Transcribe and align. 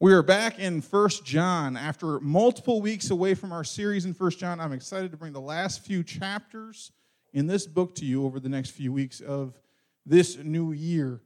We 0.00 0.12
are 0.12 0.22
back 0.22 0.60
in 0.60 0.80
First 0.80 1.24
John 1.24 1.76
after 1.76 2.20
multiple 2.20 2.80
weeks 2.80 3.10
away 3.10 3.34
from 3.34 3.50
our 3.50 3.64
series 3.64 4.04
in 4.04 4.14
First 4.14 4.38
John. 4.38 4.60
I'm 4.60 4.72
excited 4.72 5.10
to 5.10 5.16
bring 5.16 5.32
the 5.32 5.40
last 5.40 5.84
few 5.84 6.04
chapters 6.04 6.92
in 7.32 7.48
this 7.48 7.66
book 7.66 7.96
to 7.96 8.04
you 8.04 8.24
over 8.24 8.38
the 8.38 8.48
next 8.48 8.70
few 8.70 8.92
weeks 8.92 9.20
of 9.20 9.58
this 10.06 10.38
new 10.38 10.70
year. 10.70 11.20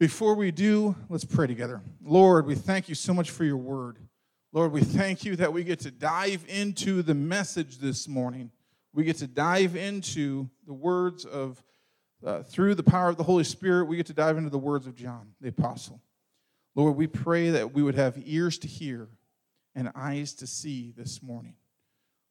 Before 0.00 0.34
we 0.34 0.50
do, 0.50 0.96
let's 1.08 1.24
pray 1.24 1.46
together. 1.46 1.82
Lord, 2.02 2.46
we 2.46 2.56
thank 2.56 2.88
you 2.88 2.96
so 2.96 3.14
much 3.14 3.30
for 3.30 3.44
your 3.44 3.58
word. 3.58 3.98
Lord, 4.52 4.72
we 4.72 4.80
thank 4.80 5.24
you 5.24 5.36
that 5.36 5.52
we 5.52 5.62
get 5.62 5.78
to 5.80 5.92
dive 5.92 6.44
into 6.48 7.02
the 7.02 7.14
message 7.14 7.78
this 7.78 8.08
morning. 8.08 8.50
We 8.92 9.04
get 9.04 9.18
to 9.18 9.28
dive 9.28 9.76
into 9.76 10.50
the 10.66 10.74
words 10.74 11.24
of, 11.24 11.62
uh, 12.26 12.42
through 12.42 12.74
the 12.74 12.82
power 12.82 13.08
of 13.08 13.18
the 13.18 13.22
Holy 13.22 13.44
Spirit, 13.44 13.84
we 13.84 13.96
get 13.96 14.06
to 14.06 14.14
dive 14.14 14.36
into 14.36 14.50
the 14.50 14.58
words 14.58 14.88
of 14.88 14.96
John, 14.96 15.28
the 15.40 15.50
apostle. 15.50 16.00
Lord, 16.74 16.96
we 16.96 17.06
pray 17.06 17.50
that 17.50 17.72
we 17.74 17.82
would 17.82 17.96
have 17.96 18.16
ears 18.24 18.58
to 18.58 18.68
hear 18.68 19.08
and 19.74 19.90
eyes 19.94 20.34
to 20.34 20.46
see 20.46 20.92
this 20.96 21.22
morning. 21.22 21.54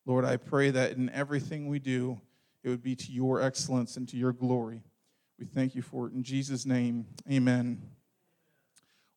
Lord, 0.05 0.25
I 0.25 0.37
pray 0.37 0.71
that 0.71 0.93
in 0.93 1.09
everything 1.09 1.67
we 1.67 1.79
do, 1.79 2.19
it 2.63 2.69
would 2.69 2.81
be 2.81 2.95
to 2.95 3.11
your 3.11 3.41
excellence 3.41 3.97
and 3.97 4.07
to 4.09 4.17
your 4.17 4.33
glory. 4.33 4.83
We 5.37 5.45
thank 5.45 5.75
you 5.75 5.81
for 5.81 6.07
it 6.07 6.13
in 6.13 6.23
Jesus' 6.23 6.65
name. 6.65 7.05
Amen. 7.29 7.81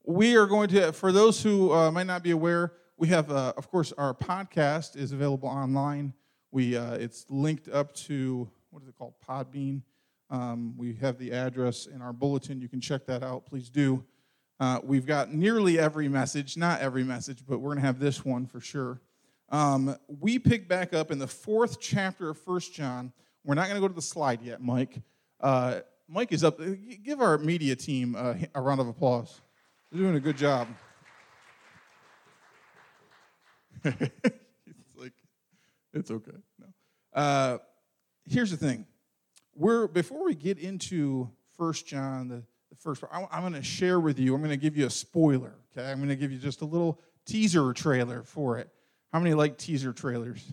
We 0.04 0.36
are 0.36 0.46
going 0.46 0.68
to, 0.70 0.92
for 0.92 1.12
those 1.12 1.42
who 1.42 1.72
uh, 1.72 1.90
might 1.90 2.06
not 2.06 2.22
be 2.22 2.32
aware, 2.32 2.72
we 2.96 3.08
have, 3.08 3.30
uh, 3.30 3.52
of 3.56 3.70
course, 3.70 3.92
our 3.96 4.14
podcast 4.14 4.96
is 4.96 5.12
available 5.12 5.48
online. 5.48 6.12
We, 6.50 6.76
uh, 6.76 6.94
it's 6.94 7.24
linked 7.28 7.68
up 7.68 7.94
to 7.94 8.48
what 8.70 8.82
is 8.82 8.88
it 8.88 8.96
called, 8.96 9.14
Podbean. 9.26 9.82
Um, 10.30 10.76
we 10.76 10.94
have 10.94 11.18
the 11.18 11.32
address 11.32 11.86
in 11.86 12.02
our 12.02 12.12
bulletin. 12.12 12.60
You 12.60 12.68
can 12.68 12.80
check 12.80 13.06
that 13.06 13.22
out. 13.22 13.46
Please 13.46 13.68
do. 13.70 14.04
Uh, 14.62 14.78
we've 14.84 15.06
got 15.06 15.34
nearly 15.34 15.76
every 15.76 16.06
message, 16.06 16.56
not 16.56 16.80
every 16.80 17.02
message, 17.02 17.42
but 17.48 17.58
we're 17.58 17.70
going 17.70 17.80
to 17.80 17.84
have 17.84 17.98
this 17.98 18.24
one 18.24 18.46
for 18.46 18.60
sure. 18.60 19.00
Um, 19.48 19.96
we 20.20 20.38
pick 20.38 20.68
back 20.68 20.94
up 20.94 21.10
in 21.10 21.18
the 21.18 21.26
fourth 21.26 21.80
chapter 21.80 22.30
of 22.30 22.38
First 22.38 22.72
John. 22.72 23.12
We're 23.42 23.56
not 23.56 23.64
going 23.64 23.74
to 23.74 23.80
go 23.80 23.88
to 23.88 23.94
the 23.94 24.00
slide 24.00 24.40
yet, 24.40 24.62
Mike. 24.62 25.02
Uh, 25.40 25.80
Mike 26.06 26.30
is 26.30 26.44
up. 26.44 26.60
Give 27.02 27.20
our 27.20 27.38
media 27.38 27.74
team 27.74 28.14
a, 28.14 28.36
a 28.54 28.62
round 28.62 28.80
of 28.80 28.86
applause. 28.86 29.40
They're 29.90 30.00
doing 30.00 30.14
a 30.14 30.20
good 30.20 30.36
job. 30.36 30.68
it's 33.84 34.96
like, 34.96 35.12
it's 35.92 36.12
okay. 36.12 36.36
No. 36.60 36.66
Uh, 37.12 37.58
here's 38.30 38.52
the 38.52 38.56
thing. 38.56 38.86
We're 39.56 39.88
before 39.88 40.24
we 40.24 40.36
get 40.36 40.56
into 40.60 41.28
First 41.58 41.84
John, 41.88 42.28
the 42.28 42.44
first 42.82 43.00
part. 43.00 43.28
I'm 43.30 43.40
going 43.40 43.52
to 43.54 43.62
share 43.62 44.00
with 44.00 44.18
you, 44.18 44.34
I'm 44.34 44.40
going 44.40 44.50
to 44.50 44.56
give 44.56 44.76
you 44.76 44.86
a 44.86 44.90
spoiler, 44.90 45.54
okay? 45.72 45.90
I'm 45.90 45.98
going 45.98 46.08
to 46.08 46.16
give 46.16 46.32
you 46.32 46.38
just 46.38 46.62
a 46.62 46.64
little 46.64 47.00
teaser 47.24 47.72
trailer 47.72 48.22
for 48.24 48.58
it. 48.58 48.68
How 49.12 49.20
many 49.20 49.34
like 49.34 49.56
teaser 49.56 49.92
trailers? 49.92 50.52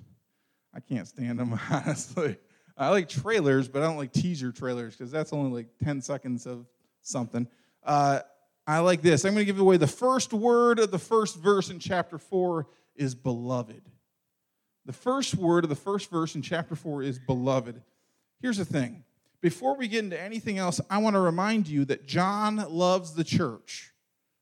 I 0.74 0.80
can't 0.80 1.08
stand 1.08 1.40
them, 1.40 1.60
honestly. 1.70 2.38
I 2.78 2.90
like 2.90 3.10
trailers, 3.10 3.68
but 3.68 3.82
I 3.82 3.86
don't 3.86 3.98
like 3.98 4.14
teaser 4.14 4.52
trailers 4.52 4.96
because 4.96 5.12
that's 5.12 5.34
only 5.34 5.52
like 5.52 5.68
10 5.84 6.02
seconds 6.02 6.46
of 6.46 6.66
something. 7.02 7.48
Uh, 7.84 8.20
I 8.68 8.80
like 8.80 9.02
this. 9.02 9.26
I'm 9.26 9.34
going 9.34 9.46
to 9.46 9.52
give 9.52 9.60
away 9.60 9.78
the 9.78 9.88
first 9.88 10.32
word 10.32 10.80
of 10.80 10.92
the 10.92 11.00
first 11.00 11.38
verse 11.38 11.70
in 11.70 11.80
chapter 11.80 12.18
4 12.18 12.68
is 12.96 13.16
beloved. 13.16 13.82
The 14.86 14.94
first 14.94 15.36
word 15.36 15.66
of 15.66 15.70
the 15.70 15.76
first 15.76 16.10
verse 16.10 16.36
in 16.36 16.42
chapter 16.42 16.76
4 16.76 17.04
is 17.04 17.20
beloved. 17.20 17.82
Here's 18.42 18.58
the 18.58 18.66
thing 18.66 19.04
before 19.42 19.76
we 19.76 19.88
get 19.88 20.04
into 20.04 20.20
anything 20.20 20.58
else, 20.58 20.82
I 20.90 20.98
want 20.98 21.16
to 21.16 21.20
remind 21.20 21.68
you 21.68 21.86
that 21.86 22.06
John 22.06 22.58
loves 22.70 23.14
the 23.14 23.24
church, 23.24 23.92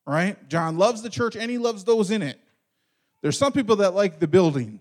right? 0.06 0.48
John 0.50 0.78
loves 0.78 1.02
the 1.02 1.10
church 1.10 1.36
and 1.36 1.52
he 1.52 1.58
loves 1.58 1.84
those 1.84 2.10
in 2.12 2.22
it. 2.22 2.40
There's 3.22 3.38
some 3.38 3.52
people 3.52 3.78
that 3.78 3.94
like 3.94 4.20
the 4.20 4.28
building, 4.28 4.80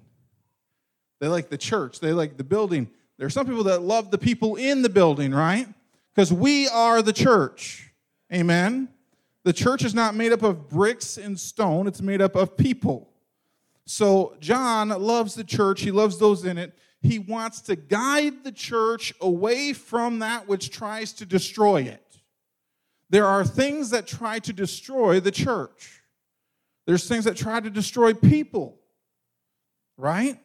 they 1.21 1.29
like 1.29 1.49
the 1.49 1.59
church, 1.59 2.01
they 2.01 2.13
like 2.13 2.37
the 2.37 2.45
building. 2.45 2.89
There's 3.19 3.33
some 3.33 3.47
people 3.47 3.65
that 3.65 3.83
love 3.83 4.11
the 4.11 4.19
people 4.19 4.57
in 4.57 4.83
the 4.83 4.91
building, 4.91 5.33
right? 5.33 5.67
Because 6.15 6.33
we 6.33 6.69
are 6.69 7.01
the 7.01 7.13
church. 7.13 7.91
Amen. 8.33 8.89
The 9.45 9.53
church 9.53 9.85
is 9.85 9.95
not 9.95 10.15
made 10.15 10.33
up 10.33 10.43
of 10.43 10.69
bricks 10.69 11.17
and 11.17 11.39
stone, 11.39 11.87
it's 11.87 12.03
made 12.03 12.21
up 12.21 12.37
of 12.37 12.57
people. 12.57 13.11
So 13.87 14.37
John 14.41 14.89
loves 14.89 15.35
the 15.35 15.45
church, 15.45 15.83
he 15.83 15.91
loves 15.91 16.19
those 16.19 16.45
in 16.45 16.59
it 16.59 16.77
he 17.03 17.19
wants 17.19 17.61
to 17.63 17.77
guide 17.77 18.45
the 18.45 18.53
church 18.53 19.13
away 19.21 19.73
from 19.73 20.21
that 20.21 20.49
which 20.49 20.71
tries 20.71 21.13
to 21.15 21.27
destroy 21.27 21.83
it. 21.83 22.03
There 23.11 23.27
are 23.27 23.45
things 23.45 23.91
that 23.91 24.07
try 24.07 24.39
to 24.41 24.53
destroy 24.53 25.21
the 25.21 25.31
church. 25.31 26.03
There's 26.87 27.09
things 27.09 27.25
that 27.25 27.37
try 27.37 27.61
to 27.61 27.71
destroy 27.71 28.15
people, 28.15 28.79
right? 29.97 30.39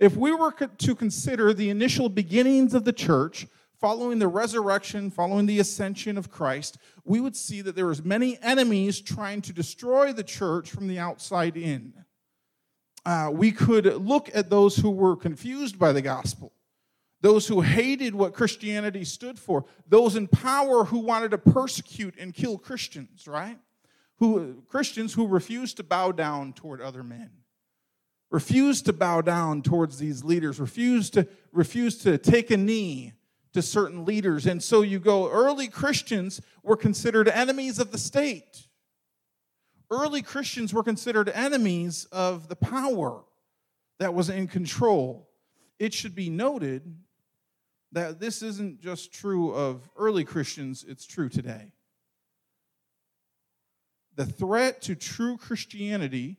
If 0.00 0.16
we 0.16 0.32
were 0.32 0.50
to 0.52 0.94
consider 0.94 1.52
the 1.52 1.70
initial 1.70 2.08
beginnings 2.08 2.74
of 2.74 2.84
the 2.84 2.92
church, 2.92 3.46
following 3.80 4.18
the 4.18 4.28
resurrection, 4.28 5.10
following 5.10 5.46
the 5.46 5.60
ascension 5.60 6.16
of 6.16 6.30
Christ, 6.30 6.78
we 7.04 7.20
would 7.20 7.36
see 7.36 7.60
that 7.60 7.76
there 7.76 7.86
was 7.86 8.04
many 8.04 8.38
enemies 8.42 9.00
trying 9.00 9.42
to 9.42 9.52
destroy 9.52 10.12
the 10.12 10.24
church 10.24 10.70
from 10.70 10.88
the 10.88 10.98
outside 10.98 11.56
in 11.56 11.92
uh, 13.06 13.30
we 13.32 13.52
could 13.52 13.84
look 13.84 14.30
at 14.34 14.50
those 14.50 14.76
who 14.76 14.90
were 14.90 15.16
confused 15.16 15.78
by 15.78 15.92
the 15.92 16.02
gospel, 16.02 16.52
those 17.20 17.46
who 17.46 17.60
hated 17.60 18.14
what 18.14 18.34
Christianity 18.34 19.04
stood 19.04 19.38
for, 19.38 19.64
those 19.86 20.16
in 20.16 20.26
power 20.26 20.84
who 20.84 20.98
wanted 21.00 21.30
to 21.32 21.38
persecute 21.38 22.14
and 22.18 22.32
kill 22.34 22.58
Christians, 22.58 23.26
right? 23.26 23.58
Who 24.18 24.62
Christians 24.68 25.14
who 25.14 25.26
refused 25.26 25.76
to 25.78 25.82
bow 25.82 26.12
down 26.12 26.52
toward 26.52 26.80
other 26.80 27.02
men, 27.02 27.30
refused 28.30 28.86
to 28.86 28.92
bow 28.92 29.20
down 29.20 29.62
towards 29.62 29.98
these 29.98 30.24
leaders, 30.24 30.58
refused 30.58 31.14
to 31.14 31.26
refused 31.52 32.02
to 32.02 32.16
take 32.16 32.50
a 32.50 32.56
knee 32.56 33.12
to 33.52 33.62
certain 33.62 34.04
leaders. 34.04 34.46
And 34.46 34.62
so 34.62 34.82
you 34.82 34.98
go, 34.98 35.30
early 35.30 35.68
Christians 35.68 36.40
were 36.62 36.76
considered 36.76 37.28
enemies 37.28 37.78
of 37.78 37.92
the 37.92 37.98
state 37.98 38.66
early 39.90 40.22
Christians 40.22 40.72
were 40.72 40.82
considered 40.82 41.28
enemies 41.28 42.06
of 42.12 42.48
the 42.48 42.56
power 42.56 43.22
that 43.98 44.14
was 44.14 44.28
in 44.28 44.46
control. 44.46 45.28
It 45.78 45.94
should 45.94 46.14
be 46.14 46.30
noted 46.30 46.96
that 47.92 48.18
this 48.20 48.42
isn't 48.42 48.80
just 48.80 49.12
true 49.12 49.54
of 49.54 49.88
early 49.96 50.24
Christians, 50.24 50.84
it's 50.86 51.06
true 51.06 51.28
today. 51.28 51.72
The 54.16 54.26
threat 54.26 54.82
to 54.82 54.94
true 54.94 55.36
Christianity 55.36 56.38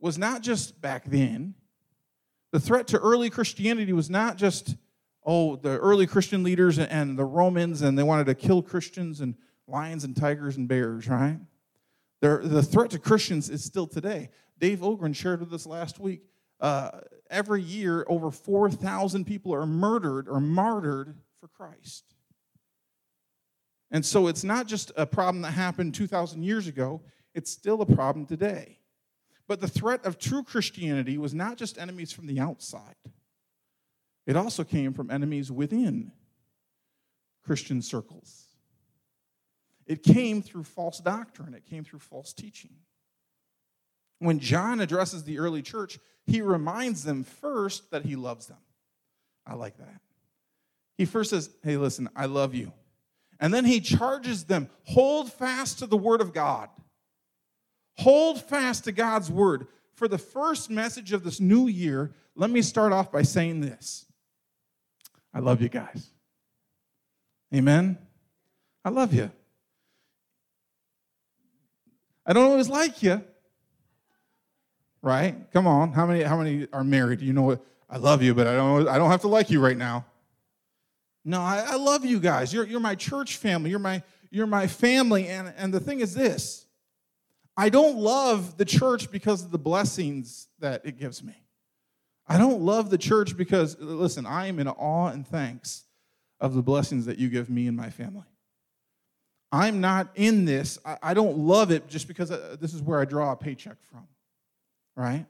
was 0.00 0.18
not 0.18 0.42
just 0.42 0.80
back 0.80 1.04
then. 1.04 1.54
The 2.52 2.60
threat 2.60 2.88
to 2.88 2.98
early 2.98 3.30
Christianity 3.30 3.92
was 3.92 4.08
not 4.10 4.36
just, 4.36 4.76
oh, 5.24 5.56
the 5.56 5.78
early 5.78 6.06
Christian 6.06 6.42
leaders 6.42 6.78
and 6.78 7.18
the 7.18 7.24
Romans, 7.24 7.82
and 7.82 7.98
they 7.98 8.02
wanted 8.02 8.26
to 8.26 8.34
kill 8.34 8.62
Christians 8.62 9.20
and 9.20 9.34
lions 9.66 10.04
and 10.04 10.16
tigers 10.16 10.56
and 10.56 10.68
bears, 10.68 11.08
right? 11.08 11.38
The 12.20 12.62
threat 12.62 12.90
to 12.90 12.98
Christians 12.98 13.50
is 13.50 13.64
still 13.64 13.86
today. 13.86 14.30
Dave 14.58 14.82
Ogren 14.82 15.12
shared 15.12 15.40
with 15.40 15.52
us 15.52 15.66
last 15.66 15.98
week. 15.98 16.22
Uh, 16.60 16.90
every 17.30 17.62
year, 17.62 18.06
over 18.08 18.30
4,000 18.30 19.24
people 19.24 19.54
are 19.54 19.66
murdered 19.66 20.28
or 20.28 20.40
martyred 20.40 21.14
for 21.40 21.48
Christ. 21.48 22.04
And 23.90 24.04
so 24.04 24.26
it's 24.26 24.44
not 24.44 24.66
just 24.66 24.90
a 24.96 25.06
problem 25.06 25.42
that 25.42 25.52
happened 25.52 25.94
2,000 25.94 26.42
years 26.42 26.66
ago, 26.66 27.02
it's 27.34 27.50
still 27.50 27.82
a 27.82 27.86
problem 27.86 28.26
today. 28.26 28.78
But 29.46 29.60
the 29.60 29.68
threat 29.68 30.04
of 30.04 30.18
true 30.18 30.42
Christianity 30.42 31.18
was 31.18 31.34
not 31.34 31.56
just 31.56 31.78
enemies 31.78 32.12
from 32.12 32.26
the 32.26 32.40
outside, 32.40 32.96
it 34.26 34.36
also 34.36 34.64
came 34.64 34.92
from 34.92 35.10
enemies 35.10 35.52
within 35.52 36.10
Christian 37.44 37.80
circles. 37.80 38.45
It 39.86 40.02
came 40.02 40.42
through 40.42 40.64
false 40.64 40.98
doctrine, 40.98 41.54
it 41.54 41.66
came 41.66 41.84
through 41.84 42.00
false 42.00 42.32
teaching. 42.32 42.70
When 44.18 44.38
John 44.38 44.80
addresses 44.80 45.24
the 45.24 45.38
early 45.38 45.62
church, 45.62 45.98
he 46.26 46.40
reminds 46.40 47.04
them 47.04 47.22
first 47.22 47.90
that 47.90 48.04
he 48.04 48.16
loves 48.16 48.46
them. 48.46 48.58
I 49.46 49.54
like 49.54 49.76
that. 49.78 50.00
He 50.96 51.04
first 51.04 51.30
says, 51.30 51.50
Hey, 51.62 51.76
listen, 51.76 52.08
I 52.16 52.26
love 52.26 52.54
you. 52.54 52.72
And 53.38 53.52
then 53.52 53.66
he 53.66 53.80
charges 53.80 54.44
them 54.44 54.70
hold 54.84 55.30
fast 55.30 55.80
to 55.80 55.86
the 55.86 55.96
word 55.96 56.20
of 56.20 56.32
God. 56.32 56.70
Hold 57.98 58.42
fast 58.42 58.84
to 58.84 58.92
God's 58.92 59.30
word. 59.30 59.66
For 59.94 60.08
the 60.08 60.18
first 60.18 60.70
message 60.70 61.12
of 61.12 61.24
this 61.24 61.40
new 61.40 61.66
year, 61.66 62.12
let 62.34 62.50
me 62.50 62.62
start 62.62 62.92
off 62.92 63.12
by 63.12 63.22
saying 63.22 63.60
this 63.60 64.06
I 65.32 65.40
love 65.40 65.60
you 65.60 65.68
guys. 65.68 66.08
Amen. 67.54 67.98
I 68.84 68.90
love 68.90 69.12
you. 69.12 69.30
I 72.26 72.32
don't 72.32 72.50
always 72.50 72.68
like 72.68 73.02
you. 73.02 73.22
Right? 75.00 75.36
Come 75.52 75.66
on. 75.66 75.92
How 75.92 76.06
many, 76.06 76.22
how 76.22 76.36
many 76.36 76.66
are 76.72 76.82
married? 76.82 77.20
You 77.20 77.32
know 77.32 77.42
what? 77.42 77.64
I 77.88 77.98
love 77.98 78.22
you, 78.22 78.34
but 78.34 78.48
I 78.48 78.56
don't, 78.56 78.88
I 78.88 78.98
don't 78.98 79.10
have 79.10 79.20
to 79.20 79.28
like 79.28 79.48
you 79.48 79.60
right 79.60 79.76
now. 79.76 80.04
No, 81.24 81.40
I, 81.40 81.64
I 81.68 81.76
love 81.76 82.04
you 82.04 82.18
guys. 82.18 82.52
You're, 82.52 82.66
you're 82.66 82.80
my 82.80 82.96
church 82.96 83.36
family. 83.36 83.70
You're 83.70 83.78
my, 83.78 84.02
you're 84.30 84.46
my 84.46 84.66
family. 84.66 85.28
And, 85.28 85.52
and 85.56 85.72
the 85.72 85.80
thing 85.80 86.00
is 86.00 86.14
this 86.14 86.66
I 87.56 87.68
don't 87.68 87.96
love 87.96 88.58
the 88.58 88.64
church 88.64 89.10
because 89.10 89.44
of 89.44 89.50
the 89.50 89.58
blessings 89.58 90.48
that 90.58 90.84
it 90.84 90.98
gives 90.98 91.22
me. 91.22 91.34
I 92.28 92.38
don't 92.38 92.60
love 92.60 92.90
the 92.90 92.98
church 92.98 93.36
because, 93.36 93.78
listen, 93.78 94.26
I 94.26 94.46
am 94.46 94.58
in 94.58 94.66
awe 94.66 95.08
and 95.08 95.26
thanks 95.26 95.84
of 96.40 96.54
the 96.54 96.62
blessings 96.62 97.06
that 97.06 97.18
you 97.18 97.28
give 97.28 97.48
me 97.48 97.68
and 97.68 97.76
my 97.76 97.90
family. 97.90 98.26
I'm 99.52 99.80
not 99.80 100.08
in 100.14 100.44
this. 100.44 100.78
I, 100.84 101.14
don't 101.14 101.38
love 101.38 101.70
it 101.70 101.88
just 101.88 102.08
because 102.08 102.30
uh, 102.30 102.56
this 102.60 102.74
is 102.74 102.82
where 102.82 103.00
I 103.00 103.04
draw 103.04 103.32
a 103.32 103.36
paycheck 103.36 103.76
from, 103.90 104.06
right? 104.96 105.24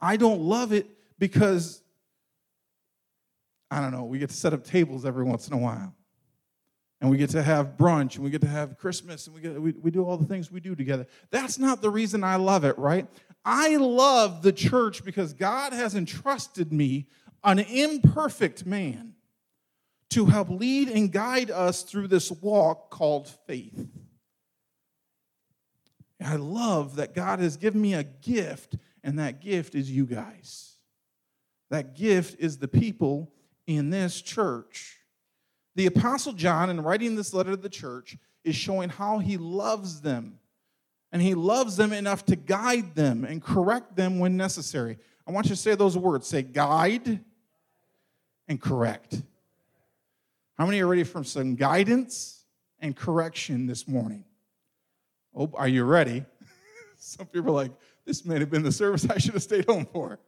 I 0.00 0.16
don't 0.16 0.40
love 0.40 0.72
it 0.72 0.86
because, 1.18 1.82
I 3.70 3.80
don't 3.80 3.92
know, 3.92 4.04
we 4.04 4.18
get 4.18 4.30
to 4.30 4.36
set 4.36 4.52
up 4.52 4.64
tables 4.64 5.06
every 5.06 5.24
once 5.24 5.48
in 5.48 5.54
a 5.54 5.58
while. 5.58 5.94
And 7.00 7.10
we 7.10 7.16
get 7.16 7.30
to 7.30 7.42
have 7.42 7.76
brunch 7.76 8.16
and 8.16 8.24
we 8.24 8.30
get 8.30 8.40
to 8.40 8.48
have 8.48 8.76
Christmas 8.76 9.26
and 9.26 9.34
we, 9.34 9.40
get, 9.40 9.60
we, 9.60 9.72
we 9.72 9.90
do 9.90 10.04
all 10.04 10.16
the 10.16 10.26
things 10.26 10.50
we 10.50 10.60
do 10.60 10.74
together. 10.74 11.06
That's 11.30 11.58
not 11.58 11.80
the 11.80 11.90
reason 11.90 12.24
I 12.24 12.36
love 12.36 12.64
it, 12.64 12.76
right? 12.76 13.06
I 13.44 13.76
love 13.76 14.42
the 14.42 14.52
church 14.52 15.04
because 15.04 15.32
God 15.32 15.72
has 15.72 15.94
entrusted 15.94 16.72
me, 16.72 17.06
an 17.44 17.60
imperfect 17.60 18.66
man, 18.66 19.14
to 20.10 20.26
help 20.26 20.48
lead 20.48 20.88
and 20.88 21.12
guide 21.12 21.50
us 21.50 21.82
through 21.82 22.08
this 22.08 22.30
walk 22.30 22.90
called 22.90 23.28
faith. 23.46 23.88
I 26.20 26.36
love 26.36 26.96
that 26.96 27.14
God 27.14 27.38
has 27.38 27.56
given 27.56 27.80
me 27.80 27.94
a 27.94 28.02
gift, 28.02 28.76
and 29.04 29.18
that 29.18 29.40
gift 29.40 29.74
is 29.74 29.90
you 29.90 30.04
guys. 30.04 30.74
That 31.70 31.94
gift 31.94 32.40
is 32.40 32.58
the 32.58 32.68
people 32.68 33.32
in 33.66 33.90
this 33.90 34.20
church. 34.20 34.98
The 35.76 35.86
Apostle 35.86 36.32
John, 36.32 36.70
in 36.70 36.80
writing 36.80 37.14
this 37.14 37.32
letter 37.32 37.50
to 37.50 37.56
the 37.56 37.68
church, 37.68 38.16
is 38.42 38.56
showing 38.56 38.88
how 38.88 39.18
he 39.18 39.36
loves 39.36 40.00
them. 40.00 40.40
And 41.12 41.22
he 41.22 41.34
loves 41.34 41.76
them 41.76 41.92
enough 41.92 42.24
to 42.26 42.36
guide 42.36 42.94
them 42.94 43.24
and 43.24 43.42
correct 43.42 43.96
them 43.96 44.18
when 44.18 44.36
necessary. 44.36 44.98
I 45.26 45.30
want 45.30 45.46
you 45.46 45.50
to 45.50 45.56
say 45.56 45.74
those 45.74 45.96
words 45.96 46.26
say 46.26 46.42
guide 46.42 47.20
and 48.48 48.60
correct. 48.60 49.22
How 50.58 50.66
many 50.66 50.80
are 50.80 50.88
ready 50.88 51.04
for 51.04 51.22
some 51.22 51.54
guidance 51.54 52.44
and 52.80 52.96
correction 52.96 53.66
this 53.66 53.86
morning? 53.86 54.24
Oh, 55.32 55.52
are 55.54 55.68
you 55.68 55.84
ready? 55.84 56.24
some 56.98 57.26
people 57.26 57.50
are 57.50 57.62
like, 57.62 57.72
this 58.04 58.24
may 58.24 58.40
have 58.40 58.50
been 58.50 58.64
the 58.64 58.72
service 58.72 59.08
I 59.08 59.18
should 59.18 59.34
have 59.34 59.42
stayed 59.42 59.66
home 59.66 59.86
for. 59.86 60.18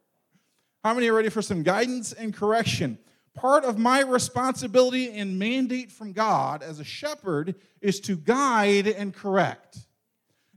How 0.85 0.94
many 0.94 1.09
are 1.09 1.15
ready 1.15 1.31
for 1.31 1.43
some 1.43 1.65
guidance 1.65 2.12
and 2.12 2.32
correction? 2.32 2.97
Part 3.35 3.65
of 3.65 3.77
my 3.77 4.03
responsibility 4.03 5.11
and 5.19 5.37
mandate 5.37 5.91
from 5.91 6.12
God 6.12 6.62
as 6.62 6.79
a 6.79 6.85
shepherd 6.85 7.56
is 7.81 7.99
to 8.00 8.17
guide 8.17 8.87
and 8.87 9.12
correct. 9.12 9.79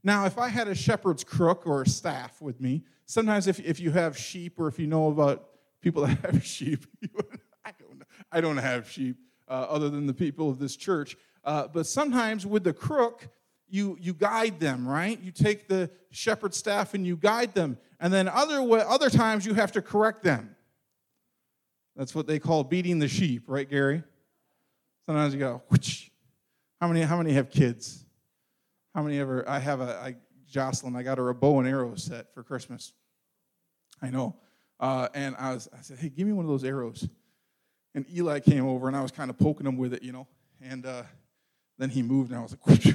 Now, 0.04 0.26
if 0.26 0.38
I 0.38 0.50
had 0.50 0.68
a 0.68 0.76
shepherd's 0.76 1.24
crook 1.24 1.66
or 1.66 1.82
a 1.82 1.88
staff 1.88 2.42
with 2.42 2.62
me, 2.62 2.84
sometimes 3.08 3.48
if, 3.48 3.60
if 3.60 3.80
you 3.80 3.90
have 3.90 4.18
sheep 4.18 4.60
or 4.60 4.68
if 4.68 4.78
you 4.78 4.86
know 4.86 5.08
about 5.08 5.50
people 5.82 6.06
that 6.06 6.20
have 6.32 6.46
sheep, 6.46 6.86
I, 7.66 7.72
don't, 7.80 8.04
I 8.32 8.40
don't 8.40 8.58
have 8.58 8.88
sheep 8.88 9.18
uh, 9.54 9.68
other 9.70 9.88
than 9.88 10.08
the 10.08 10.14
people 10.14 10.50
of 10.50 10.58
this 10.58 10.76
church. 10.76 11.16
Uh, 11.44 11.68
but 11.68 11.86
sometimes 11.86 12.44
with 12.44 12.64
the 12.64 12.74
crook, 12.74 13.28
you, 13.70 13.96
you 14.02 14.14
guide 14.14 14.60
them, 14.60 14.88
right? 14.88 15.20
You 15.22 15.32
take 15.32 15.68
the 15.68 15.92
shepherd 16.10 16.56
staff 16.56 16.96
and 16.96 17.06
you 17.06 17.16
guide 17.16 17.54
them. 17.54 17.78
And 18.00 18.12
then 18.12 18.28
other, 18.28 18.62
other 18.82 19.12
times 19.12 19.46
you 19.46 19.54
have 19.54 19.72
to 19.74 19.82
correct 19.82 20.24
them. 20.24 20.56
That's 21.96 22.16
what 22.16 22.26
they 22.26 22.40
call 22.40 22.64
beating 22.64 22.98
the 22.98 23.08
sheep, 23.08 23.44
right, 23.46 23.70
Gary? 23.70 24.02
Sometimes 25.06 25.36
you 25.36 25.40
go, 25.40 25.62
Whoosh. 25.70 26.10
how 26.82 26.88
many, 26.88 27.02
how 27.02 27.18
many 27.18 27.34
have 27.34 27.52
kids? 27.52 28.06
How 28.96 29.04
many 29.04 29.20
ever, 29.20 29.48
I 29.48 29.60
have 29.60 29.82
a, 29.82 30.00
I, 30.02 30.16
Jocelyn, 30.50 30.96
I 30.96 31.04
got 31.04 31.20
her 31.20 31.30
a 31.30 31.36
bow 31.36 31.60
and 31.60 31.68
arrow 31.68 31.94
set 31.94 32.34
for 32.34 32.42
Christmas. 32.42 32.94
I 34.02 34.10
know. 34.10 34.36
Uh, 34.80 35.10
and 35.14 35.36
I, 35.38 35.54
was, 35.54 35.70
I 35.78 35.82
said, 35.82 36.00
hey, 36.00 36.10
give 36.10 36.26
me 36.26 36.34
one 36.34 36.44
of 36.44 36.50
those 36.50 36.64
arrows. 36.64 37.08
And 37.96 38.06
Eli 38.14 38.40
came 38.40 38.66
over, 38.66 38.88
and 38.88 38.98
I 38.98 39.02
was 39.02 39.12
kind 39.12 39.30
of 39.30 39.38
poking 39.38 39.68
him 39.68 39.78
with 39.78 39.94
it, 39.94 40.02
you 40.02 40.12
know. 40.12 40.28
And 40.62 40.86
uh, 40.86 41.04
then 41.78 41.90
he 41.90 42.02
moved, 42.02 42.32
and 42.32 42.40
I 42.40 42.42
was 42.42 42.52
like, 42.52 42.66
Whoosh. 42.68 42.94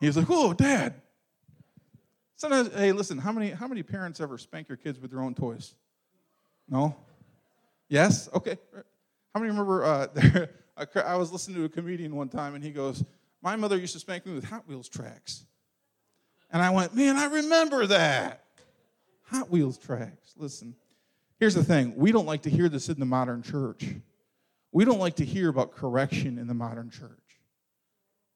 he 0.00 0.06
was 0.06 0.16
like, 0.16 0.26
"Oh, 0.28 0.52
Dad." 0.52 0.94
Sometimes, 2.36 2.72
hey, 2.74 2.92
listen, 2.92 3.18
how 3.18 3.32
many 3.32 3.50
how 3.50 3.66
many 3.66 3.82
parents 3.82 4.20
ever 4.20 4.38
spank 4.38 4.68
your 4.68 4.76
kids 4.76 5.00
with 5.00 5.10
their 5.10 5.20
own 5.20 5.34
toys? 5.34 5.74
No. 6.68 6.96
Yes. 7.88 8.28
Okay. 8.34 8.58
How 9.34 9.40
many 9.40 9.50
remember? 9.50 9.84
Uh, 9.84 10.46
I 11.04 11.16
was 11.16 11.32
listening 11.32 11.56
to 11.58 11.64
a 11.64 11.68
comedian 11.68 12.14
one 12.14 12.28
time, 12.28 12.54
and 12.54 12.62
he 12.62 12.70
goes, 12.70 13.04
"My 13.42 13.56
mother 13.56 13.76
used 13.76 13.92
to 13.94 13.98
spank 13.98 14.26
me 14.26 14.34
with 14.34 14.44
Hot 14.44 14.68
Wheels 14.68 14.88
tracks." 14.88 15.44
And 16.52 16.62
I 16.62 16.70
went, 16.70 16.94
"Man, 16.94 17.16
I 17.16 17.26
remember 17.26 17.86
that." 17.86 18.44
Hot 19.30 19.50
Wheels 19.50 19.78
tracks. 19.78 20.34
Listen, 20.36 20.74
Here's 21.44 21.54
the 21.54 21.62
thing 21.62 21.92
we 21.94 22.10
don't 22.10 22.24
like 22.24 22.40
to 22.44 22.48
hear 22.48 22.70
this 22.70 22.88
in 22.88 22.98
the 22.98 23.04
modern 23.04 23.42
church. 23.42 23.86
We 24.72 24.86
don't 24.86 24.98
like 24.98 25.16
to 25.16 25.26
hear 25.26 25.50
about 25.50 25.72
correction 25.72 26.38
in 26.38 26.46
the 26.46 26.54
modern 26.54 26.88
church, 26.88 27.38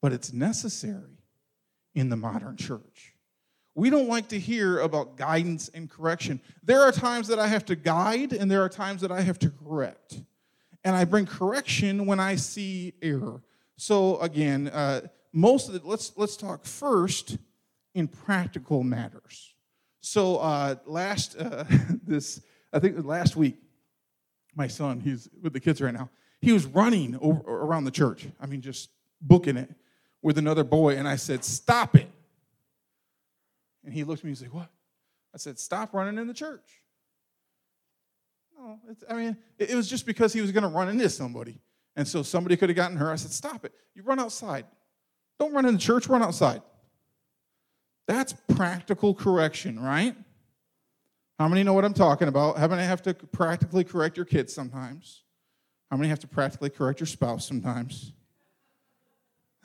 but 0.02 0.12
it's 0.12 0.31
necessary 0.31 1.16
in 1.94 2.10
the 2.10 2.19
modern 2.19 2.58
church. 2.58 3.14
We 3.75 3.88
don't 3.88 4.08
like 4.08 4.28
to 4.28 4.38
hear 4.38 4.81
about 4.81 5.16
guidance 5.16 5.70
and 5.72 5.88
correction. 5.88 6.43
There 6.62 6.82
are 6.82 6.93
times 6.93 7.28
that 7.28 7.38
I 7.38 7.46
have 7.46 7.64
to 7.64 7.76
guide, 7.76 8.34
and 8.34 8.50
there 8.50 8.62
are 8.62 8.69
times 8.69 9.00
that 9.00 9.11
I 9.11 9.22
have 9.22 9.38
to 9.38 9.49
correct. 9.49 10.20
And 10.84 10.94
I 10.94 11.06
bring 11.06 11.25
correction 11.25 12.04
when 12.04 12.20
I 12.20 12.34
see 12.34 12.93
error. 13.00 13.40
So, 13.78 14.20
again, 14.20 14.69
uh, 14.69 15.00
most 15.32 15.70
of 15.70 15.75
it, 15.75 15.87
let's, 15.87 16.12
let's 16.19 16.37
talk 16.37 16.66
first 16.66 17.38
in 17.94 18.06
practical 18.06 18.82
matters. 18.82 19.54
So, 20.02 20.37
uh, 20.37 20.75
last, 20.84 21.38
uh, 21.38 21.64
this, 22.06 22.43
I 22.73 22.79
think 22.79 23.05
last 23.05 23.37
week, 23.37 23.56
my 24.55 24.67
son, 24.67 25.00
he's 25.00 25.29
with 25.43 25.53
the 25.53 25.61
kids 25.61 25.81
right 25.81 25.94
now, 25.94 26.11
he 26.41 26.53
was 26.53 26.67
running 26.67 27.19
over, 27.20 27.41
around 27.41 27.85
the 27.85 27.91
church. 27.91 28.26
I 28.41 28.47
mean, 28.47 28.61
just 28.61 28.91
booking 29.20 29.56
it 29.56 29.70
with 30.23 30.38
another 30.38 30.65
boy. 30.65 30.97
And 30.97 31.09
I 31.09 31.17
said, 31.17 31.44
Stop 31.44 31.97
it. 31.97 32.09
And 33.85 33.93
he 33.93 34.05
looked 34.05 34.20
at 34.20 34.25
me 34.25 34.31
and 34.31 34.38
said, 34.38 34.53
What? 34.53 34.69
I 35.35 35.38
said, 35.38 35.59
Stop 35.59 35.94
running 35.94 36.19
in 36.19 36.26
the 36.26 36.35
church. 36.35 36.82
No, 38.59 38.79
I 39.09 39.14
mean, 39.14 39.37
it, 39.59 39.71
it 39.71 39.75
was 39.75 39.88
just 39.88 40.05
because 40.05 40.32
he 40.32 40.41
was 40.41 40.53
going 40.53 40.62
to 40.62 40.69
run 40.69 40.88
into 40.88 41.09
somebody. 41.09 41.61
And 41.97 42.06
so 42.06 42.23
somebody 42.23 42.56
could 42.56 42.69
have 42.69 42.76
gotten 42.76 42.97
her. 42.97 43.11
I 43.11 43.17
said, 43.17 43.32
Stop 43.32 43.64
it. 43.64 43.73
You 43.94 44.03
run 44.03 44.19
outside. 44.19 44.67
Don't 45.38 45.53
run 45.53 45.67
in 45.67 45.75
the 45.75 45.81
church, 45.81 46.09
run 46.09 46.23
outside. 46.23 46.62
That's 48.06 48.35
practical 48.55 49.14
correction, 49.14 49.79
right? 49.79 50.17
How 51.38 51.47
many 51.47 51.62
know 51.62 51.73
what 51.73 51.85
I'm 51.85 51.95
talking 51.95 52.26
about? 52.26 52.59
How 52.59 52.66
many 52.66 52.83
have 52.83 53.02
to 53.02 53.14
practically 53.14 53.85
correct 53.85 54.16
your 54.16 54.26
kids 54.26 54.52
sometimes? 54.52 55.23
How 55.90 55.97
many 55.97 56.09
have 56.09 56.18
to 56.21 56.26
practically 56.26 56.71
correct 56.71 56.99
your 57.00 57.07
spouse 57.07 57.47
sometimes? 57.47 58.12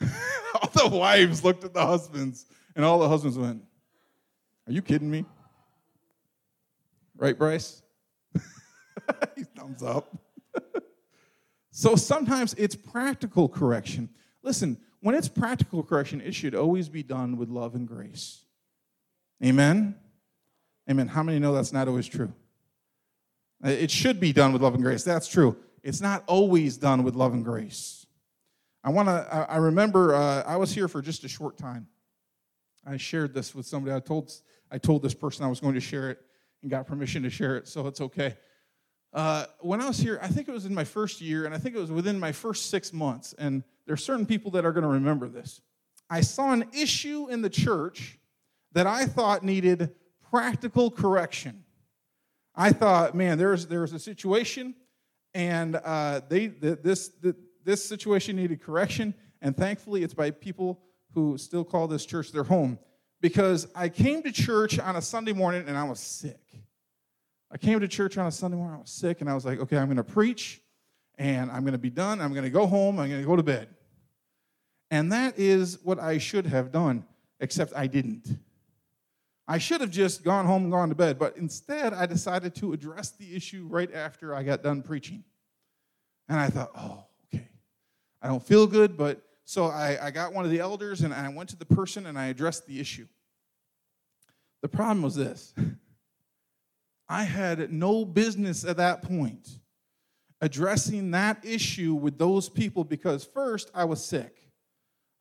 all 0.00 0.70
the 0.72 0.96
wives 0.96 1.42
looked 1.42 1.64
at 1.64 1.74
the 1.74 1.84
husbands, 1.84 2.46
and 2.76 2.84
all 2.84 2.98
the 2.98 3.08
husbands 3.08 3.36
went, 3.36 3.62
Are 4.66 4.72
you 4.72 4.82
kidding 4.82 5.10
me? 5.10 5.24
Right, 7.16 7.36
Bryce? 7.36 7.82
He 9.36 9.42
thumbs 9.42 9.82
up. 9.82 10.16
so 11.70 11.96
sometimes 11.96 12.54
it's 12.54 12.76
practical 12.76 13.48
correction. 13.48 14.08
Listen, 14.42 14.78
when 15.00 15.14
it's 15.14 15.28
practical 15.28 15.82
correction, 15.82 16.20
it 16.20 16.34
should 16.34 16.54
always 16.54 16.88
be 16.88 17.02
done 17.02 17.36
with 17.36 17.50
love 17.50 17.74
and 17.74 17.86
grace. 17.86 18.44
Amen? 19.44 19.96
Amen. 20.90 21.08
How 21.08 21.22
many 21.22 21.38
know 21.38 21.54
that's 21.54 21.72
not 21.72 21.88
always 21.88 22.06
true? 22.06 22.32
It 23.62 23.90
should 23.90 24.20
be 24.20 24.32
done 24.32 24.52
with 24.52 24.60
love 24.60 24.74
and 24.74 24.82
grace. 24.82 25.04
That's 25.04 25.26
true. 25.26 25.56
It's 25.82 26.00
not 26.00 26.22
always 26.26 26.76
done 26.76 27.02
with 27.02 27.14
love 27.14 27.32
and 27.32 27.44
grace. 27.44 28.06
I 28.82 28.90
want 28.90 29.08
to. 29.08 29.46
I 29.48 29.56
remember 29.56 30.14
uh, 30.14 30.42
I 30.42 30.56
was 30.56 30.72
here 30.74 30.88
for 30.88 31.00
just 31.00 31.24
a 31.24 31.28
short 31.28 31.56
time. 31.56 31.86
I 32.86 32.98
shared 32.98 33.32
this 33.32 33.54
with 33.54 33.64
somebody. 33.64 33.94
I 33.96 34.00
told 34.00 34.30
I 34.70 34.76
told 34.76 35.02
this 35.02 35.14
person 35.14 35.44
I 35.44 35.48
was 35.48 35.60
going 35.60 35.74
to 35.74 35.80
share 35.80 36.10
it 36.10 36.20
and 36.60 36.70
got 36.70 36.86
permission 36.86 37.22
to 37.22 37.30
share 37.30 37.56
it, 37.56 37.66
so 37.66 37.86
it's 37.86 38.02
okay. 38.02 38.36
Uh, 39.14 39.46
when 39.60 39.80
I 39.80 39.86
was 39.86 39.98
here, 39.98 40.18
I 40.20 40.28
think 40.28 40.48
it 40.48 40.52
was 40.52 40.66
in 40.66 40.74
my 40.74 40.84
first 40.84 41.20
year, 41.20 41.46
and 41.46 41.54
I 41.54 41.58
think 41.58 41.76
it 41.76 41.78
was 41.78 41.92
within 41.92 42.18
my 42.18 42.32
first 42.32 42.68
six 42.68 42.92
months. 42.92 43.32
And 43.38 43.62
there 43.86 43.94
are 43.94 43.98
certain 43.98 44.26
people 44.26 44.50
that 44.52 44.64
are 44.66 44.72
going 44.72 44.82
to 44.82 44.88
remember 44.88 45.28
this. 45.28 45.60
I 46.10 46.20
saw 46.20 46.52
an 46.52 46.64
issue 46.72 47.28
in 47.30 47.40
the 47.40 47.48
church 47.48 48.18
that 48.72 48.86
I 48.86 49.06
thought 49.06 49.44
needed 49.44 49.94
practical 50.34 50.90
correction. 50.90 51.62
I 52.56 52.72
thought, 52.72 53.14
man, 53.14 53.38
there's 53.38 53.68
there's 53.68 53.92
a 53.92 54.00
situation, 54.00 54.74
and 55.32 55.76
uh, 55.76 56.22
they 56.28 56.48
this 56.48 57.12
this 57.64 57.84
situation 57.84 58.34
needed 58.34 58.60
correction, 58.60 59.14
and 59.40 59.56
thankfully, 59.56 60.02
it's 60.02 60.12
by 60.12 60.32
people 60.32 60.80
who 61.14 61.38
still 61.38 61.64
call 61.64 61.86
this 61.86 62.04
church 62.04 62.32
their 62.32 62.42
home. 62.42 62.80
Because 63.20 63.68
I 63.76 63.88
came 63.88 64.22
to 64.24 64.32
church 64.32 64.80
on 64.80 64.96
a 64.96 65.02
Sunday 65.02 65.32
morning 65.32 65.64
and 65.68 65.78
I 65.78 65.84
was 65.84 66.00
sick. 66.00 66.40
I 67.50 67.56
came 67.56 67.78
to 67.78 67.88
church 67.88 68.18
on 68.18 68.26
a 68.26 68.32
Sunday 68.32 68.56
morning, 68.56 68.76
I 68.76 68.80
was 68.80 68.90
sick, 68.90 69.20
and 69.20 69.30
I 69.30 69.34
was 69.34 69.44
like, 69.44 69.60
okay, 69.60 69.78
I'm 69.78 69.86
going 69.86 69.96
to 69.98 70.04
preach, 70.04 70.60
and 71.16 71.50
I'm 71.50 71.62
going 71.62 71.72
to 71.72 71.78
be 71.78 71.90
done. 71.90 72.20
I'm 72.20 72.32
going 72.32 72.44
to 72.44 72.50
go 72.50 72.66
home. 72.66 72.98
I'm 72.98 73.08
going 73.08 73.22
to 73.22 73.26
go 73.26 73.36
to 73.36 73.42
bed. 73.44 73.68
And 74.90 75.12
that 75.12 75.38
is 75.38 75.78
what 75.84 76.00
I 76.00 76.18
should 76.18 76.46
have 76.46 76.72
done, 76.72 77.06
except 77.38 77.72
I 77.76 77.86
didn't. 77.86 78.36
I 79.46 79.58
should 79.58 79.80
have 79.80 79.90
just 79.90 80.24
gone 80.24 80.46
home 80.46 80.64
and 80.64 80.72
gone 80.72 80.88
to 80.88 80.94
bed, 80.94 81.18
but 81.18 81.36
instead 81.36 81.92
I 81.92 82.06
decided 82.06 82.54
to 82.56 82.72
address 82.72 83.10
the 83.10 83.34
issue 83.34 83.66
right 83.68 83.92
after 83.92 84.34
I 84.34 84.42
got 84.42 84.62
done 84.62 84.82
preaching. 84.82 85.24
And 86.28 86.40
I 86.40 86.48
thought, 86.48 86.70
oh, 86.76 87.04
okay. 87.26 87.48
I 88.22 88.28
don't 88.28 88.42
feel 88.42 88.66
good, 88.66 88.96
but 88.96 89.22
so 89.44 89.66
I, 89.66 89.98
I 90.00 90.10
got 90.10 90.32
one 90.32 90.46
of 90.46 90.50
the 90.50 90.60
elders 90.60 91.02
and 91.02 91.12
I 91.12 91.28
went 91.28 91.50
to 91.50 91.56
the 91.56 91.66
person 91.66 92.06
and 92.06 92.18
I 92.18 92.26
addressed 92.26 92.66
the 92.66 92.80
issue. 92.80 93.06
The 94.62 94.68
problem 94.68 95.02
was 95.02 95.14
this 95.14 95.52
I 97.08 97.24
had 97.24 97.70
no 97.70 98.04
business 98.04 98.64
at 98.64 98.78
that 98.78 99.02
point 99.02 99.58
addressing 100.40 101.10
that 101.10 101.42
issue 101.42 101.94
with 101.94 102.18
those 102.18 102.48
people 102.50 102.84
because, 102.84 103.24
first, 103.24 103.70
I 103.74 103.84
was 103.84 104.04
sick. 104.04 104.36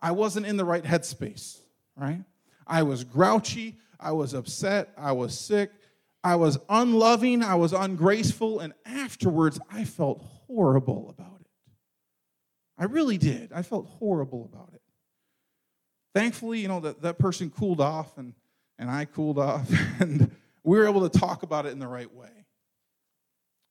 I 0.02 0.12
wasn't 0.12 0.46
in 0.46 0.58
the 0.58 0.66
right 0.66 0.84
headspace, 0.84 1.60
right? 1.96 2.24
I 2.68 2.84
was 2.84 3.04
grouchy. 3.06 3.78
I 4.04 4.12
was 4.12 4.34
upset. 4.34 4.90
I 4.98 5.14
was 5.14 5.38
sick. 5.38 5.72
I 6.24 6.36
was 6.36 6.58
unloving. 6.70 7.44
I 7.44 7.56
was 7.56 7.74
ungraceful. 7.74 8.60
And 8.60 8.74
afterwards, 8.86 9.60
I 9.72 9.84
felt 9.84 10.24
horrible 10.48 11.10
about 11.10 11.42
it. 11.42 11.48
I 12.78 12.86
really 12.86 13.18
did. 13.18 13.52
I 13.54 13.62
felt 13.62 13.88
horrible 13.88 14.50
about 14.52 14.72
it. 14.74 14.82
Thankfully, 16.14 16.60
you 16.60 16.68
know, 16.68 16.80
that, 16.82 17.02
that 17.02 17.18
person 17.18 17.50
cooled 17.50 17.82
off 17.82 18.18
and, 18.18 18.34
and 18.78 18.90
I 18.90 19.06
cooled 19.06 19.40
off, 19.40 19.70
and 20.00 20.32
we 20.64 20.78
were 20.78 20.88
able 20.88 21.08
to 21.08 21.20
talk 21.20 21.44
about 21.44 21.66
it 21.66 21.70
in 21.70 21.80
the 21.80 21.88
right 21.88 22.14
way. 22.14 22.30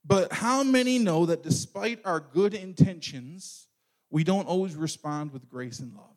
But 0.04 0.32
how 0.32 0.62
many 0.64 0.98
know 0.98 1.26
that 1.26 1.42
despite 1.42 2.00
our 2.04 2.20
good 2.20 2.54
intentions, 2.54 3.68
we 4.10 4.24
don't 4.24 4.48
always 4.48 4.74
respond 4.74 5.32
with 5.32 5.48
grace 5.48 5.78
and 5.78 5.94
love? 5.94 6.16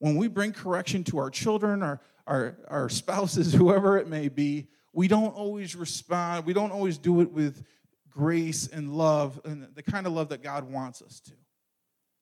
When 0.00 0.16
we 0.16 0.28
bring 0.28 0.52
correction 0.52 1.04
to 1.04 1.18
our 1.18 1.30
children, 1.30 1.82
our, 1.82 2.00
our, 2.28 2.56
our 2.68 2.88
spouses, 2.88 3.52
whoever 3.54 3.98
it 3.98 4.06
may 4.06 4.28
be, 4.28 4.68
we 4.92 5.08
don't 5.08 5.34
always 5.34 5.74
respond. 5.74 6.46
We 6.46 6.52
don't 6.52 6.70
always 6.70 6.98
do 6.98 7.20
it 7.20 7.32
with 7.32 7.64
grace 8.10 8.68
and 8.68 8.92
love 8.92 9.40
and 9.44 9.68
the 9.74 9.82
kind 9.82 10.06
of 10.06 10.12
love 10.12 10.28
that 10.30 10.42
God 10.42 10.70
wants 10.70 11.02
us 11.02 11.20
to, 11.20 11.32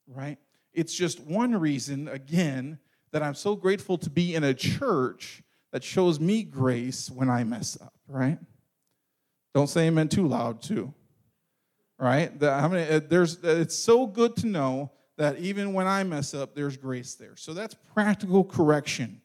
right? 0.06 0.38
It's 0.72 0.94
just 0.94 1.20
one 1.20 1.58
reason, 1.58 2.08
again, 2.08 2.78
that 3.12 3.22
I'm 3.22 3.34
so 3.34 3.56
grateful 3.56 3.96
to 3.98 4.10
be 4.10 4.34
in 4.34 4.44
a 4.44 4.52
church 4.52 5.42
that 5.72 5.82
shows 5.82 6.20
me 6.20 6.42
grace 6.42 7.10
when 7.10 7.30
I 7.30 7.44
mess 7.44 7.78
up, 7.80 7.94
right? 8.06 8.38
Don't 9.54 9.68
say 9.68 9.86
amen 9.86 10.08
too 10.08 10.28
loud, 10.28 10.60
too. 10.60 10.92
Right? 11.98 12.38
The, 12.38 12.52
how 12.52 12.68
many, 12.68 12.90
uh, 12.90 13.00
there's, 13.08 13.42
it's 13.42 13.74
so 13.74 14.06
good 14.06 14.36
to 14.36 14.46
know 14.46 14.92
that 15.16 15.38
even 15.38 15.72
when 15.72 15.86
I 15.86 16.04
mess 16.04 16.34
up, 16.34 16.54
there's 16.54 16.76
grace 16.76 17.14
there. 17.14 17.36
So 17.36 17.54
that's 17.54 17.74
practical 17.94 18.44
correction. 18.44 19.22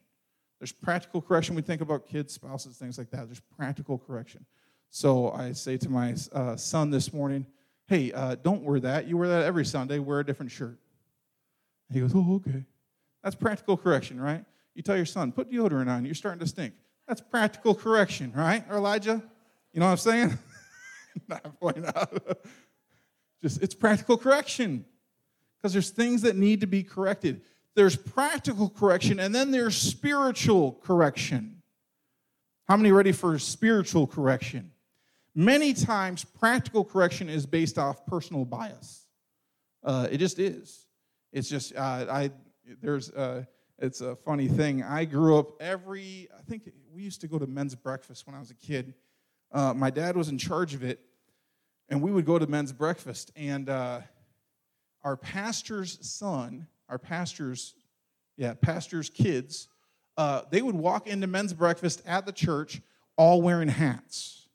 There's 0.61 0.71
practical 0.71 1.23
correction. 1.23 1.55
We 1.55 1.63
think 1.63 1.81
about 1.81 2.05
kids, 2.05 2.35
spouses, 2.35 2.77
things 2.77 2.99
like 2.99 3.09
that. 3.09 3.25
There's 3.25 3.39
practical 3.57 3.97
correction. 3.97 4.45
So 4.91 5.31
I 5.31 5.53
say 5.53 5.75
to 5.77 5.89
my 5.89 6.13
uh, 6.31 6.55
son 6.55 6.91
this 6.91 7.11
morning, 7.11 7.47
hey, 7.87 8.11
uh, 8.11 8.35
don't 8.35 8.61
wear 8.61 8.79
that. 8.81 9.07
You 9.07 9.17
wear 9.17 9.27
that 9.27 9.43
every 9.43 9.65
Sunday. 9.65 9.97
Wear 9.97 10.19
a 10.19 10.23
different 10.23 10.51
shirt. 10.51 10.77
he 11.91 11.99
goes, 11.99 12.11
oh, 12.13 12.35
okay. 12.35 12.63
That's 13.23 13.35
practical 13.35 13.75
correction, 13.75 14.21
right? 14.21 14.45
You 14.75 14.83
tell 14.83 14.95
your 14.95 15.07
son, 15.07 15.31
put 15.31 15.51
deodorant 15.51 15.89
on. 15.89 16.05
You're 16.05 16.13
starting 16.13 16.41
to 16.41 16.47
stink. 16.47 16.75
That's 17.07 17.21
practical 17.21 17.73
correction, 17.73 18.31
right? 18.35 18.63
Elijah? 18.69 19.19
You 19.73 19.79
know 19.79 19.87
what 19.87 19.93
I'm 19.93 19.97
saying? 19.97 20.37
Not 21.27 21.59
point 21.59 21.87
out. 21.87 22.37
Just 23.41 23.63
it's 23.63 23.73
practical 23.73 24.15
correction 24.15 24.85
because 25.57 25.73
there's 25.73 25.89
things 25.89 26.21
that 26.21 26.35
need 26.35 26.61
to 26.61 26.67
be 26.67 26.83
corrected. 26.83 27.41
There's 27.75 27.95
practical 27.95 28.69
correction, 28.69 29.19
and 29.19 29.33
then 29.33 29.51
there's 29.51 29.75
spiritual 29.75 30.73
correction. 30.83 31.61
How 32.67 32.77
many 32.77 32.91
ready 32.91 33.11
for 33.11 33.37
spiritual 33.39 34.07
correction? 34.07 34.71
Many 35.33 35.73
times, 35.73 36.25
practical 36.25 36.83
correction 36.83 37.29
is 37.29 37.45
based 37.45 37.77
off 37.77 38.05
personal 38.05 38.43
bias. 38.43 39.07
Uh, 39.83 40.07
it 40.11 40.17
just 40.17 40.39
is. 40.39 40.85
It's 41.31 41.49
just 41.49 41.75
uh, 41.75 42.05
I. 42.09 42.31
There's. 42.81 43.09
Uh, 43.11 43.45
it's 43.79 44.01
a 44.01 44.15
funny 44.15 44.47
thing. 44.47 44.83
I 44.83 45.05
grew 45.05 45.39
up 45.39 45.61
every. 45.61 46.27
I 46.37 46.41
think 46.43 46.69
we 46.93 47.01
used 47.01 47.21
to 47.21 47.27
go 47.27 47.39
to 47.39 47.47
men's 47.47 47.73
breakfast 47.73 48.27
when 48.27 48.35
I 48.35 48.39
was 48.39 48.51
a 48.51 48.55
kid. 48.55 48.93
Uh, 49.51 49.73
my 49.73 49.89
dad 49.89 50.15
was 50.15 50.29
in 50.29 50.37
charge 50.37 50.73
of 50.73 50.83
it, 50.83 50.99
and 51.89 52.01
we 52.01 52.11
would 52.11 52.25
go 52.25 52.37
to 52.37 52.47
men's 52.47 52.71
breakfast, 52.71 53.31
and 53.35 53.69
uh, 53.69 54.01
our 55.03 55.17
pastor's 55.17 55.97
son, 56.07 56.67
our 56.91 56.99
pastor's, 56.99 57.73
yeah, 58.37 58.53
pastor's 58.53 59.09
kids, 59.09 59.69
uh, 60.17 60.41
they 60.51 60.61
would 60.61 60.75
walk 60.75 61.07
into 61.07 61.25
men's 61.25 61.53
breakfast 61.53 62.03
at 62.05 62.25
the 62.25 62.33
church 62.33 62.81
all 63.15 63.41
wearing 63.41 63.69
hats. 63.69 64.47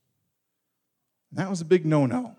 And 1.30 1.40
that 1.40 1.50
was 1.50 1.62
a 1.62 1.64
big 1.64 1.86
no-no. 1.86 2.36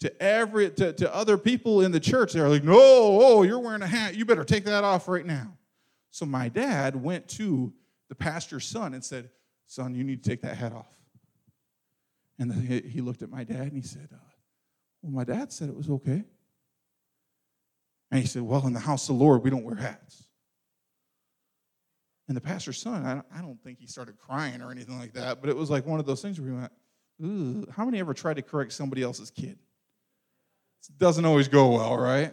To 0.00 0.22
every 0.22 0.68
to, 0.70 0.92
to 0.94 1.14
other 1.14 1.38
people 1.38 1.82
in 1.82 1.92
the 1.92 2.00
church, 2.00 2.32
they're 2.32 2.48
like, 2.48 2.64
no, 2.64 2.74
oh, 2.76 3.42
you're 3.44 3.60
wearing 3.60 3.82
a 3.82 3.86
hat. 3.86 4.16
You 4.16 4.24
better 4.24 4.44
take 4.44 4.64
that 4.64 4.82
off 4.82 5.06
right 5.06 5.24
now. 5.24 5.56
So 6.10 6.26
my 6.26 6.48
dad 6.48 7.00
went 7.00 7.28
to 7.28 7.72
the 8.08 8.16
pastor's 8.16 8.66
son 8.66 8.94
and 8.94 9.04
said, 9.04 9.30
Son, 9.66 9.94
you 9.94 10.02
need 10.04 10.22
to 10.22 10.28
take 10.28 10.42
that 10.42 10.56
hat 10.56 10.72
off. 10.72 10.92
And 12.38 12.52
he 12.52 13.00
looked 13.00 13.22
at 13.22 13.30
my 13.30 13.44
dad 13.44 13.60
and 13.60 13.76
he 13.76 13.82
said, 13.82 14.08
uh, 14.12 14.18
Well, 15.00 15.12
my 15.12 15.24
dad 15.24 15.52
said 15.52 15.68
it 15.68 15.76
was 15.76 15.88
okay. 15.88 16.24
And 18.12 18.20
he 18.20 18.26
said, 18.26 18.42
Well, 18.42 18.66
in 18.66 18.74
the 18.74 18.78
house 18.78 19.08
of 19.08 19.16
the 19.16 19.24
Lord, 19.24 19.42
we 19.42 19.50
don't 19.50 19.64
wear 19.64 19.74
hats. 19.74 20.24
And 22.28 22.36
the 22.36 22.40
pastor's 22.40 22.80
son, 22.80 23.24
I 23.34 23.40
don't 23.40 23.60
think 23.64 23.78
he 23.80 23.86
started 23.86 24.16
crying 24.18 24.62
or 24.62 24.70
anything 24.70 24.98
like 24.98 25.14
that, 25.14 25.40
but 25.40 25.50
it 25.50 25.56
was 25.56 25.70
like 25.70 25.86
one 25.86 25.98
of 25.98 26.06
those 26.06 26.22
things 26.22 26.38
where 26.38 26.50
he 26.50 26.54
went, 26.54 26.72
Ooh, 27.24 27.66
how 27.74 27.84
many 27.84 27.98
ever 27.98 28.14
tried 28.14 28.36
to 28.36 28.42
correct 28.42 28.74
somebody 28.74 29.02
else's 29.02 29.30
kid? 29.30 29.58
It 30.88 30.98
doesn't 30.98 31.24
always 31.24 31.48
go 31.48 31.72
well, 31.72 31.96
right? 31.96 32.32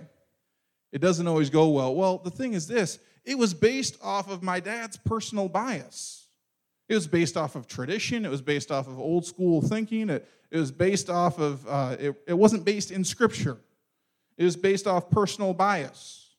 It 0.91 0.99
doesn't 0.99 1.27
always 1.27 1.49
go 1.49 1.69
well. 1.69 1.95
Well, 1.95 2.17
the 2.17 2.31
thing 2.31 2.53
is 2.53 2.67
this 2.67 2.99
it 3.23 3.37
was 3.37 3.53
based 3.53 3.97
off 4.03 4.29
of 4.29 4.43
my 4.43 4.59
dad's 4.59 4.97
personal 4.97 5.47
bias. 5.47 6.27
It 6.89 6.95
was 6.95 7.07
based 7.07 7.37
off 7.37 7.55
of 7.55 7.67
tradition. 7.67 8.25
It 8.25 8.31
was 8.31 8.41
based 8.41 8.69
off 8.69 8.87
of 8.87 8.99
old 8.99 9.25
school 9.25 9.61
thinking. 9.61 10.09
It, 10.09 10.27
it 10.51 10.57
was 10.57 10.71
based 10.71 11.09
off 11.09 11.39
of, 11.39 11.65
uh, 11.67 11.95
it, 11.99 12.15
it 12.27 12.33
wasn't 12.33 12.65
based 12.65 12.89
in 12.89 13.03
scripture. 13.03 13.57
It 14.39 14.45
was 14.45 14.55
based 14.55 14.87
off 14.87 15.11
personal 15.11 15.53
bias. 15.53 16.29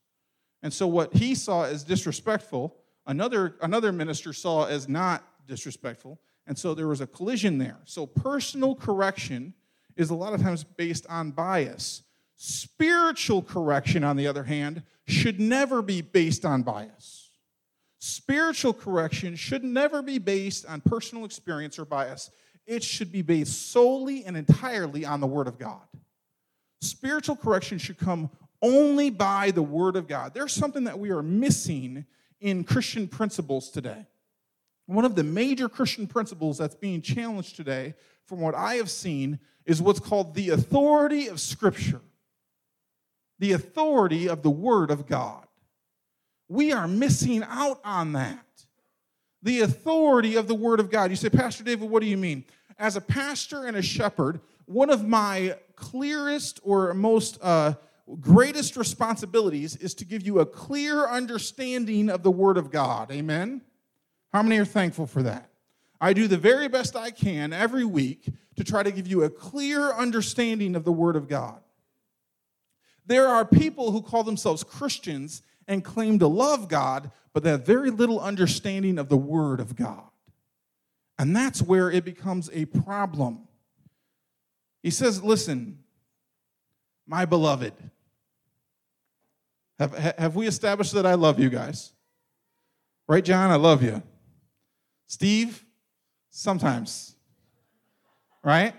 And 0.62 0.72
so 0.72 0.86
what 0.86 1.14
he 1.14 1.34
saw 1.34 1.64
as 1.64 1.84
disrespectful, 1.84 2.74
another, 3.06 3.56
another 3.60 3.92
minister 3.92 4.32
saw 4.32 4.64
as 4.64 4.88
not 4.88 5.22
disrespectful. 5.46 6.18
And 6.46 6.58
so 6.58 6.74
there 6.74 6.88
was 6.88 7.02
a 7.02 7.06
collision 7.06 7.58
there. 7.58 7.78
So 7.84 8.06
personal 8.06 8.74
correction 8.74 9.52
is 9.96 10.08
a 10.08 10.14
lot 10.14 10.32
of 10.32 10.40
times 10.40 10.64
based 10.64 11.06
on 11.10 11.30
bias. 11.30 12.02
Spiritual 12.36 13.42
correction, 13.42 14.02
on 14.02 14.16
the 14.16 14.26
other 14.26 14.44
hand, 14.44 14.82
should 15.06 15.38
never 15.38 15.82
be 15.82 16.00
based 16.00 16.46
on 16.46 16.62
bias. 16.62 17.30
Spiritual 17.98 18.72
correction 18.72 19.36
should 19.36 19.62
never 19.62 20.00
be 20.00 20.16
based 20.16 20.64
on 20.64 20.80
personal 20.80 21.26
experience 21.26 21.78
or 21.78 21.84
bias. 21.84 22.30
It 22.66 22.82
should 22.82 23.12
be 23.12 23.20
based 23.20 23.70
solely 23.70 24.24
and 24.24 24.38
entirely 24.38 25.04
on 25.04 25.20
the 25.20 25.26
Word 25.26 25.48
of 25.48 25.58
God. 25.58 25.82
Spiritual 26.80 27.36
correction 27.36 27.78
should 27.78 27.98
come 27.98 28.30
only 28.62 29.10
by 29.10 29.50
the 29.50 29.62
Word 29.62 29.96
of 29.96 30.06
God. 30.06 30.34
There's 30.34 30.52
something 30.52 30.84
that 30.84 30.98
we 30.98 31.10
are 31.10 31.22
missing 31.22 32.04
in 32.40 32.64
Christian 32.64 33.06
principles 33.08 33.70
today. 33.70 34.06
One 34.86 35.04
of 35.04 35.14
the 35.14 35.24
major 35.24 35.68
Christian 35.68 36.06
principles 36.06 36.58
that's 36.58 36.74
being 36.74 37.00
challenged 37.00 37.56
today, 37.56 37.94
from 38.26 38.40
what 38.40 38.54
I 38.54 38.74
have 38.74 38.90
seen, 38.90 39.38
is 39.64 39.80
what's 39.80 40.00
called 40.00 40.34
the 40.34 40.50
authority 40.50 41.28
of 41.28 41.40
Scripture, 41.40 42.00
the 43.38 43.52
authority 43.52 44.28
of 44.28 44.42
the 44.42 44.50
Word 44.50 44.90
of 44.90 45.06
God. 45.06 45.46
We 46.48 46.72
are 46.72 46.88
missing 46.88 47.44
out 47.48 47.80
on 47.84 48.12
that. 48.12 48.44
The 49.42 49.60
authority 49.60 50.36
of 50.36 50.48
the 50.48 50.54
Word 50.54 50.80
of 50.80 50.90
God. 50.90 51.10
You 51.10 51.16
say, 51.16 51.30
Pastor 51.30 51.62
David, 51.62 51.88
what 51.88 52.02
do 52.02 52.08
you 52.08 52.16
mean? 52.16 52.44
As 52.78 52.96
a 52.96 53.00
pastor 53.00 53.66
and 53.66 53.76
a 53.76 53.82
shepherd, 53.82 54.40
one 54.70 54.88
of 54.88 55.04
my 55.04 55.56
clearest 55.74 56.60
or 56.62 56.94
most 56.94 57.38
uh, 57.42 57.74
greatest 58.20 58.76
responsibilities 58.76 59.74
is 59.74 59.94
to 59.94 60.04
give 60.04 60.24
you 60.24 60.38
a 60.38 60.46
clear 60.46 61.08
understanding 61.08 62.08
of 62.08 62.22
the 62.22 62.30
Word 62.30 62.56
of 62.56 62.70
God. 62.70 63.10
Amen? 63.10 63.62
How 64.32 64.44
many 64.44 64.58
are 64.58 64.64
thankful 64.64 65.08
for 65.08 65.24
that? 65.24 65.50
I 66.00 66.12
do 66.12 66.28
the 66.28 66.38
very 66.38 66.68
best 66.68 66.94
I 66.94 67.10
can 67.10 67.52
every 67.52 67.84
week 67.84 68.28
to 68.54 68.62
try 68.62 68.84
to 68.84 68.92
give 68.92 69.08
you 69.08 69.24
a 69.24 69.30
clear 69.30 69.92
understanding 69.92 70.76
of 70.76 70.84
the 70.84 70.92
Word 70.92 71.16
of 71.16 71.26
God. 71.26 71.60
There 73.04 73.26
are 73.26 73.44
people 73.44 73.90
who 73.90 74.02
call 74.02 74.22
themselves 74.22 74.62
Christians 74.62 75.42
and 75.66 75.84
claim 75.84 76.20
to 76.20 76.28
love 76.28 76.68
God, 76.68 77.10
but 77.32 77.42
they 77.42 77.50
have 77.50 77.66
very 77.66 77.90
little 77.90 78.20
understanding 78.20 78.98
of 78.98 79.08
the 79.08 79.16
Word 79.16 79.58
of 79.58 79.74
God. 79.74 80.10
And 81.18 81.34
that's 81.34 81.60
where 81.60 81.90
it 81.90 82.04
becomes 82.04 82.48
a 82.52 82.66
problem. 82.66 83.48
He 84.82 84.90
says, 84.90 85.22
Listen, 85.22 85.78
my 87.06 87.24
beloved, 87.24 87.72
have, 89.78 89.94
have 89.94 90.36
we 90.36 90.46
established 90.46 90.92
that 90.92 91.06
I 91.06 91.14
love 91.14 91.38
you 91.38 91.50
guys? 91.50 91.92
Right, 93.08 93.24
John? 93.24 93.50
I 93.50 93.56
love 93.56 93.82
you. 93.82 94.02
Steve, 95.06 95.64
sometimes. 96.30 97.16
Right? 98.44 98.74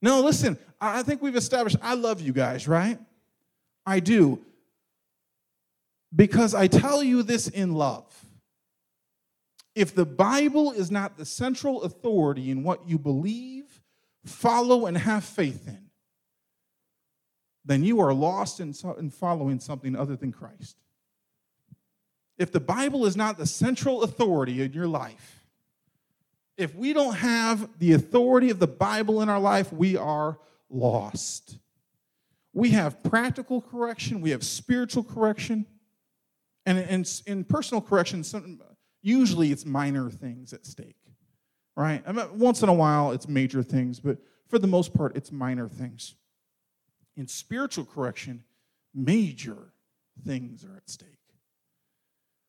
No, 0.00 0.20
listen, 0.20 0.56
I 0.80 1.02
think 1.02 1.20
we've 1.20 1.36
established 1.36 1.76
I 1.82 1.94
love 1.94 2.20
you 2.20 2.32
guys, 2.32 2.66
right? 2.66 2.98
I 3.84 4.00
do. 4.00 4.40
Because 6.14 6.54
I 6.54 6.66
tell 6.66 7.02
you 7.02 7.22
this 7.22 7.48
in 7.48 7.74
love. 7.74 8.06
If 9.74 9.94
the 9.94 10.06
Bible 10.06 10.72
is 10.72 10.90
not 10.90 11.16
the 11.16 11.24
central 11.24 11.82
authority 11.82 12.50
in 12.50 12.62
what 12.62 12.88
you 12.88 12.98
believe, 12.98 13.69
follow, 14.24 14.86
and 14.86 14.96
have 14.96 15.24
faith 15.24 15.66
in, 15.66 15.90
then 17.64 17.84
you 17.84 18.00
are 18.00 18.12
lost 18.12 18.60
in, 18.60 18.74
in 18.98 19.10
following 19.10 19.60
something 19.60 19.94
other 19.96 20.16
than 20.16 20.32
Christ. 20.32 20.76
If 22.38 22.52
the 22.52 22.60
Bible 22.60 23.06
is 23.06 23.16
not 23.16 23.36
the 23.36 23.46
central 23.46 24.02
authority 24.02 24.62
in 24.62 24.72
your 24.72 24.86
life, 24.86 25.44
if 26.56 26.74
we 26.74 26.92
don't 26.92 27.16
have 27.16 27.68
the 27.78 27.92
authority 27.92 28.50
of 28.50 28.58
the 28.58 28.66
Bible 28.66 29.22
in 29.22 29.28
our 29.28 29.40
life, 29.40 29.72
we 29.72 29.96
are 29.96 30.38
lost. 30.68 31.58
We 32.52 32.70
have 32.70 33.02
practical 33.02 33.60
correction, 33.60 34.20
we 34.20 34.30
have 34.30 34.44
spiritual 34.44 35.04
correction, 35.04 35.66
and 36.66 36.78
in, 36.78 37.04
in 37.26 37.44
personal 37.44 37.80
correction, 37.80 38.22
some, 38.24 38.60
usually 39.02 39.52
it's 39.52 39.64
minor 39.64 40.10
things 40.10 40.52
at 40.52 40.66
stake, 40.66 40.96
right? 41.80 42.02
I 42.06 42.12
mean, 42.12 42.38
once 42.38 42.62
in 42.62 42.68
a 42.68 42.74
while, 42.74 43.12
it's 43.12 43.26
major 43.26 43.62
things, 43.62 44.00
but 44.00 44.18
for 44.48 44.58
the 44.58 44.66
most 44.66 44.92
part, 44.92 45.16
it's 45.16 45.32
minor 45.32 45.66
things. 45.66 46.14
In 47.16 47.26
spiritual 47.26 47.86
correction, 47.86 48.44
major 48.94 49.72
things 50.26 50.62
are 50.62 50.76
at 50.76 50.90
stake. 50.90 51.08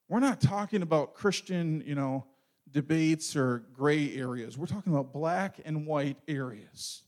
We're 0.09 0.19
not 0.19 0.41
talking 0.41 0.81
about 0.81 1.13
Christian, 1.13 1.81
you 1.85 1.95
know, 1.95 2.25
debates 2.69 3.37
or 3.37 3.63
gray 3.71 4.13
areas. 4.17 4.57
We're 4.57 4.65
talking 4.65 4.91
about 4.91 5.13
black 5.13 5.61
and 5.63 5.87
white 5.87 6.17
areas 6.27 7.03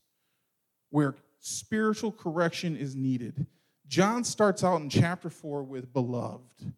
where 0.92 1.16
spiritual 1.42 2.14
correction 2.14 2.78
is 2.78 2.96
needed. 2.96 3.46
John 3.88 4.24
starts 4.24 4.64
out 4.64 4.80
in 4.80 4.90
chapter 4.90 5.30
4 5.30 5.64
with 5.64 5.92
beloved. 5.92 6.72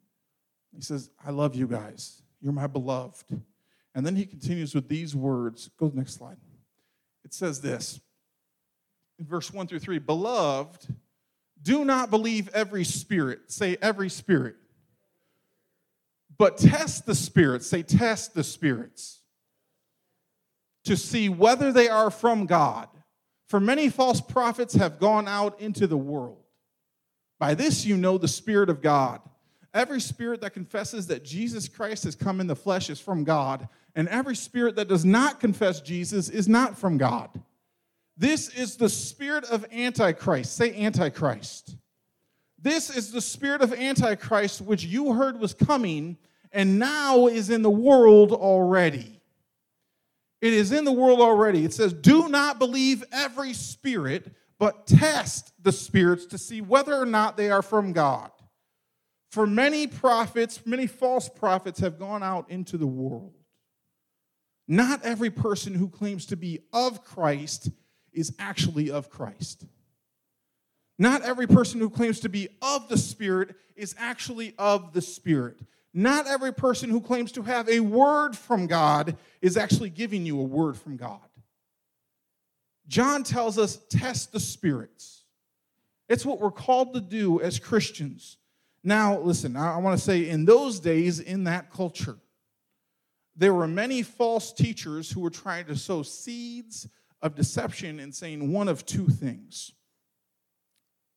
He 0.73 0.81
says, 0.81 1.11
I 1.23 1.29
love 1.29 1.53
you 1.53 1.67
guys. 1.67 2.23
You're 2.41 2.51
my 2.51 2.65
beloved. 2.65 3.41
And 3.95 4.05
then 4.05 4.15
he 4.15 4.25
continues 4.25 4.75
with 4.75 4.87
these 4.87 5.15
words. 5.15 5.71
Go 5.79 5.87
to 5.87 5.91
the 5.91 5.97
next 5.97 6.15
slide. 6.15 6.37
It 7.23 7.33
says 7.33 7.61
this 7.61 7.99
in 9.17 9.25
verse 9.25 9.51
1 9.51 9.67
through 9.67 9.79
3 9.79 9.97
Beloved, 9.99 10.93
do 11.61 11.83
not 11.83 12.11
believe 12.11 12.49
every 12.49 12.83
spirit. 12.83 13.51
Say 13.51 13.77
every 13.81 14.09
spirit. 14.09 14.55
But 16.37 16.57
test 16.57 17.05
the 17.05 17.15
spirits. 17.15 17.65
Say 17.65 17.81
test 17.81 18.35
the 18.35 18.43
spirits 18.43 19.21
to 20.83 20.95
see 20.95 21.29
whether 21.29 21.71
they 21.71 21.87
are 21.87 22.11
from 22.11 22.45
God 22.45 22.89
for 23.47 23.59
many 23.59 23.89
false 23.89 24.21
prophets 24.21 24.73
have 24.75 24.99
gone 24.99 25.27
out 25.27 25.59
into 25.59 25.87
the 25.87 25.97
world. 25.97 26.43
By 27.39 27.53
this 27.53 27.85
you 27.85 27.97
know 27.97 28.17
the 28.17 28.27
Spirit 28.27 28.69
of 28.69 28.81
God. 28.81 29.21
Every 29.73 29.99
spirit 29.99 30.41
that 30.41 30.53
confesses 30.53 31.07
that 31.07 31.25
Jesus 31.25 31.67
Christ 31.67 32.05
has 32.05 32.15
come 32.15 32.39
in 32.39 32.47
the 32.47 32.55
flesh 32.55 32.89
is 32.89 32.99
from 32.99 33.23
God, 33.25 33.67
and 33.95 34.07
every 34.09 34.35
spirit 34.35 34.75
that 34.75 34.87
does 34.87 35.05
not 35.05 35.39
confess 35.39 35.81
Jesus 35.81 36.29
is 36.29 36.47
not 36.47 36.77
from 36.77 36.97
God. 36.97 37.29
This 38.17 38.49
is 38.49 38.77
the 38.77 38.89
spirit 38.89 39.45
of 39.45 39.65
Antichrist. 39.71 40.55
Say 40.55 40.75
Antichrist. 40.83 41.75
This 42.61 42.89
is 42.89 43.11
the 43.11 43.21
spirit 43.21 43.61
of 43.61 43.73
Antichrist, 43.73 44.61
which 44.61 44.83
you 44.83 45.13
heard 45.13 45.39
was 45.39 45.53
coming 45.53 46.17
and 46.51 46.79
now 46.79 47.27
is 47.27 47.49
in 47.49 47.61
the 47.61 47.69
world 47.69 48.31
already. 48.31 49.21
It 50.41 50.53
is 50.53 50.71
in 50.71 50.85
the 50.85 50.91
world 50.91 51.19
already. 51.19 51.65
It 51.65 51.73
says, 51.73 51.93
Do 51.93 52.29
not 52.29 52.59
believe 52.59 53.03
every 53.11 53.53
spirit, 53.53 54.33
but 54.57 54.87
test 54.87 55.51
the 55.61 55.71
spirits 55.71 56.25
to 56.27 56.37
see 56.37 56.61
whether 56.61 56.93
or 56.93 57.05
not 57.05 57.35
they 57.35 57.49
are 57.49 57.61
from 57.61 57.93
God. 57.93 58.31
For 59.31 59.45
many 59.45 59.87
prophets, 59.87 60.65
many 60.65 60.87
false 60.87 61.27
prophets 61.27 61.79
have 61.81 61.99
gone 61.99 62.23
out 62.23 62.49
into 62.49 62.77
the 62.77 62.87
world. 62.87 63.33
Not 64.67 65.03
every 65.03 65.29
person 65.29 65.73
who 65.73 65.89
claims 65.89 66.25
to 66.27 66.35
be 66.35 66.59
of 66.73 67.03
Christ 67.03 67.69
is 68.13 68.33
actually 68.39 68.89
of 68.89 69.09
Christ. 69.09 69.65
Not 70.97 71.21
every 71.23 71.47
person 71.47 71.79
who 71.79 71.89
claims 71.89 72.21
to 72.21 72.29
be 72.29 72.47
of 72.61 72.87
the 72.87 72.97
Spirit 72.97 73.55
is 73.75 73.95
actually 73.97 74.53
of 74.57 74.93
the 74.93 75.01
Spirit. 75.01 75.59
Not 75.93 76.27
every 76.27 76.53
person 76.53 76.89
who 76.89 76.99
claims 76.99 77.31
to 77.33 77.43
have 77.43 77.69
a 77.69 77.79
word 77.79 78.35
from 78.35 78.67
God 78.67 79.17
is 79.41 79.57
actually 79.57 79.89
giving 79.89 80.25
you 80.25 80.39
a 80.39 80.43
word 80.43 80.77
from 80.77 80.97
God. 80.97 81.19
John 82.87 83.23
tells 83.23 83.57
us 83.57 83.79
test 83.89 84.31
the 84.31 84.39
spirits. 84.39 85.23
It's 86.07 86.25
what 86.25 86.39
we're 86.39 86.51
called 86.51 86.93
to 86.93 87.01
do 87.01 87.41
as 87.41 87.59
Christians. 87.59 88.37
Now, 88.83 89.17
listen, 89.19 89.55
I 89.55 89.77
want 89.77 89.97
to 89.97 90.03
say 90.03 90.29
in 90.29 90.45
those 90.45 90.79
days, 90.79 91.19
in 91.19 91.45
that 91.45 91.71
culture, 91.71 92.17
there 93.35 93.53
were 93.53 93.67
many 93.67 94.01
false 94.01 94.53
teachers 94.53 95.11
who 95.11 95.19
were 95.19 95.29
trying 95.29 95.65
to 95.65 95.75
sow 95.75 96.03
seeds 96.03 96.87
of 97.21 97.35
deception 97.35 97.99
and 97.99 98.13
saying 98.13 98.51
one 98.51 98.67
of 98.67 98.85
two 98.85 99.07
things. 99.07 99.71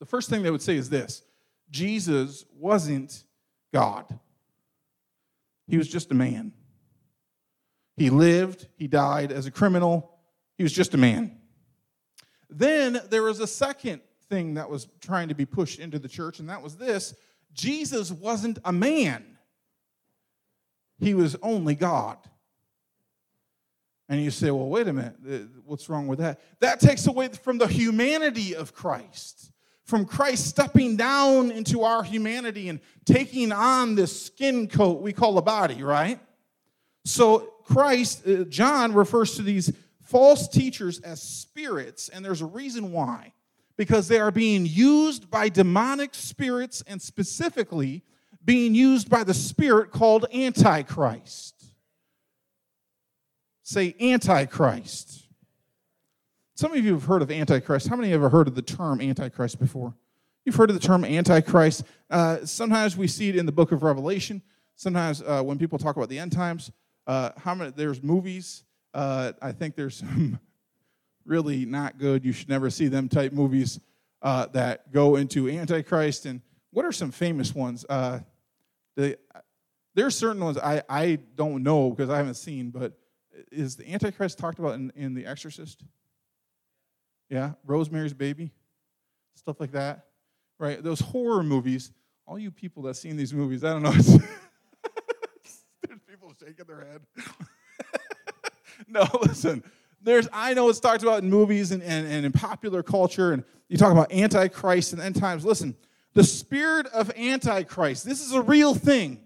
The 0.00 0.06
first 0.06 0.30
thing 0.30 0.42
they 0.42 0.50
would 0.50 0.62
say 0.62 0.76
is 0.76 0.90
this 0.90 1.22
Jesus 1.70 2.44
wasn't 2.52 3.24
God. 3.72 4.18
He 5.66 5.76
was 5.76 5.88
just 5.88 6.10
a 6.10 6.14
man. 6.14 6.52
He 7.96 8.10
lived, 8.10 8.68
he 8.76 8.86
died 8.86 9.32
as 9.32 9.46
a 9.46 9.50
criminal, 9.50 10.18
he 10.56 10.62
was 10.62 10.72
just 10.72 10.94
a 10.94 10.98
man. 10.98 11.36
Then 12.48 13.00
there 13.10 13.22
was 13.22 13.40
a 13.40 13.46
second 13.46 14.00
thing 14.28 14.54
that 14.54 14.70
was 14.70 14.88
trying 15.00 15.28
to 15.28 15.34
be 15.34 15.44
pushed 15.44 15.78
into 15.78 15.98
the 15.98 16.08
church, 16.08 16.38
and 16.38 16.48
that 16.48 16.62
was 16.62 16.76
this 16.76 17.14
Jesus 17.52 18.10
wasn't 18.10 18.58
a 18.64 18.72
man, 18.72 19.37
he 20.98 21.14
was 21.14 21.36
only 21.42 21.74
God. 21.74 22.18
And 24.08 24.22
you 24.22 24.30
say, 24.30 24.50
well, 24.50 24.68
wait 24.68 24.88
a 24.88 24.92
minute, 24.92 25.48
what's 25.64 25.88
wrong 25.88 26.06
with 26.06 26.18
that? 26.20 26.40
That 26.60 26.80
takes 26.80 27.06
away 27.06 27.28
from 27.28 27.58
the 27.58 27.66
humanity 27.66 28.56
of 28.56 28.74
Christ 28.74 29.52
from 29.88 30.04
Christ 30.04 30.46
stepping 30.46 30.96
down 30.96 31.50
into 31.50 31.82
our 31.82 32.02
humanity 32.02 32.68
and 32.68 32.78
taking 33.06 33.52
on 33.52 33.94
this 33.94 34.26
skin 34.26 34.68
coat 34.68 35.00
we 35.00 35.14
call 35.14 35.38
a 35.38 35.42
body, 35.42 35.82
right? 35.82 36.20
So, 37.06 37.54
Christ, 37.64 38.28
uh, 38.28 38.44
John 38.44 38.92
refers 38.92 39.36
to 39.36 39.42
these 39.42 39.72
false 40.02 40.46
teachers 40.46 41.00
as 41.00 41.22
spirits, 41.22 42.10
and 42.10 42.22
there's 42.22 42.42
a 42.42 42.46
reason 42.46 42.92
why. 42.92 43.32
Because 43.78 44.08
they 44.08 44.20
are 44.20 44.30
being 44.30 44.66
used 44.66 45.30
by 45.30 45.48
demonic 45.48 46.14
spirits 46.14 46.82
and 46.86 47.00
specifically 47.00 48.02
being 48.44 48.74
used 48.74 49.10
by 49.10 49.24
the 49.24 49.34
spirit 49.34 49.90
called 49.90 50.26
Antichrist. 50.32 51.54
Say 53.62 53.94
Antichrist. 54.00 55.26
Some 56.54 56.72
of 56.72 56.84
you 56.84 56.94
have 56.94 57.04
heard 57.04 57.22
of 57.22 57.30
Antichrist. 57.30 57.88
How 57.88 57.96
many 57.96 58.10
have 58.10 58.20
ever 58.20 58.30
heard 58.30 58.48
of 58.48 58.54
the 58.54 58.62
term 58.62 59.00
Antichrist 59.00 59.60
before? 59.60 59.94
You've 60.44 60.56
heard 60.56 60.70
of 60.70 60.80
the 60.80 60.84
term 60.84 61.04
Antichrist. 61.04 61.84
Uh, 62.10 62.44
sometimes 62.44 62.96
we 62.96 63.06
see 63.06 63.28
it 63.28 63.36
in 63.36 63.46
the 63.46 63.52
book 63.52 63.70
of 63.70 63.82
Revelation. 63.82 64.42
Sometimes 64.74 65.22
uh, 65.22 65.42
when 65.42 65.58
people 65.58 65.78
talk 65.78 65.96
about 65.96 66.08
the 66.08 66.18
end 66.18 66.32
times, 66.32 66.72
uh, 67.06 67.30
how 67.36 67.54
many 67.54 67.70
there's 67.70 68.02
movies. 68.02 68.64
Uh, 68.94 69.32
I 69.42 69.52
think 69.52 69.76
there's 69.76 69.96
some 69.96 70.40
really 71.26 71.66
not 71.66 71.98
good. 71.98 72.24
You 72.24 72.32
should 72.32 72.48
never 72.48 72.70
see 72.70 72.88
them 72.88 73.08
type 73.08 73.32
movies 73.32 73.78
uh, 74.22 74.46
that 74.46 74.90
go 74.90 75.16
into 75.16 75.48
Antichrist. 75.48 76.26
And 76.26 76.40
what 76.70 76.84
are 76.84 76.92
some 76.92 77.10
famous 77.10 77.54
ones? 77.54 77.84
Uh, 77.88 78.20
the, 78.96 79.18
there 79.94 80.06
are 80.06 80.10
certain 80.10 80.42
ones 80.42 80.58
I, 80.58 80.82
I 80.88 81.18
don't 81.34 81.62
know 81.62 81.90
because 81.90 82.10
I 82.10 82.18
haven't 82.18 82.34
seen, 82.34 82.70
but 82.70 82.92
is 83.50 83.76
the 83.76 83.92
Antichrist 83.92 84.38
talked 84.38 84.58
about 84.58 84.74
in, 84.74 84.92
in 84.94 85.14
The 85.14 85.26
Exorcist? 85.26 85.82
Yeah, 87.30 87.52
Rosemary's 87.66 88.14
Baby, 88.14 88.52
stuff 89.34 89.60
like 89.60 89.72
that, 89.72 90.06
right? 90.58 90.82
Those 90.82 91.00
horror 91.00 91.42
movies. 91.42 91.92
All 92.26 92.38
you 92.38 92.50
people 92.50 92.82
that've 92.82 92.96
seen 92.96 93.16
these 93.16 93.32
movies, 93.32 93.64
I 93.64 93.72
don't 93.72 93.82
know. 93.82 93.90
there's 93.92 96.00
people 96.06 96.32
shaking 96.38 96.66
their 96.66 96.84
head. 96.84 97.00
no, 98.88 99.06
listen. 99.22 99.62
There's, 100.02 100.28
I 100.32 100.54
know 100.54 100.68
it's 100.68 100.80
talked 100.80 101.02
about 101.02 101.22
in 101.22 101.30
movies 101.30 101.72
and, 101.72 101.82
and, 101.82 102.06
and 102.06 102.24
in 102.24 102.32
popular 102.32 102.82
culture, 102.82 103.32
and 103.32 103.44
you 103.68 103.76
talk 103.76 103.92
about 103.92 104.12
Antichrist 104.12 104.92
and 104.92 105.02
end 105.02 105.16
times. 105.16 105.44
Listen, 105.44 105.76
the 106.14 106.24
spirit 106.24 106.86
of 106.88 107.10
Antichrist, 107.16 108.04
this 108.04 108.24
is 108.24 108.32
a 108.32 108.42
real 108.42 108.74
thing. 108.74 109.20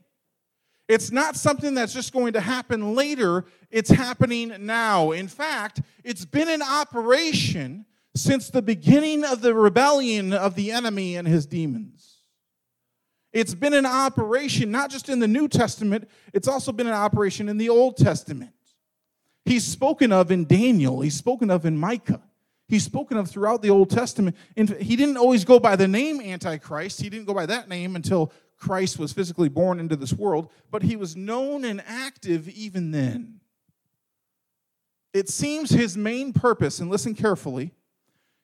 It's 0.89 1.11
not 1.11 1.37
something 1.37 1.75
that's 1.75 1.95
just 1.95 2.13
going 2.13 2.35
to 2.35 2.41
happen 2.41 2.95
later, 2.95 3.45
it's 3.71 3.91
happening 3.91 4.53
now. 4.61 5.13
In 5.13 5.29
fact, 5.29 5.81
it's 6.05 6.25
been 6.25 6.49
in 6.49 6.61
operation 6.61 7.87
since 8.15 8.51
the 8.51 8.63
beginning 8.63 9.25
of 9.25 9.41
the 9.41 9.55
rebellion 9.55 10.33
of 10.33 10.55
the 10.55 10.71
enemy 10.71 11.17
and 11.17 11.27
his 11.27 11.47
demons. 11.47 12.19
It's 13.33 13.55
been 13.55 13.73
in 13.73 13.87
operation 13.87 14.71
not 14.71 14.91
just 14.91 15.09
in 15.09 15.19
the 15.19 15.29
New 15.29 15.49
Testament, 15.49 16.11
it's 16.35 16.49
also 16.49 16.73
been 16.73 16.87
in 16.87 16.93
operation 16.93 17.49
in 17.49 17.57
the 17.57 17.71
Old 17.71 17.97
Testament. 17.97 18.53
He's 19.45 19.65
spoken 19.65 20.13
of 20.13 20.31
in 20.31 20.45
Daniel, 20.45 21.01
he's 21.01 21.17
spoken 21.17 21.51
of 21.51 21.65
in 21.65 21.79
Micah. 21.79 22.23
He's 22.73 22.85
spoken 22.85 23.19
of 23.19 23.29
throughout 23.29 23.61
the 23.61 23.69
Old 23.69 23.91
Testament. 23.91 24.35
And 24.57 24.71
he 24.71 24.97
didn't 24.97 25.19
always 25.19 25.45
go 25.45 25.61
by 25.61 25.77
the 25.77 25.87
name 25.87 26.23
Antichrist. 26.23 27.03
He 27.03 27.11
didn't 27.11 27.27
go 27.27 27.35
by 27.35 27.45
that 27.45 27.69
name 27.69 27.97
until 27.97 28.33
Christ 28.57 28.99
was 28.99 29.13
physically 29.13 29.51
born 29.51 29.79
into 29.79 29.95
this 29.95 30.15
world, 30.15 30.49
but 30.71 30.83
he 30.83 30.97
was 30.97 31.15
known 31.15 31.67
and 31.67 31.83
active 31.87 32.49
even 32.49 32.91
then. 32.91 33.41
It 35.13 35.29
seems 35.29 35.69
his 35.69 35.99
main 35.99 36.33
purpose, 36.33 36.79
and 36.79 36.89
listen 36.89 37.15
carefully, 37.15 37.75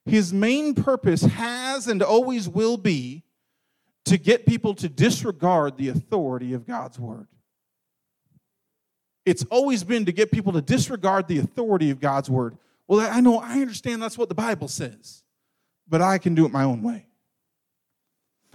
his 0.05 0.31
main 0.31 0.75
purpose 0.75 1.23
has 1.23 1.89
and 1.89 2.03
always 2.03 2.51
will 2.51 2.77
be 2.77 3.23
to 4.05 4.19
get 4.19 4.45
people 4.45 4.75
to 4.75 4.91
disregard 4.91 5.79
the 5.79 5.89
authority 5.89 6.53
of 6.53 6.67
God's 6.67 6.99
word. 6.99 7.29
It's 9.25 9.45
always 9.45 9.85
been 9.85 10.05
to 10.05 10.13
get 10.13 10.31
people 10.31 10.53
to 10.53 10.61
disregard 10.61 11.29
the 11.29 11.39
authority 11.39 11.89
of 11.89 11.99
God's 11.99 12.29
word. 12.29 12.59
Well, 12.89 13.01
I 13.01 13.21
know, 13.21 13.39
I 13.39 13.61
understand 13.61 14.03
that's 14.03 14.17
what 14.17 14.31
the 14.31 14.35
Bible 14.35 14.67
says, 14.67 15.23
but 15.87 16.01
I 16.01 16.17
can 16.19 16.35
do 16.35 16.47
it 16.47 16.53
my 16.53 16.65
own 16.65 16.83
way. 16.83 17.07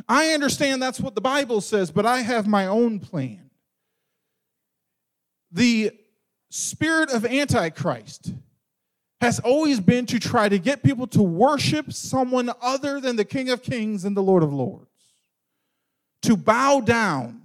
I 0.10 0.30
understand 0.30 0.82
that's 0.82 1.00
what 1.00 1.14
the 1.14 1.22
Bible 1.22 1.62
says, 1.62 1.92
but 1.92 2.06
I 2.06 2.22
have 2.22 2.48
my 2.48 2.66
own 2.66 3.00
plan. 3.00 3.52
The 5.52 5.92
spirit 6.50 7.12
of 7.12 7.26
Antichrist 7.26 8.34
has 9.22 9.40
always 9.40 9.80
been 9.80 10.06
to 10.08 10.20
try 10.20 10.50
to 10.50 10.58
get 10.58 10.84
people 10.84 11.08
to 11.08 11.22
worship 11.22 11.94
someone 11.94 12.52
other 12.60 13.00
than 13.00 13.16
the 13.16 13.24
King 13.24 13.52
of 13.52 13.62
Kings 13.62 14.04
and 14.04 14.18
the 14.18 14.24
Lord 14.24 14.44
of 14.44 14.52
Lords, 14.52 14.90
to 16.24 16.36
bow 16.36 16.82
down. 16.82 17.40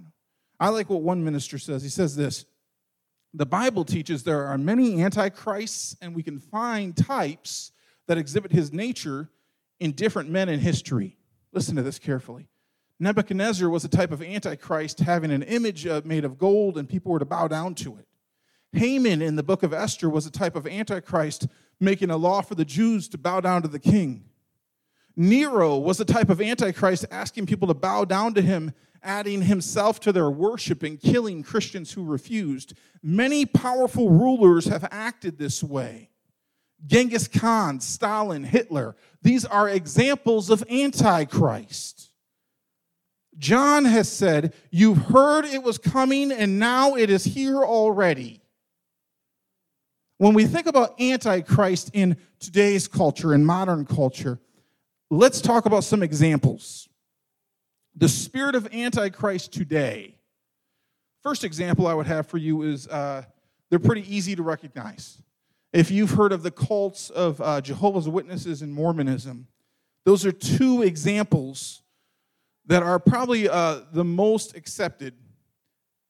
I 0.59 0.71
like 0.71 0.89
what 0.89 1.03
one 1.03 1.23
minister 1.23 1.59
says. 1.59 1.83
He 1.83 1.91
says 1.91 2.17
this 2.17 2.47
The 3.35 3.47
Bible 3.47 3.85
teaches 3.85 4.23
there 4.23 4.47
are 4.47 4.57
many 4.57 5.03
antichrists, 5.03 5.97
and 6.01 6.15
we 6.15 6.23
can 6.23 6.39
find 6.39 6.97
types 6.97 7.73
that 8.07 8.19
exhibit 8.19 8.53
his 8.53 8.73
nature 8.73 9.29
in 9.81 9.93
different 9.93 10.31
men 10.31 10.49
in 10.49 10.61
history. 10.61 11.17
Listen 11.53 11.77
to 11.77 11.83
this 11.83 11.99
carefully. 11.99 12.49
Nebuchadnezzar 12.99 13.69
was 13.69 13.85
a 13.85 13.89
type 13.89 14.11
of 14.11 14.23
antichrist 14.23 15.01
having 15.01 15.31
an 15.31 15.43
image 15.43 15.87
uh, 15.87 16.01
made 16.05 16.25
of 16.25 16.39
gold, 16.39 16.79
and 16.79 16.89
people 16.89 17.13
were 17.13 17.19
to 17.19 17.25
bow 17.25 17.47
down 17.49 17.75
to 17.77 17.97
it. 17.97 18.07
Haman 18.73 19.23
in 19.23 19.37
the 19.37 19.43
book 19.43 19.63
of 19.63 19.73
Esther 19.73 20.11
was 20.11 20.27
a 20.27 20.31
type 20.31 20.57
of 20.57 20.67
antichrist 20.67 21.47
making 21.81 22.11
a 22.11 22.17
law 22.17 22.41
for 22.41 22.55
the 22.55 22.65
Jews 22.65 23.09
to 23.09 23.19
bow 23.19 23.41
down 23.41 23.63
to 23.63 23.69
the 23.69 23.79
king. 23.79 24.25
Nero 25.17 25.77
was 25.77 26.01
a 26.01 26.05
type 26.05 26.29
of 26.29 26.41
antichrist 26.41 27.05
asking 27.11 27.47
people 27.47 27.69
to 27.69 27.75
bow 27.75 28.05
down 28.05 28.35
to 28.35 28.43
him, 28.43 28.73
adding 29.03 29.43
himself 29.43 30.01
to 30.01 30.13
their 30.13 30.31
worship 30.31 30.83
and 30.83 31.01
killing 31.01 31.43
Christians 31.43 31.93
who 31.93 32.05
refused. 32.05 32.75
Many 33.03 33.47
powerful 33.47 34.11
rulers 34.11 34.67
have 34.67 34.89
acted 34.91 35.39
this 35.39 35.63
way. 35.63 36.11
Genghis 36.87 37.27
Khan, 37.27 37.81
Stalin, 37.81 38.45
Hitler, 38.45 38.97
these 39.23 39.45
are 39.45 39.69
examples 39.69 40.51
of 40.51 40.65
antichrist. 40.71 42.11
John 43.39 43.85
has 43.85 44.11
said, 44.11 44.55
You've 44.71 44.99
heard 44.99 45.45
it 45.45 45.63
was 45.63 45.79
coming, 45.79 46.33
and 46.33 46.59
now 46.59 46.95
it 46.95 47.11
is 47.11 47.25
here 47.25 47.63
already. 47.63 48.43
When 50.19 50.35
we 50.35 50.47
think 50.47 50.67
about 50.67 51.01
Antichrist 51.01 51.91
in 51.93 52.17
today's 52.41 52.89
culture, 52.89 53.33
in 53.33 53.45
modern 53.47 53.87
culture, 53.87 54.41
let's 55.11 55.41
talk 55.41 55.65
about 55.67 55.85
some 55.85 56.03
examples. 56.03 56.88
The 57.99 58.09
spirit 58.09 58.55
of 58.55 58.73
Antichrist 58.73 59.53
today. 59.53 60.15
First 61.25 61.43
example 61.43 61.89
I 61.89 61.95
would 61.95 62.07
have 62.07 62.29
for 62.29 62.39
you 62.39 62.63
is 62.63 62.87
uh, 62.87 63.25
they're 63.71 63.81
pretty 63.81 64.15
easy 64.15 64.37
to 64.37 64.43
recognize. 64.45 65.21
If 65.73 65.91
you've 65.91 66.13
heard 66.13 66.31
of 66.31 66.45
the 66.45 66.53
cults 66.53 67.11
of 67.11 67.41
uh, 67.41 67.61
Jehovah's 67.61 68.09
Witnesses 68.09 68.63
and 68.63 68.73
Mormonism, 68.73 69.49
those 70.05 70.25
are 70.25 70.31
two 70.31 70.83
examples 70.83 71.83
that 72.67 72.85
are 72.85 73.01
probably 73.01 73.49
uh, 73.49 73.81
the 73.93 74.05
most 74.05 74.57
accepted 74.57 75.15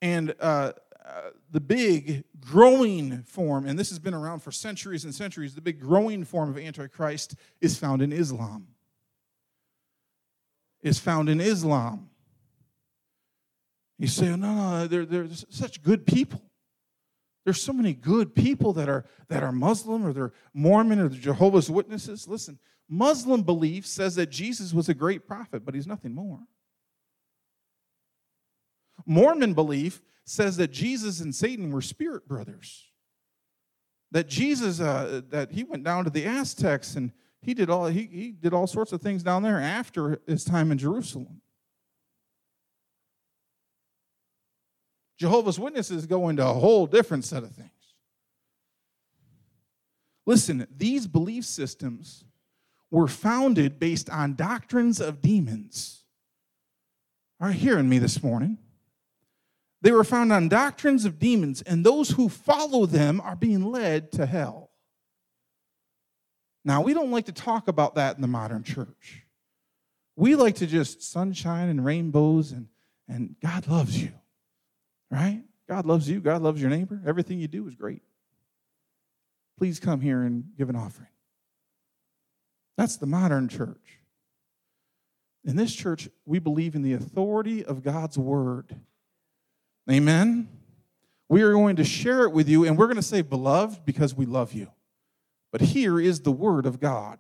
and 0.03 0.35
uh, 0.40 0.72
uh, 1.03 1.31
the 1.51 1.61
big 1.61 2.24
growing 2.38 3.22
form, 3.22 3.66
and 3.66 3.79
this 3.79 3.88
has 3.88 3.98
been 3.98 4.12
around 4.12 4.40
for 4.40 4.53
centuries 4.53 5.05
and 5.05 5.14
centuries, 5.14 5.55
the 5.55 5.62
big 5.62 5.81
growing 5.81 6.22
form 6.22 6.51
of 6.51 6.59
Antichrist 6.59 7.35
is 7.62 7.79
found 7.79 8.03
in 8.03 8.12
Islam. 8.12 8.66
Is 10.88 10.98
found 10.98 11.29
in 11.29 11.38
Islam. 11.38 12.09
You 13.98 14.07
say, 14.07 14.35
no, 14.35 14.37
no, 14.37 14.87
they're, 14.87 15.05
they're 15.05 15.29
such 15.51 15.83
good 15.83 16.07
people. 16.07 16.40
There's 17.44 17.61
so 17.61 17.74
many 17.74 17.92
good 17.92 18.35
people 18.35 18.72
that 18.74 18.88
are, 18.88 19.05
that 19.29 19.42
are 19.42 19.53
Muslim 19.53 20.07
or 20.07 20.12
they're 20.12 20.33
Mormon 20.55 20.98
or 20.98 21.09
they're 21.09 21.18
Jehovah's 21.20 21.70
Witnesses. 21.70 22.27
Listen, 22.27 22.59
Muslim 22.88 23.42
belief 23.42 23.87
says 23.87 24.14
that 24.14 24.31
Jesus 24.31 24.72
was 24.72 24.88
a 24.88 24.94
great 24.94 25.27
prophet, 25.27 25.64
but 25.64 25.74
he's 25.74 25.87
nothing 25.87 26.14
more. 26.14 26.40
Mormon 29.05 29.53
belief 29.53 30.01
says 30.24 30.57
that 30.57 30.70
Jesus 30.70 31.20
and 31.20 31.35
Satan 31.35 31.70
were 31.70 31.83
spirit 31.83 32.27
brothers. 32.27 32.87
That 34.11 34.29
Jesus, 34.29 34.81
uh, 34.81 35.20
that 35.29 35.53
he 35.53 35.64
went 35.64 35.85
down 35.85 36.05
to 36.05 36.11
the 36.11 36.24
Aztecs 36.24 36.96
and 36.96 37.12
he 37.42 37.55
did 37.55 37.70
all 37.70 37.87
he, 37.87 38.09
he 38.11 38.31
did 38.33 38.53
all 38.53 38.66
sorts 38.66 38.92
of 38.92 39.01
things 39.01 39.22
down 39.22 39.42
there 39.42 39.61
after 39.61 40.20
his 40.27 40.44
time 40.44 40.70
in 40.72 40.79
Jerusalem. 40.79 41.40
Jehovah's 45.18 45.59
Witnesses 45.59 46.07
go 46.07 46.29
into 46.29 46.46
a 46.46 46.53
whole 46.53 46.87
different 46.87 47.24
set 47.24 47.42
of 47.42 47.51
things. 47.51 47.70
Listen, 50.27 50.66
these 50.77 51.07
belief 51.07 51.44
systems 51.44 52.24
were 52.90 53.09
founded 53.09 53.81
based 53.81 54.09
on 54.11 54.35
doctrines 54.35 55.01
of 55.01 55.20
demons. 55.20 56.05
Are 57.40 57.51
you 57.51 57.59
hearing 57.59 57.88
me 57.88 57.98
this 57.98 58.22
morning? 58.22 58.59
They 59.81 59.92
were 59.92 60.05
found 60.05 60.33
on 60.33 60.48
doctrines 60.48 61.05
of 61.05 61.18
demons, 61.18 61.62
and 61.62 61.85
those 61.85 62.11
who 62.11 62.29
follow 62.29 62.85
them 62.85 63.20
are 63.20 63.37
being 63.37 63.70
led 63.70 64.11
to 64.12 64.27
hell. 64.27 64.67
Now, 66.68 66.83
we 66.83 66.92
don't 66.92 67.11
like 67.11 67.24
to 67.24 67.33
talk 67.33 67.66
about 67.66 67.94
that 67.94 68.16
in 68.16 68.20
the 68.20 68.28
modern 68.28 68.62
church. 68.62 69.24
We 70.16 70.37
like 70.37 70.57
to 70.57 70.66
just 70.66 71.02
sunshine 71.02 71.70
and 71.70 71.83
rainbows, 71.83 72.52
and, 72.52 72.66
and 73.09 73.37
God 73.42 73.66
loves 73.66 73.98
you, 73.98 74.12
right? 75.11 75.42
God 75.66 75.87
loves 75.87 76.11
you. 76.11 76.20
God 76.20 76.42
loves 76.42 76.61
your 76.61 76.68
neighbor. 76.68 77.00
Everything 77.07 77.38
you 77.38 77.48
do 77.48 77.66
is 77.66 77.74
great. 77.74 78.02
Please 79.57 79.81
come 79.81 80.02
here 80.02 80.20
and 80.20 80.44
give 80.59 80.68
an 80.68 80.76
offering. 80.76 81.09
That's 82.76 82.98
the 82.98 83.07
modern 83.07 83.48
church. 83.48 84.00
In 85.46 85.57
this 85.57 85.74
church, 85.74 86.11
we 86.26 86.38
believe 86.38 86.74
in 86.74 86.83
the 86.83 86.92
authority 86.92 87.64
of 87.64 87.83
God's 87.83 88.18
word. 88.18 88.76
Amen? 89.90 90.50
We 91.31 91.40
are 91.40 91.52
going 91.52 91.76
to 91.76 91.85
share 91.85 92.24
it 92.24 92.33
with 92.33 92.46
you, 92.46 92.66
and 92.66 92.76
we're 92.76 92.88
going 92.88 92.96
to 92.96 93.02
say, 93.02 93.22
Beloved, 93.22 93.87
because 93.87 94.14
we 94.14 94.26
love 94.26 94.52
you. 94.52 94.68
But 95.50 95.61
here 95.61 95.98
is 96.00 96.20
the 96.20 96.32
Word 96.32 96.66
of 96.66 96.80
God. 96.80 97.18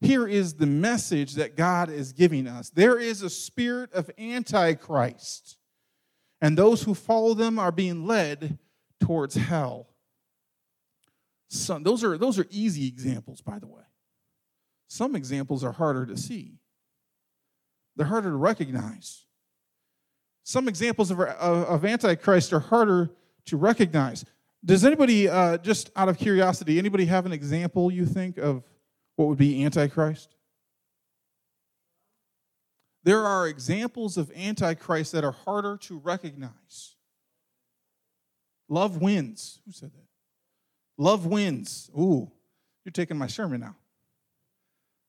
Here 0.00 0.26
is 0.26 0.54
the 0.54 0.66
message 0.66 1.34
that 1.34 1.56
God 1.56 1.90
is 1.90 2.12
giving 2.12 2.46
us. 2.46 2.70
There 2.70 2.98
is 2.98 3.22
a 3.22 3.30
spirit 3.30 3.92
of 3.92 4.10
Antichrist, 4.18 5.56
and 6.40 6.56
those 6.58 6.82
who 6.82 6.94
follow 6.94 7.34
them 7.34 7.58
are 7.58 7.72
being 7.72 8.06
led 8.06 8.58
towards 9.00 9.34
hell. 9.34 9.88
Some, 11.48 11.82
those, 11.82 12.04
are, 12.04 12.18
those 12.18 12.38
are 12.38 12.46
easy 12.50 12.86
examples, 12.86 13.40
by 13.40 13.58
the 13.58 13.66
way. 13.66 13.82
Some 14.88 15.16
examples 15.16 15.64
are 15.64 15.72
harder 15.72 16.06
to 16.06 16.16
see, 16.16 16.58
they're 17.96 18.06
harder 18.06 18.30
to 18.30 18.36
recognize. 18.36 19.24
Some 20.46 20.68
examples 20.68 21.10
of, 21.10 21.18
of 21.20 21.84
Antichrist 21.86 22.52
are 22.52 22.60
harder 22.60 23.10
to 23.46 23.56
recognize. 23.56 24.26
Does 24.64 24.84
anybody, 24.84 25.28
uh, 25.28 25.58
just 25.58 25.90
out 25.94 26.08
of 26.08 26.16
curiosity, 26.16 26.78
anybody 26.78 27.04
have 27.06 27.26
an 27.26 27.32
example 27.32 27.90
you 27.90 28.06
think 28.06 28.38
of 28.38 28.62
what 29.16 29.28
would 29.28 29.38
be 29.38 29.62
Antichrist? 29.64 30.34
There 33.02 33.20
are 33.20 33.46
examples 33.46 34.16
of 34.16 34.32
Antichrist 34.34 35.12
that 35.12 35.24
are 35.24 35.32
harder 35.32 35.76
to 35.82 35.98
recognize. 35.98 36.96
Love 38.68 39.02
wins. 39.02 39.60
Who 39.66 39.72
said 39.72 39.92
that? 39.92 40.06
Love 40.96 41.26
wins. 41.26 41.90
Ooh, 41.98 42.30
you're 42.84 42.92
taking 42.92 43.18
my 43.18 43.26
sermon 43.26 43.60
now. 43.60 43.76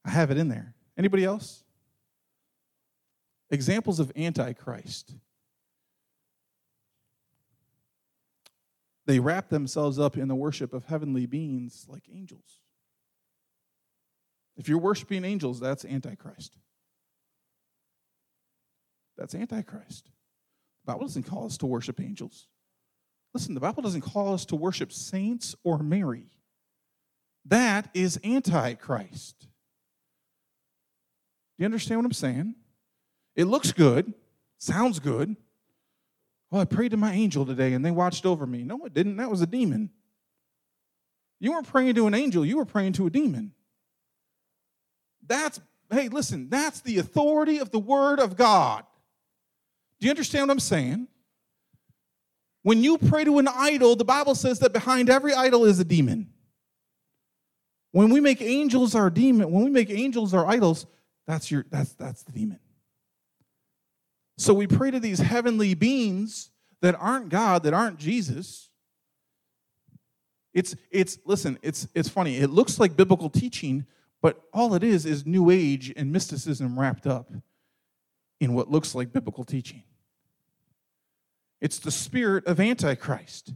I 0.04 0.10
have 0.10 0.32
it 0.32 0.38
in 0.38 0.50
there. 0.50 0.74
Anybody 0.98 1.24
else? 1.24 1.64
Examples 3.50 4.02
of 4.02 4.12
Antichrist. 4.18 5.14
They 9.06 9.20
wrap 9.20 9.50
themselves 9.50 10.00
up 10.00 10.18
in 10.18 10.28
the 10.28 10.36
worship 10.36 10.74
of 10.74 10.86
heavenly 10.86 11.26
beings 11.26 11.86
like 11.88 12.04
angels. 12.12 12.60
If 14.58 14.68
you're 14.70 14.80
worshiping 14.80 15.24
angels, 15.26 15.60
that's 15.60 15.86
Antichrist. 15.86 16.58
That's 19.18 19.36
Antichrist. 19.36 20.06
The 20.86 20.94
Bible 20.94 21.06
doesn't 21.08 21.24
call 21.24 21.46
us 21.46 21.58
to 21.58 21.66
worship 21.66 22.00
angels. 22.00 22.48
Listen, 23.34 23.54
the 23.54 23.60
Bible 23.60 23.84
doesn't 23.84 24.02
call 24.02 24.34
us 24.34 24.46
to 24.46 24.56
worship 24.56 24.92
saints 24.92 25.56
or 25.64 25.78
Mary. 25.80 26.32
That 27.46 27.90
is 27.94 28.20
Antichrist. 28.24 29.42
Do 29.42 29.48
you 31.60 31.66
understand 31.66 32.00
what 32.00 32.06
I'm 32.06 32.14
saying? 32.14 32.56
It 33.36 33.46
looks 33.46 33.72
good, 33.72 34.14
sounds 34.58 35.00
good. 35.00 35.36
Oh, 36.56 36.60
I 36.60 36.64
prayed 36.64 36.92
to 36.92 36.98
my 36.98 37.12
angel 37.12 37.46
today 37.46 37.74
and 37.74 37.84
they 37.84 37.92
watched 37.92 38.26
over 38.26 38.48
me. 38.48 38.64
No, 38.64 38.86
it 38.86 38.94
didn't. 38.94 39.18
That 39.18 39.30
was 39.30 39.42
a 39.42 39.46
demon. 39.46 39.90
You 41.42 41.52
weren't 41.52 41.68
praying 41.68 41.96
to 41.96 42.08
an 42.08 42.14
angel, 42.14 42.46
you 42.46 42.56
were 42.56 42.66
praying 42.66 42.94
to 42.94 43.08
a 43.08 43.10
demon. 43.10 43.52
That's, 45.28 45.60
hey, 45.92 46.08
listen, 46.08 46.48
that's 46.50 46.80
the 46.80 47.00
authority 47.00 47.58
of 47.58 47.72
the 47.72 47.80
Word 47.80 48.22
of 48.22 48.38
God. 48.38 48.86
Do 50.00 50.08
you 50.08 50.12
understand 50.12 50.48
what 50.48 50.54
I'm 50.54 50.62
saying? 50.62 51.10
When 52.62 52.82
you 52.82 53.00
pray 53.00 53.26
to 53.26 53.38
an 53.40 53.50
idol, 53.50 53.98
the 53.98 54.06
Bible 54.06 54.34
says 54.34 54.60
that 54.60 54.72
behind 54.72 55.10
every 55.10 55.34
idol 55.34 55.66
is 55.66 55.82
a 55.82 55.84
demon. 55.84 56.30
When 57.92 58.12
we 58.12 58.22
make 58.22 58.42
angels 58.42 58.96
our 58.96 59.10
demon, 59.10 59.52
when 59.52 59.66
we 59.66 59.72
make 59.72 59.90
angels 59.90 60.34
our 60.34 60.48
idols, 60.48 60.86
that's 61.28 61.52
your 61.52 61.66
that's 61.70 61.94
that's 61.96 62.24
the 62.24 62.32
demon. 62.32 62.60
So 64.38 64.54
we 64.54 64.68
pray 64.68 64.92
to 64.92 65.00
these 65.00 65.20
heavenly 65.20 65.74
beings 65.74 66.52
that 66.82 66.96
aren't 67.00 67.30
God, 67.30 67.64
that 67.64 67.74
aren't 67.74 67.98
Jesus. 67.98 68.70
It's 70.54 70.76
it's 70.92 71.20
listen, 71.26 71.58
it's 71.62 71.88
it's 71.94 72.10
funny. 72.10 72.38
It 72.38 72.50
looks 72.50 72.80
like 72.80 72.96
biblical 72.96 73.30
teaching, 73.30 73.86
but 74.22 74.42
all 74.54 74.74
it 74.74 74.84
is 74.84 75.06
is 75.06 75.26
new 75.26 75.50
age 75.50 75.94
and 75.96 76.12
mysticism 76.12 76.80
wrapped 76.80 77.08
up 77.08 77.32
in 78.40 78.54
what 78.54 78.70
looks 78.70 78.96
like 78.96 79.12
biblical 79.12 79.44
teaching. 79.44 79.84
It's 81.62 81.80
the 81.80 81.92
spirit 81.92 82.46
of 82.46 82.60
antichrist. 82.60 83.54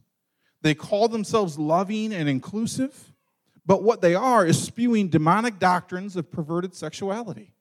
They 0.62 0.74
call 0.74 1.08
themselves 1.08 1.58
loving 1.58 2.14
and 2.14 2.28
inclusive, 2.28 3.14
but 3.66 3.84
what 3.84 4.02
they 4.02 4.16
are 4.16 4.46
is 4.46 4.62
spewing 4.62 5.10
demonic 5.10 5.60
doctrines 5.60 6.16
of 6.16 6.32
perverted 6.32 6.76
sexuality. 6.76 7.54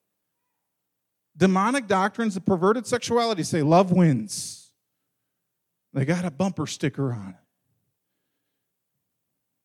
Demonic 1.39 1.87
doctrines 1.87 2.37
of 2.37 2.45
perverted 2.45 2.87
sexuality 2.87 3.45
say 3.45 3.63
love 3.63 3.93
wins. 3.93 4.73
They 5.95 6.05
got 6.05 6.25
a 6.25 6.31
bumper 6.31 6.67
sticker 6.67 7.13
on 7.13 7.31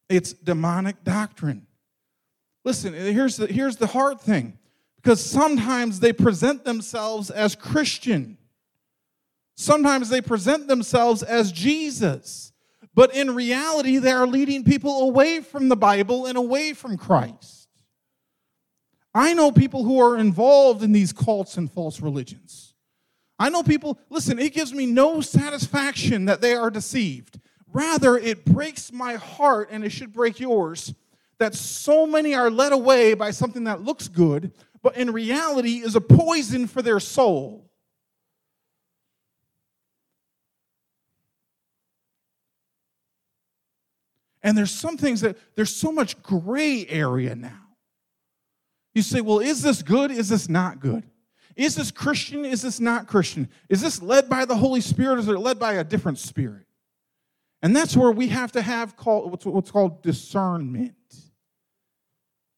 it. 0.09 0.15
It's 0.15 0.33
demonic 0.33 1.03
doctrine. 1.03 1.65
Listen, 2.63 2.93
here's 2.93 3.38
the, 3.38 3.47
here's 3.47 3.77
the 3.77 3.88
hard 3.88 4.21
thing 4.21 4.57
because 4.97 5.23
sometimes 5.23 5.99
they 5.99 6.13
present 6.13 6.63
themselves 6.63 7.29
as 7.29 7.55
Christian, 7.55 8.38
sometimes 9.55 10.09
they 10.09 10.21
present 10.21 10.67
themselves 10.67 11.23
as 11.23 11.51
Jesus. 11.51 12.51
But 12.95 13.15
in 13.15 13.33
reality, 13.33 13.97
they 13.97 14.12
are 14.12 14.27
leading 14.27 14.63
people 14.63 15.01
away 15.01 15.39
from 15.41 15.67
the 15.67 15.75
Bible 15.75 16.27
and 16.27 16.38
away 16.38 16.73
from 16.73 16.95
Christ. 16.95 17.62
I 19.13 19.34
know 19.34 19.52
people 19.52 19.84
who 19.84 19.99
are 19.99 20.17
involved 20.17 20.82
in 20.84 20.91
these 20.91 21.13
cults 21.13 21.58
and 21.58 21.71
false 21.71 22.02
religions. 22.02 22.73
I 23.38 23.49
know 23.49 23.63
people, 23.63 23.99
listen, 24.10 24.39
it 24.39 24.54
gives 24.54 24.73
me 24.73 24.86
no 24.86 25.21
satisfaction 25.21 26.26
that 26.26 26.41
they 26.41 26.54
are 26.56 26.69
deceived. 26.69 27.39
Rather, 27.71 28.17
it 28.17 28.45
breaks 28.45 28.91
my 28.91 29.15
heart, 29.15 29.69
and 29.71 29.84
it 29.84 29.91
should 29.91 30.13
break 30.13 30.39
yours, 30.39 30.93
that 31.39 31.56
so 31.56 32.06
many 32.06 32.36
are 32.36 32.49
led 32.49 32.71
away 32.71 33.13
by 33.15 33.32
something 33.32 33.65
that 33.65 33.82
looks 33.82 34.08
good, 34.08 34.52
but 34.82 34.95
in 34.95 35.12
reality 35.12 35.78
is 35.78 35.95
a 35.95 36.02
poison 36.02 36.67
for 36.67 36.82
their 36.82 36.99
soul. 36.99 37.69
And 44.43 44.58
there's 44.58 44.71
some 44.71 44.97
things 44.97 45.21
that 45.21 45.38
there's 45.56 45.73
so 45.73 45.91
much 45.91 46.21
gray 46.21 46.86
area 46.88 47.36
now. 47.36 47.62
You 48.93 49.01
say, 49.01 49.21
well, 49.21 49.39
is 49.39 49.62
this 49.62 49.82
good? 49.82 50.12
Is 50.12 50.29
this 50.29 50.47
not 50.47 50.79
good? 50.79 51.03
Is 51.56 51.75
this 51.75 51.91
Christian? 51.91 52.45
Is 52.45 52.62
this 52.62 52.79
not 52.79 53.08
Christian? 53.08 53.49
Is 53.69 53.82
this 53.82 54.01
led 54.01 54.29
by 54.29 54.45
the 54.45 54.56
Holy 54.56 54.82
Spirit 54.82 55.19
is 55.19 55.27
it 55.27 55.38
led 55.38 55.60
by 55.60 55.73
a 55.73 55.84
different 55.84 56.19
spirit? 56.19 56.65
And 57.62 57.75
that's 57.75 57.95
where 57.95 58.12
we 58.12 58.27
have 58.27 58.51
to 58.53 58.62
have 58.62 58.95
called, 58.97 59.45
what's 59.45 59.71
called 59.71 60.01
discernment. 60.03 60.95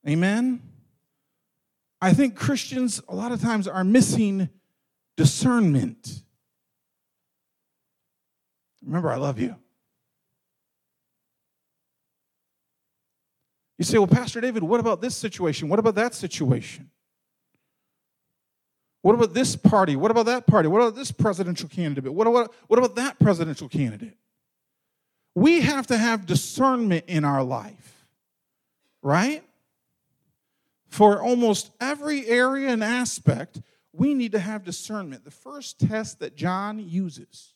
Amen? 0.07 0.61
I 2.01 2.13
think 2.13 2.35
Christians 2.35 3.01
a 3.07 3.15
lot 3.15 3.31
of 3.31 3.41
times 3.41 3.67
are 3.67 3.83
missing 3.83 4.49
discernment. 5.15 6.21
Remember, 8.83 9.11
I 9.11 9.17
love 9.17 9.39
you. 9.39 9.55
You 13.77 13.83
say, 13.83 13.97
well, 13.97 14.07
Pastor 14.07 14.39
David, 14.41 14.63
what 14.63 14.79
about 14.79 15.01
this 15.01 15.15
situation? 15.15 15.67
What 15.67 15.79
about 15.79 15.95
that 15.95 16.13
situation? 16.13 16.89
What 19.01 19.15
about 19.15 19.33
this 19.33 19.55
party? 19.55 19.95
What 19.95 20.11
about 20.11 20.25
that 20.25 20.47
party? 20.47 20.67
What 20.67 20.81
about 20.81 20.95
this 20.95 21.11
presidential 21.11 21.69
candidate? 21.69 22.11
What 22.11 22.25
about, 22.25 22.53
what 22.67 22.79
about 22.79 22.95
that 22.95 23.19
presidential 23.19 23.69
candidate? 23.69 24.17
We 25.35 25.61
have 25.61 25.85
to 25.87 25.97
have 25.97 26.25
discernment 26.25 27.05
in 27.07 27.25
our 27.25 27.43
life, 27.43 28.07
right? 29.01 29.43
For 30.87 31.21
almost 31.21 31.71
every 31.81 32.25
area 32.25 32.69
and 32.69 32.83
aspect, 32.83 33.61
we 33.91 34.13
need 34.13 34.31
to 34.31 34.39
have 34.39 34.63
discernment. 34.63 35.25
The 35.25 35.31
first 35.31 35.79
test 35.79 36.19
that 36.19 36.35
John 36.35 36.79
uses 36.79 37.53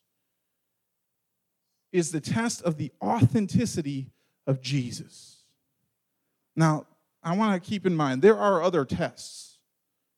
is 1.91 2.11
the 2.11 2.21
test 2.21 2.61
of 2.61 2.77
the 2.77 2.91
authenticity 3.01 4.11
of 4.45 4.61
Jesus. 4.61 5.38
Now, 6.59 6.87
I 7.23 7.37
want 7.37 7.63
to 7.63 7.69
keep 7.69 7.85
in 7.85 7.95
mind 7.95 8.21
there 8.21 8.37
are 8.37 8.61
other 8.61 8.83
tests, 8.83 9.59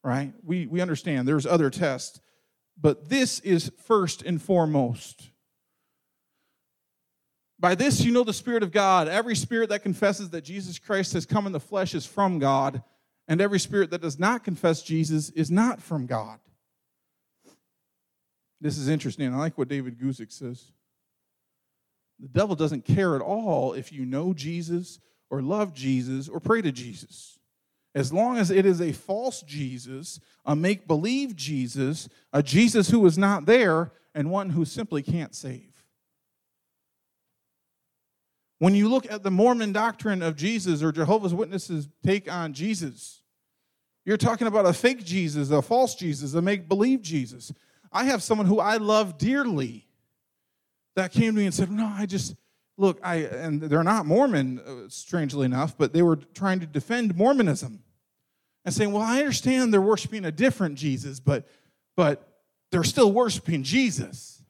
right? 0.04 0.34
We, 0.44 0.66
we 0.66 0.82
understand 0.82 1.28
there's 1.28 1.46
other 1.46 1.70
tests, 1.70 2.20
but 2.76 3.10
this 3.10 3.40
is 3.42 3.72
first 3.86 4.24
and 4.24 4.42
foremost. 4.42 5.30
By 7.60 7.76
this 7.76 8.02
you 8.02 8.12
know 8.12 8.24
the 8.24 8.34
Spirit 8.34 8.64
of 8.64 8.72
God. 8.72 9.08
Every 9.08 9.36
spirit 9.36 9.70
that 9.70 9.84
confesses 9.84 10.32
that 10.32 10.44
Jesus 10.44 10.80
Christ 10.80 11.14
has 11.14 11.28
come 11.28 11.46
in 11.46 11.52
the 11.52 11.60
flesh 11.60 11.94
is 11.94 12.08
from 12.08 12.40
God, 12.40 12.82
and 13.28 13.40
every 13.40 13.60
spirit 13.60 13.92
that 13.92 14.02
does 14.02 14.18
not 14.18 14.44
confess 14.44 14.82
Jesus 14.82 15.30
is 15.30 15.52
not 15.52 15.80
from 15.80 16.08
God. 16.08 16.40
This 18.60 18.80
is 18.80 18.90
interesting. 18.90 19.32
I 19.32 19.38
like 19.38 19.60
what 19.60 19.68
David 19.68 20.00
Guzik 20.00 20.32
says. 20.32 20.72
The 22.20 22.30
devil 22.30 22.56
doesn't 22.56 22.86
care 22.86 23.16
at 23.16 23.22
all 23.22 23.74
if 23.74 23.92
you 23.92 24.06
know 24.08 24.34
Jesus 24.34 25.00
or 25.32 25.42
love 25.42 25.74
Jesus 25.74 26.30
or 26.30 26.40
pray 26.40 26.62
to 26.62 26.72
Jesus. 26.72 27.40
As 27.96 28.14
long 28.14 28.38
as 28.38 28.52
it 28.52 28.66
is 28.66 28.80
a 28.80 28.92
false 28.92 29.42
Jesus, 29.42 30.20
a 30.46 30.56
make 30.56 30.88
believe 30.88 31.36
Jesus, 31.36 32.08
a 32.32 32.44
Jesus 32.44 32.90
who 32.90 33.06
is 33.06 33.18
not 33.18 33.46
there, 33.46 33.92
and 34.14 34.30
one 34.30 34.52
who 34.52 34.66
simply 34.66 35.02
can't 35.02 35.34
save. 35.34 35.72
When 38.60 38.76
you 38.76 38.90
look 38.90 39.12
at 39.12 39.24
the 39.24 39.32
Mormon 39.32 39.72
doctrine 39.72 40.22
of 40.22 40.36
Jesus 40.36 40.84
or 40.84 40.92
Jehovah's 40.92 41.34
Witnesses' 41.34 41.90
take 42.06 42.32
on 42.32 42.54
Jesus, 42.54 43.24
you're 44.06 44.18
talking 44.18 44.48
about 44.48 44.66
a 44.66 44.74
fake 44.74 45.04
Jesus, 45.04 45.50
a 45.50 45.62
false 45.62 45.96
Jesus, 45.96 46.34
a 46.34 46.42
make 46.42 46.68
believe 46.68 47.02
Jesus. 47.02 47.52
I 47.92 48.06
have 48.06 48.22
someone 48.22 48.48
who 48.48 48.60
I 48.60 48.78
love 48.78 49.18
dearly 49.18 49.88
that 50.96 51.12
came 51.12 51.34
to 51.34 51.40
me 51.40 51.46
and 51.46 51.54
said, 51.54 51.72
No, 51.72 51.86
I 51.86 52.06
just, 52.06 52.36
look, 52.82 53.00
I 53.04 53.18
and 53.18 53.62
they're 53.62 53.84
not 53.84 54.06
Mormon, 54.06 54.60
uh, 54.60 54.90
strangely 54.90 55.46
enough, 55.46 55.78
but 55.78 55.94
they 55.94 56.02
were 56.02 56.16
trying 56.16 56.60
to 56.60 56.66
defend 56.66 57.16
Mormonism 57.16 57.84
and 58.66 58.74
saying, 58.74 58.92
"Well, 58.92 59.04
I 59.04 59.20
understand 59.20 59.72
they're 59.72 59.82
worshiping 59.82 60.26
a 60.26 60.32
different 60.32 60.76
Jesus, 60.76 61.20
but 61.20 61.48
but 61.96 62.28
they're 62.72 62.84
still 62.84 63.12
worshiping 63.12 63.64
Jesus." 63.64 64.42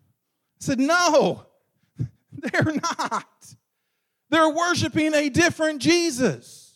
I 0.62 0.64
said, 0.64 0.80
"No, 0.80 1.46
they're 2.32 2.74
not. 3.00 3.56
They're 4.30 4.50
worshiping 4.50 5.14
a 5.14 5.30
different 5.30 5.82
Jesus." 5.82 6.70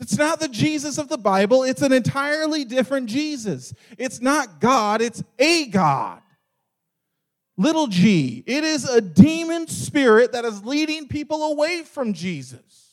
It's 0.00 0.16
not 0.16 0.40
the 0.40 0.48
Jesus 0.48 0.96
of 0.96 1.08
the 1.08 1.18
Bible. 1.18 1.62
It's 1.62 1.82
an 1.82 1.92
entirely 1.92 2.64
different 2.64 3.08
Jesus. 3.10 3.74
It's 3.98 4.20
not 4.20 4.58
God, 4.58 5.02
it's 5.02 5.22
a 5.38 5.66
God 5.66 6.22
little 7.60 7.86
g. 7.88 8.42
It 8.46 8.64
is 8.64 8.88
a 8.88 9.02
demon 9.02 9.68
spirit 9.68 10.32
that 10.32 10.46
is 10.46 10.64
leading 10.64 11.08
people 11.08 11.52
away 11.52 11.82
from 11.82 12.14
Jesus. 12.14 12.88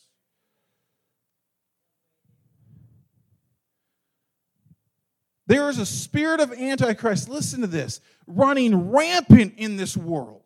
There 5.48 5.70
is 5.70 5.80
a 5.80 5.86
spirit 5.86 6.42
of 6.42 6.52
Antichrist, 6.52 7.30
listen 7.30 7.62
to 7.62 7.68
this, 7.68 8.02
running 8.28 8.92
rampant 8.92 9.54
in 9.56 9.78
this 9.78 9.96
world, 9.96 10.42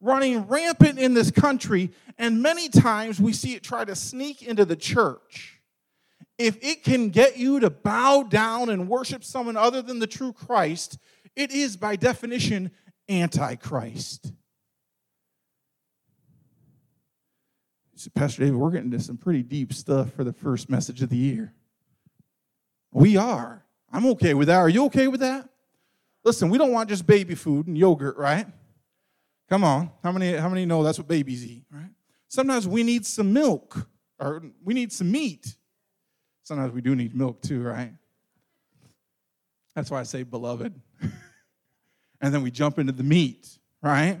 running 0.00 0.46
rampant 0.46 0.98
in 0.98 1.12
this 1.12 1.30
country, 1.30 1.92
and 2.16 2.40
many 2.40 2.70
times 2.70 3.20
we 3.20 3.34
see 3.34 3.54
it 3.54 3.62
try 3.62 3.84
to 3.84 3.94
sneak 3.94 4.42
into 4.42 4.64
the 4.64 4.76
church. 4.76 5.60
If 6.38 6.56
it 6.64 6.82
can 6.82 7.10
get 7.10 7.36
you 7.36 7.60
to 7.60 7.68
bow 7.68 8.22
down 8.22 8.70
and 8.70 8.88
worship 8.88 9.22
someone 9.22 9.58
other 9.58 9.82
than 9.82 9.98
the 9.98 10.06
true 10.06 10.32
Christ, 10.32 10.98
it 11.34 11.50
is 11.50 11.76
by 11.76 11.96
definition 11.96 12.70
antichrist. 13.08 14.32
Pastor 18.14 18.42
David, 18.42 18.56
we're 18.56 18.70
getting 18.70 18.92
into 18.92 19.02
some 19.02 19.16
pretty 19.16 19.42
deep 19.42 19.72
stuff 19.72 20.12
for 20.12 20.22
the 20.22 20.32
first 20.32 20.68
message 20.68 21.02
of 21.02 21.08
the 21.08 21.16
year. 21.16 21.54
We 22.92 23.16
are. 23.16 23.64
I'm 23.92 24.06
okay 24.06 24.34
with 24.34 24.48
that. 24.48 24.58
Are 24.58 24.68
you 24.68 24.84
okay 24.86 25.08
with 25.08 25.20
that? 25.20 25.48
Listen, 26.24 26.50
we 26.50 26.58
don't 26.58 26.72
want 26.72 26.88
just 26.88 27.06
baby 27.06 27.34
food 27.34 27.66
and 27.66 27.76
yogurt, 27.76 28.16
right? 28.16 28.46
Come 29.48 29.64
on. 29.64 29.90
How 30.02 30.12
many, 30.12 30.32
how 30.32 30.48
many 30.48 30.66
know 30.66 30.82
that's 30.82 30.98
what 30.98 31.08
babies 31.08 31.46
eat, 31.46 31.64
right? 31.70 31.90
Sometimes 32.28 32.66
we 32.66 32.82
need 32.82 33.06
some 33.06 33.32
milk 33.32 33.88
or 34.18 34.42
we 34.64 34.74
need 34.74 34.92
some 34.92 35.10
meat. 35.10 35.56
Sometimes 36.42 36.72
we 36.72 36.80
do 36.80 36.94
need 36.94 37.14
milk 37.14 37.42
too, 37.42 37.62
right? 37.62 37.92
That's 39.74 39.90
why 39.90 40.00
I 40.00 40.04
say 40.04 40.22
beloved. 40.22 40.74
And 42.26 42.34
then 42.34 42.42
we 42.42 42.50
jump 42.50 42.80
into 42.80 42.92
the 42.92 43.04
meat, 43.04 43.56
right? 43.80 44.18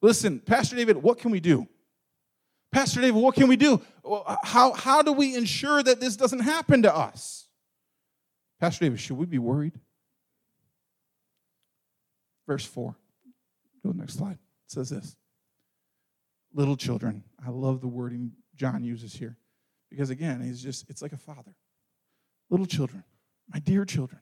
Listen, 0.00 0.38
Pastor 0.38 0.76
David, 0.76 0.96
what 0.98 1.18
can 1.18 1.32
we 1.32 1.40
do? 1.40 1.66
Pastor 2.70 3.00
David, 3.00 3.20
what 3.20 3.34
can 3.34 3.48
we 3.48 3.56
do? 3.56 3.82
Uh, 4.08 4.36
how, 4.44 4.72
how 4.72 5.02
do 5.02 5.12
we 5.12 5.34
ensure 5.34 5.82
that 5.82 6.00
this 6.00 6.14
doesn't 6.14 6.38
happen 6.38 6.82
to 6.82 6.94
us? 6.94 7.48
Pastor 8.60 8.84
David, 8.84 9.00
should 9.00 9.16
we 9.16 9.26
be 9.26 9.40
worried? 9.40 9.72
Verse 12.46 12.64
4. 12.64 12.94
Go 13.82 13.90
to 13.90 13.96
the 13.96 14.00
next 14.00 14.14
slide. 14.14 14.38
It 14.66 14.70
says 14.72 14.90
this 14.90 15.16
Little 16.54 16.76
children. 16.76 17.24
I 17.44 17.50
love 17.50 17.80
the 17.80 17.88
wording 17.88 18.30
John 18.54 18.84
uses 18.84 19.12
here 19.12 19.36
because, 19.90 20.10
again, 20.10 20.40
he's 20.40 20.62
just, 20.62 20.88
it's 20.88 21.02
like 21.02 21.12
a 21.12 21.18
father. 21.18 21.56
Little 22.48 22.66
children, 22.66 23.02
my 23.52 23.58
dear 23.58 23.84
children, 23.84 24.20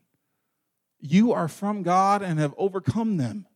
you 1.00 1.32
are 1.32 1.48
from 1.48 1.82
God 1.82 2.22
and 2.22 2.38
have 2.38 2.54
overcome 2.56 3.16
them. 3.16 3.46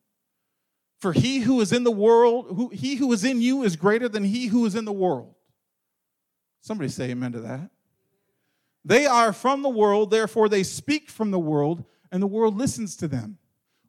For 1.01 1.13
he 1.13 1.41
who 1.41 1.61
is 1.61 1.73
in 1.73 1.83
the 1.83 1.91
world, 1.91 2.47
who, 2.55 2.69
he 2.69 2.95
who 2.95 3.13
is 3.13 3.25
in 3.25 3.41
you 3.41 3.65
is 3.65 3.75
greater 3.75 4.09
than 4.09 4.23
he 4.23 4.47
who 4.47 4.65
is 4.67 4.75
in 4.75 4.85
the 4.85 4.93
world. 4.93 5.35
Somebody 6.61 6.89
say 6.89 7.11
amen 7.11 7.33
to 7.33 7.41
that. 7.41 7.71
They 8.85 9.07
are 9.07 9.33
from 9.33 9.63
the 9.63 9.69
world, 9.69 10.11
therefore 10.11 10.49
they 10.49 10.63
speak 10.63 11.11
from 11.11 11.31
the 11.31 11.39
world, 11.39 11.85
and 12.11 12.23
the 12.23 12.29
world 12.29 12.57
listens 12.57 12.97
to 12.99 13.09
them. 13.09 13.39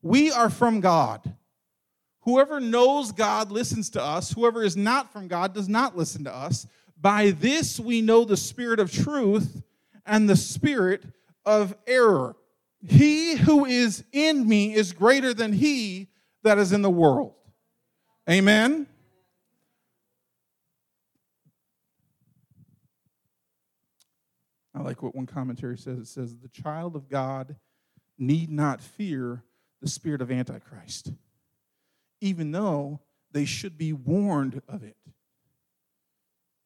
We 0.01 0.31
are 0.31 0.49
from 0.49 0.79
God. 0.79 1.35
Whoever 2.21 2.59
knows 2.59 3.11
God 3.11 3.51
listens 3.51 3.89
to 3.91 4.03
us. 4.03 4.31
Whoever 4.31 4.63
is 4.63 4.77
not 4.77 5.11
from 5.11 5.27
God 5.27 5.53
does 5.53 5.67
not 5.67 5.97
listen 5.97 6.23
to 6.23 6.33
us. 6.33 6.65
By 6.99 7.31
this 7.31 7.79
we 7.79 8.01
know 8.01 8.23
the 8.23 8.37
spirit 8.37 8.79
of 8.79 8.91
truth 8.91 9.61
and 10.05 10.29
the 10.29 10.35
spirit 10.35 11.03
of 11.45 11.75
error. 11.85 12.35
He 12.87 13.35
who 13.35 13.65
is 13.65 14.03
in 14.11 14.47
me 14.47 14.73
is 14.73 14.91
greater 14.91 15.33
than 15.33 15.53
he 15.53 16.09
that 16.43 16.57
is 16.57 16.73
in 16.73 16.81
the 16.81 16.89
world. 16.89 17.33
Amen. 18.29 18.87
I 24.75 24.81
like 24.81 25.01
what 25.01 25.15
one 25.15 25.25
commentary 25.25 25.77
says. 25.77 25.99
It 25.99 26.07
says, 26.07 26.37
The 26.37 26.49
child 26.49 26.95
of 26.95 27.09
God 27.09 27.55
need 28.17 28.49
not 28.49 28.81
fear 28.81 29.43
the 29.81 29.89
spirit 29.89 30.21
of 30.21 30.31
Antichrist, 30.31 31.11
even 32.21 32.51
though 32.51 32.99
they 33.31 33.45
should 33.45 33.77
be 33.77 33.93
warned 33.93 34.61
of 34.67 34.83
it. 34.83 34.97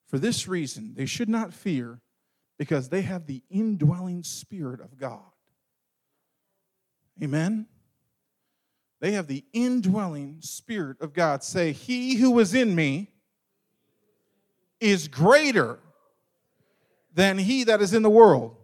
For 0.08 0.18
this 0.18 0.48
reason, 0.48 0.94
they 0.96 1.06
should 1.06 1.30
not 1.30 1.54
fear 1.54 2.00
because 2.58 2.90
they 2.90 3.02
have 3.02 3.28
the 3.28 3.44
indwelling 3.50 4.24
spirit 4.24 4.80
of 4.80 4.98
God. 4.98 5.22
Amen? 7.22 7.68
They 9.00 9.12
have 9.14 9.28
the 9.28 9.44
indwelling 9.54 10.38
spirit 10.42 10.98
of 11.02 11.14
God. 11.14 11.44
Say, 11.44 11.72
He 11.72 12.16
who 12.16 12.38
is 12.40 12.54
in 12.54 12.76
me 12.76 13.12
is 14.80 15.08
greater 15.08 15.80
than 17.14 17.38
he 17.38 17.64
that 17.64 17.82
is 17.82 17.94
in 17.94 18.04
the 18.04 18.10
world. 18.10 18.56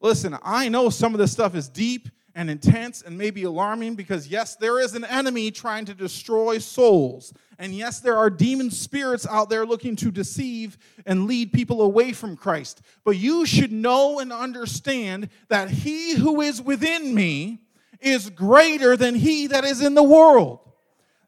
Listen, 0.00 0.36
I 0.42 0.68
know 0.68 0.90
some 0.90 1.12
of 1.12 1.18
this 1.18 1.32
stuff 1.32 1.54
is 1.54 1.68
deep 1.68 2.08
and 2.38 2.48
intense 2.48 3.02
and 3.02 3.18
maybe 3.18 3.42
alarming 3.42 3.96
because, 3.96 4.28
yes, 4.28 4.54
there 4.54 4.78
is 4.78 4.94
an 4.94 5.04
enemy 5.04 5.50
trying 5.50 5.84
to 5.84 5.92
destroy 5.92 6.58
souls. 6.58 7.34
And 7.58 7.74
yes, 7.74 7.98
there 7.98 8.16
are 8.16 8.30
demon 8.30 8.70
spirits 8.70 9.26
out 9.26 9.50
there 9.50 9.66
looking 9.66 9.96
to 9.96 10.12
deceive 10.12 10.78
and 11.04 11.26
lead 11.26 11.52
people 11.52 11.82
away 11.82 12.12
from 12.12 12.36
Christ. 12.36 12.80
But 13.04 13.16
you 13.16 13.44
should 13.44 13.72
know 13.72 14.20
and 14.20 14.32
understand 14.32 15.30
that 15.48 15.68
he 15.68 16.14
who 16.14 16.40
is 16.40 16.62
within 16.62 17.12
me 17.12 17.58
is 18.00 18.30
greater 18.30 18.96
than 18.96 19.16
he 19.16 19.48
that 19.48 19.64
is 19.64 19.82
in 19.82 19.94
the 19.94 20.02
world. 20.04 20.60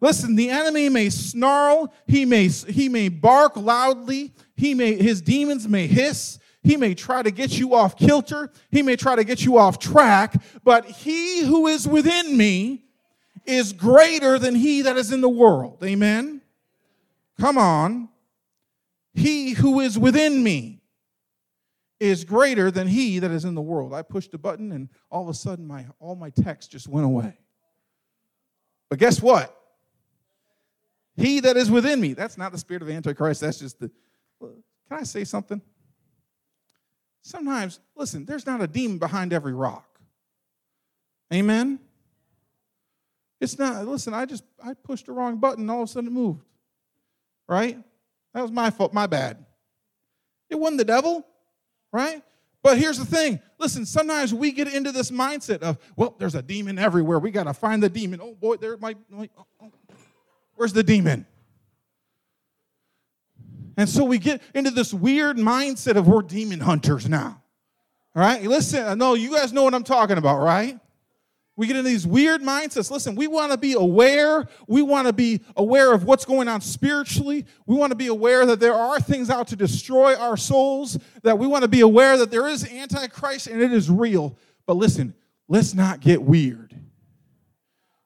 Listen, 0.00 0.36
the 0.36 0.50
enemy 0.50 0.88
may 0.88 1.10
snarl, 1.10 1.92
he 2.06 2.24
may, 2.24 2.46
he 2.46 2.88
may 2.88 3.08
bark 3.08 3.56
loudly, 3.56 4.32
he 4.54 4.74
may, 4.74 4.94
his 4.94 5.20
demons 5.20 5.66
may 5.66 5.88
hiss, 5.88 6.38
he 6.62 6.76
may 6.76 6.94
try 6.94 7.22
to 7.22 7.30
get 7.30 7.58
you 7.58 7.74
off 7.74 7.96
kilter, 7.96 8.50
he 8.70 8.82
may 8.82 8.96
try 8.96 9.16
to 9.16 9.24
get 9.24 9.44
you 9.44 9.58
off 9.58 9.78
track, 9.78 10.42
but 10.62 10.84
he 10.84 11.44
who 11.44 11.66
is 11.66 11.88
within 11.88 12.36
me 12.36 12.84
is 13.46 13.72
greater 13.72 14.38
than 14.38 14.54
he 14.54 14.82
that 14.82 14.96
is 14.96 15.12
in 15.12 15.20
the 15.20 15.28
world. 15.28 15.82
Amen? 15.82 16.42
Come 17.38 17.56
on. 17.56 18.08
He 19.14 19.52
who 19.52 19.80
is 19.80 19.98
within 19.98 20.42
me 20.42 20.82
is 21.98 22.24
greater 22.24 22.70
than 22.70 22.86
he 22.86 23.18
that 23.18 23.30
is 23.30 23.44
in 23.44 23.54
the 23.54 23.62
world. 23.62 23.92
I 23.92 24.02
pushed 24.02 24.34
a 24.34 24.38
button 24.38 24.72
and 24.72 24.88
all 25.10 25.22
of 25.22 25.28
a 25.28 25.34
sudden 25.34 25.66
my 25.66 25.86
all 25.98 26.14
my 26.14 26.30
text 26.30 26.70
just 26.70 26.88
went 26.88 27.06
away. 27.06 27.36
But 28.88 28.98
guess 28.98 29.22
what? 29.22 29.56
He 31.16 31.40
that 31.40 31.56
is 31.56 31.70
within 31.70 32.00
me. 32.00 32.12
That's 32.14 32.38
not 32.38 32.52
the 32.52 32.58
spirit 32.58 32.82
of 32.82 32.88
the 32.88 32.94
Antichrist. 32.94 33.40
That's 33.40 33.58
just 33.58 33.80
the. 33.80 33.90
Can 34.40 34.98
I 34.98 35.02
say 35.02 35.24
something? 35.24 35.60
Sometimes, 37.22 37.80
listen, 37.96 38.24
there's 38.24 38.46
not 38.46 38.60
a 38.60 38.66
demon 38.66 38.98
behind 38.98 39.32
every 39.32 39.52
rock. 39.52 40.00
Amen? 41.32 41.78
It's 43.40 43.58
not, 43.58 43.86
listen, 43.86 44.12
I 44.14 44.26
just, 44.26 44.44
I 44.62 44.74
pushed 44.74 45.06
the 45.06 45.12
wrong 45.12 45.38
button 45.38 45.68
all 45.70 45.82
of 45.82 45.88
a 45.88 45.92
sudden 45.92 46.08
it 46.08 46.12
moved. 46.12 46.44
Right? 47.48 47.78
That 48.34 48.42
was 48.42 48.50
my 48.50 48.70
fault, 48.70 48.92
my 48.92 49.06
bad. 49.06 49.44
It 50.48 50.56
wasn't 50.56 50.78
the 50.78 50.84
devil, 50.84 51.26
right? 51.92 52.22
But 52.62 52.78
here's 52.78 52.98
the 52.98 53.06
thing. 53.06 53.40
Listen, 53.58 53.86
sometimes 53.86 54.34
we 54.34 54.52
get 54.52 54.72
into 54.72 54.92
this 54.92 55.10
mindset 55.10 55.60
of, 55.60 55.78
well, 55.96 56.14
there's 56.18 56.34
a 56.34 56.42
demon 56.42 56.78
everywhere. 56.78 57.18
We 57.18 57.30
got 57.30 57.44
to 57.44 57.54
find 57.54 57.82
the 57.82 57.88
demon. 57.88 58.20
Oh, 58.22 58.34
boy, 58.34 58.56
there 58.56 58.76
might, 58.76 58.98
might 59.10 59.30
oh, 59.38 59.46
oh. 59.62 59.72
Where's 60.54 60.72
the 60.72 60.82
demon? 60.82 61.26
And 63.80 63.88
so 63.88 64.04
we 64.04 64.18
get 64.18 64.42
into 64.54 64.70
this 64.70 64.92
weird 64.92 65.38
mindset 65.38 65.96
of 65.96 66.06
we're 66.06 66.20
demon 66.20 66.60
hunters 66.60 67.08
now. 67.08 67.40
All 68.14 68.20
right? 68.20 68.42
Listen, 68.42 68.84
I 68.84 68.92
know 68.92 69.14
you 69.14 69.34
guys 69.34 69.54
know 69.54 69.62
what 69.62 69.72
I'm 69.72 69.84
talking 69.84 70.18
about, 70.18 70.42
right? 70.42 70.78
We 71.56 71.66
get 71.66 71.76
into 71.76 71.88
these 71.88 72.06
weird 72.06 72.42
mindsets. 72.42 72.90
Listen, 72.90 73.14
we 73.14 73.26
want 73.26 73.52
to 73.52 73.56
be 73.56 73.72
aware. 73.72 74.46
We 74.66 74.82
want 74.82 75.06
to 75.06 75.14
be 75.14 75.40
aware 75.56 75.94
of 75.94 76.04
what's 76.04 76.26
going 76.26 76.46
on 76.46 76.60
spiritually. 76.60 77.46
We 77.64 77.74
want 77.74 77.90
to 77.90 77.96
be 77.96 78.08
aware 78.08 78.44
that 78.44 78.60
there 78.60 78.74
are 78.74 79.00
things 79.00 79.30
out 79.30 79.48
to 79.48 79.56
destroy 79.56 80.14
our 80.14 80.36
souls, 80.36 80.98
that 81.22 81.38
we 81.38 81.46
want 81.46 81.62
to 81.62 81.68
be 81.68 81.80
aware 81.80 82.18
that 82.18 82.30
there 82.30 82.48
is 82.48 82.70
Antichrist 82.70 83.46
and 83.46 83.62
it 83.62 83.72
is 83.72 83.88
real. 83.88 84.36
But 84.66 84.76
listen, 84.76 85.14
let's 85.48 85.72
not 85.72 86.00
get 86.00 86.20
weird. 86.20 86.78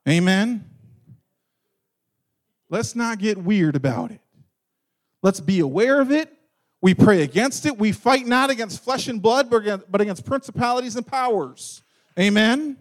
Amen? 0.07 0.69
Let's 2.69 2.95
not 2.95 3.19
get 3.19 3.37
weird 3.37 3.75
about 3.75 4.11
it. 4.11 4.21
Let's 5.25 5.39
be 5.39 5.59
aware 5.59 6.01
of 6.01 6.11
it. 6.11 6.31
We 6.83 6.93
pray 6.93 7.23
against 7.23 7.65
it. 7.65 7.79
We 7.79 7.93
fight 7.93 8.27
not 8.27 8.51
against 8.51 8.83
flesh 8.83 9.07
and 9.07 9.19
blood, 9.19 9.49
but 9.49 9.99
against 9.99 10.23
principalities 10.23 10.97
and 10.97 11.07
powers. 11.07 11.81
Amen? 12.19 12.77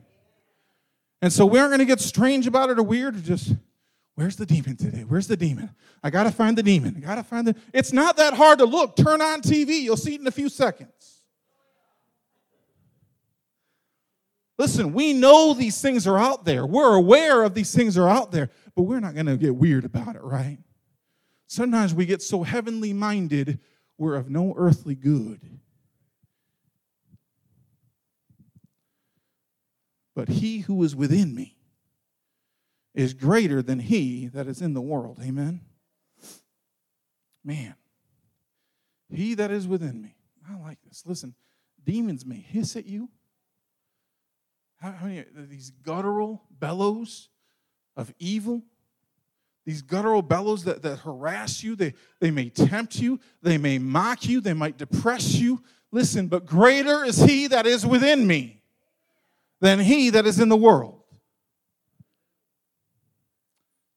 And 1.23 1.33
so 1.33 1.47
we 1.47 1.59
aren't 1.59 1.71
going 1.71 1.79
to 1.79 1.87
get 1.87 2.01
strange 2.01 2.47
about 2.47 2.69
it 2.69 2.79
or 2.79 2.83
weird 2.83 3.17
or 3.17 3.21
just, 3.21 3.55
where's 4.15 4.37
the 4.37 4.45
demon 4.45 4.77
today? 4.77 5.07
Where's 5.09 5.27
the 5.27 5.39
demon? 5.39 5.71
I 6.03 6.11
got 6.11 6.25
to 6.25 6.31
find 6.31 6.59
the 6.59 6.63
demon. 6.63 6.95
I 6.99 7.01
got 7.01 7.15
to 7.15 7.23
find 7.23 7.47
the. 7.47 7.57
It's 7.73 7.95
not 7.95 8.19
that 8.19 8.35
hard 8.35 8.59
to 8.59 8.67
look. 8.67 8.95
Turn 8.95 9.23
on 9.23 9.41
TV. 9.41 9.81
You'll 9.81 9.97
see 9.97 10.15
it 10.15 10.21
in 10.21 10.27
a 10.27 10.31
few 10.31 10.51
seconds. 10.51 11.23
Listen, 14.59 14.93
we 14.93 15.15
know 15.15 15.55
these 15.55 15.81
things 15.81 16.07
are 16.07 16.19
out 16.19 16.45
there. 16.45 16.67
We're 16.67 16.95
aware 16.95 17.43
of 17.43 17.55
these 17.55 17.75
things 17.75 17.97
are 17.97 18.07
out 18.07 18.33
there 18.33 18.51
but 18.75 18.83
we're 18.83 19.01
not 19.01 19.15
going 19.15 19.27
to 19.27 19.37
get 19.37 19.55
weird 19.55 19.85
about 19.85 20.17
it, 20.17 20.23
right? 20.23 20.59
Sometimes 21.55 21.95
we 21.95 22.05
get 22.05 22.21
so 22.21 22.43
heavenly 22.43 22.93
minded, 22.93 23.61
we're 23.97 24.17
of 24.17 24.29
no 24.29 24.55
earthly 24.57 24.97
good. 24.97 25.41
But 30.17 30.29
he 30.29 30.59
who 30.59 30.83
is 30.83 30.97
within 30.97 31.33
me 31.33 31.57
is 32.93 33.15
greater 33.15 33.63
than 33.63 33.79
he 33.79 34.27
that 34.27 34.49
is 34.49 34.61
in 34.61 34.75
the 34.75 34.81
world. 34.81 35.21
Amen? 35.23 35.61
Man, 37.45 37.77
he 39.09 39.35
that 39.35 39.53
is 39.53 39.69
within 39.69 40.03
me. 40.03 40.17
I 40.51 40.61
like 40.61 40.79
this. 40.83 41.05
Listen, 41.07 41.37
demons 41.85 42.27
may 42.27 42.41
hiss 42.41 42.75
at 42.75 42.87
you. 42.87 43.09
how 44.81 44.93
many 45.03 45.25
these 45.33 45.71
guttural 45.71 46.43
bellows 46.51 47.29
of 47.97 48.13
evil? 48.19 48.65
These 49.65 49.83
guttural 49.83 50.23
bellows 50.23 50.65
that, 50.65 50.83
that 50.83 50.99
harass 50.99 51.63
you, 51.63 51.75
they, 51.75 51.95
they 52.21 52.31
may 52.31 52.51
tempt 52.51 52.97
you, 52.97 53.19
they 53.43 53.57
may 53.57 53.79
mock 53.79 54.27
you, 54.27 54.41
they 54.41 54.53
might 54.53 54.77
depress 54.77 55.35
you. 55.35 55.63
Listen, 55.91 56.27
but 56.27 56.45
greater 56.45 57.05
is 57.05 57.23
he 57.23 57.47
that 57.47 57.67
is 57.67 57.87
within 57.87 58.27
me 58.27 58.63
than 59.61 59.79
he 59.79 60.11
that 60.11 60.27
is 60.27 60.39
in 60.39 60.49
the 60.51 60.57
world. 60.57 61.01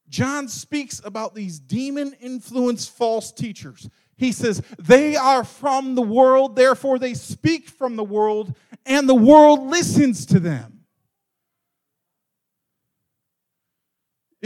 John 0.09 0.47
speaks 0.47 1.01
about 1.03 1.35
these 1.35 1.59
demon 1.59 2.15
influenced 2.21 2.95
false 2.95 3.31
teachers. 3.31 3.89
He 4.15 4.31
says, 4.31 4.61
They 4.79 5.15
are 5.17 5.43
from 5.43 5.95
the 5.95 6.01
world, 6.01 6.55
therefore 6.55 6.97
they 6.97 7.13
speak 7.13 7.67
from 7.67 7.97
the 7.97 8.03
world, 8.03 8.55
and 8.85 9.09
the 9.09 9.15
world 9.15 9.67
listens 9.67 10.25
to 10.27 10.39
them. 10.39 10.76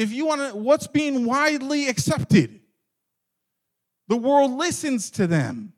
If 0.01 0.11
you 0.11 0.25
want 0.25 0.41
to, 0.41 0.57
what's 0.57 0.87
being 0.87 1.25
widely 1.25 1.87
accepted? 1.87 2.59
The 4.07 4.17
world 4.17 4.51
listens 4.51 5.11
to 5.11 5.27
them. 5.27 5.73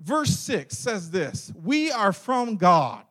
Verse 0.00 0.30
6 0.30 0.76
says 0.76 1.10
this 1.10 1.52
We 1.62 1.90
are 1.90 2.14
from 2.14 2.56
God. 2.56 3.04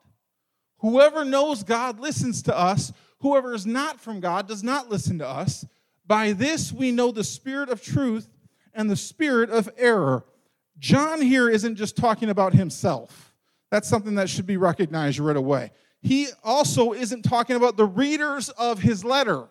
Whoever 0.79 1.23
knows 1.23 1.63
God 1.63 1.99
listens 1.99 2.41
to 2.43 2.57
us. 2.57 2.91
Whoever 3.19 3.53
is 3.53 3.67
not 3.67 3.99
from 3.99 4.21
God 4.21 4.47
does 4.47 4.63
not 4.63 4.89
listen 4.89 5.19
to 5.19 5.27
us. 5.27 5.63
By 6.07 6.31
this 6.31 6.73
we 6.73 6.91
know 6.91 7.11
the 7.11 7.23
spirit 7.23 7.69
of 7.69 7.83
truth 7.83 8.27
and 8.73 8.89
the 8.89 8.95
spirit 8.95 9.51
of 9.51 9.69
error. 9.77 10.25
John 10.79 11.21
here 11.21 11.47
isn't 11.47 11.75
just 11.75 11.95
talking 11.95 12.31
about 12.31 12.53
himself. 12.53 13.35
That's 13.69 13.87
something 13.87 14.15
that 14.15 14.29
should 14.29 14.47
be 14.47 14.57
recognized 14.57 15.19
right 15.19 15.37
away. 15.37 15.71
He 16.01 16.27
also 16.43 16.93
isn't 16.93 17.23
talking 17.23 17.55
about 17.55 17.77
the 17.77 17.85
readers 17.85 18.49
of 18.49 18.79
his 18.79 19.03
letter. 19.03 19.47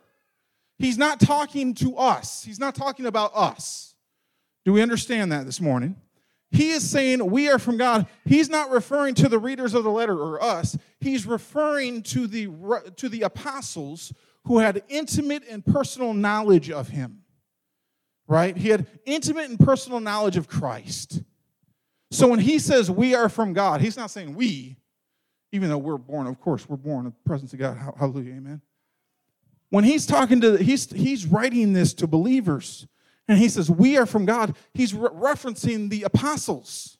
He's 0.78 0.98
not 0.98 1.20
talking 1.20 1.74
to 1.74 1.96
us. 1.96 2.44
He's 2.44 2.60
not 2.60 2.74
talking 2.74 3.06
about 3.06 3.32
us. 3.34 3.94
Do 4.64 4.72
we 4.72 4.82
understand 4.82 5.32
that 5.32 5.46
this 5.46 5.60
morning? 5.60 5.96
He 6.50 6.70
is 6.70 6.88
saying 6.88 7.28
we 7.30 7.48
are 7.48 7.58
from 7.58 7.76
God. 7.76 8.06
He's 8.24 8.48
not 8.48 8.70
referring 8.70 9.14
to 9.16 9.28
the 9.28 9.38
readers 9.38 9.74
of 9.74 9.84
the 9.84 9.90
letter 9.90 10.16
or 10.16 10.42
us. 10.42 10.78
He's 11.00 11.26
referring 11.26 12.02
to 12.04 12.26
the, 12.26 12.48
to 12.96 13.08
the 13.08 13.22
apostles 13.22 14.12
who 14.44 14.58
had 14.58 14.82
intimate 14.88 15.42
and 15.48 15.64
personal 15.64 16.14
knowledge 16.14 16.70
of 16.70 16.88
him. 16.88 17.22
Right? 18.28 18.56
He 18.56 18.70
had 18.70 18.86
intimate 19.04 19.50
and 19.50 19.58
personal 19.58 20.00
knowledge 20.00 20.36
of 20.36 20.48
Christ. 20.48 21.22
So 22.10 22.28
when 22.28 22.38
he 22.38 22.58
says 22.58 22.90
we 22.90 23.14
are 23.14 23.28
from 23.28 23.52
God, 23.52 23.80
he's 23.80 23.96
not 23.96 24.10
saying 24.10 24.34
we, 24.34 24.76
even 25.56 25.70
though 25.70 25.78
we're 25.78 25.98
born, 25.98 26.26
of 26.26 26.40
course, 26.40 26.68
we're 26.68 26.76
born 26.76 27.06
in 27.06 27.12
the 27.12 27.28
presence 27.28 27.52
of 27.52 27.58
God. 27.58 27.76
Hallelujah, 27.98 28.34
amen. 28.34 28.60
When 29.70 29.82
he's 29.82 30.06
talking 30.06 30.40
to, 30.42 30.56
he's, 30.56 30.90
he's 30.92 31.26
writing 31.26 31.72
this 31.72 31.92
to 31.94 32.06
believers 32.06 32.86
and 33.26 33.38
he 33.38 33.48
says, 33.48 33.70
We 33.70 33.96
are 33.96 34.06
from 34.06 34.24
God. 34.24 34.54
He's 34.72 34.94
re- 34.94 35.08
referencing 35.10 35.90
the 35.90 36.04
apostles. 36.04 36.98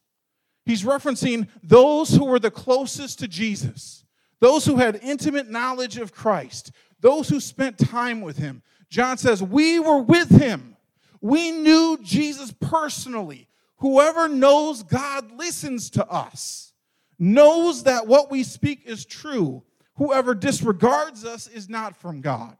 He's 0.64 0.82
referencing 0.82 1.48
those 1.62 2.10
who 2.10 2.24
were 2.24 2.40
the 2.40 2.50
closest 2.50 3.20
to 3.20 3.28
Jesus, 3.28 4.04
those 4.40 4.64
who 4.66 4.76
had 4.76 4.98
intimate 5.02 5.48
knowledge 5.48 5.96
of 5.98 6.12
Christ, 6.12 6.72
those 7.00 7.28
who 7.28 7.38
spent 7.38 7.78
time 7.78 8.20
with 8.20 8.38
him. 8.38 8.62
John 8.90 9.16
says, 9.18 9.42
We 9.42 9.78
were 9.78 10.00
with 10.00 10.30
him. 10.30 10.76
We 11.20 11.52
knew 11.52 11.98
Jesus 12.02 12.52
personally. 12.60 13.48
Whoever 13.78 14.26
knows 14.28 14.82
God 14.82 15.32
listens 15.32 15.90
to 15.90 16.06
us, 16.06 16.72
knows 17.18 17.84
that 17.84 18.06
what 18.06 18.30
we 18.30 18.42
speak 18.42 18.82
is 18.84 19.04
true. 19.04 19.62
Whoever 19.94 20.34
disregards 20.34 21.24
us 21.24 21.46
is 21.46 21.68
not 21.68 21.96
from 21.96 22.20
God. 22.20 22.56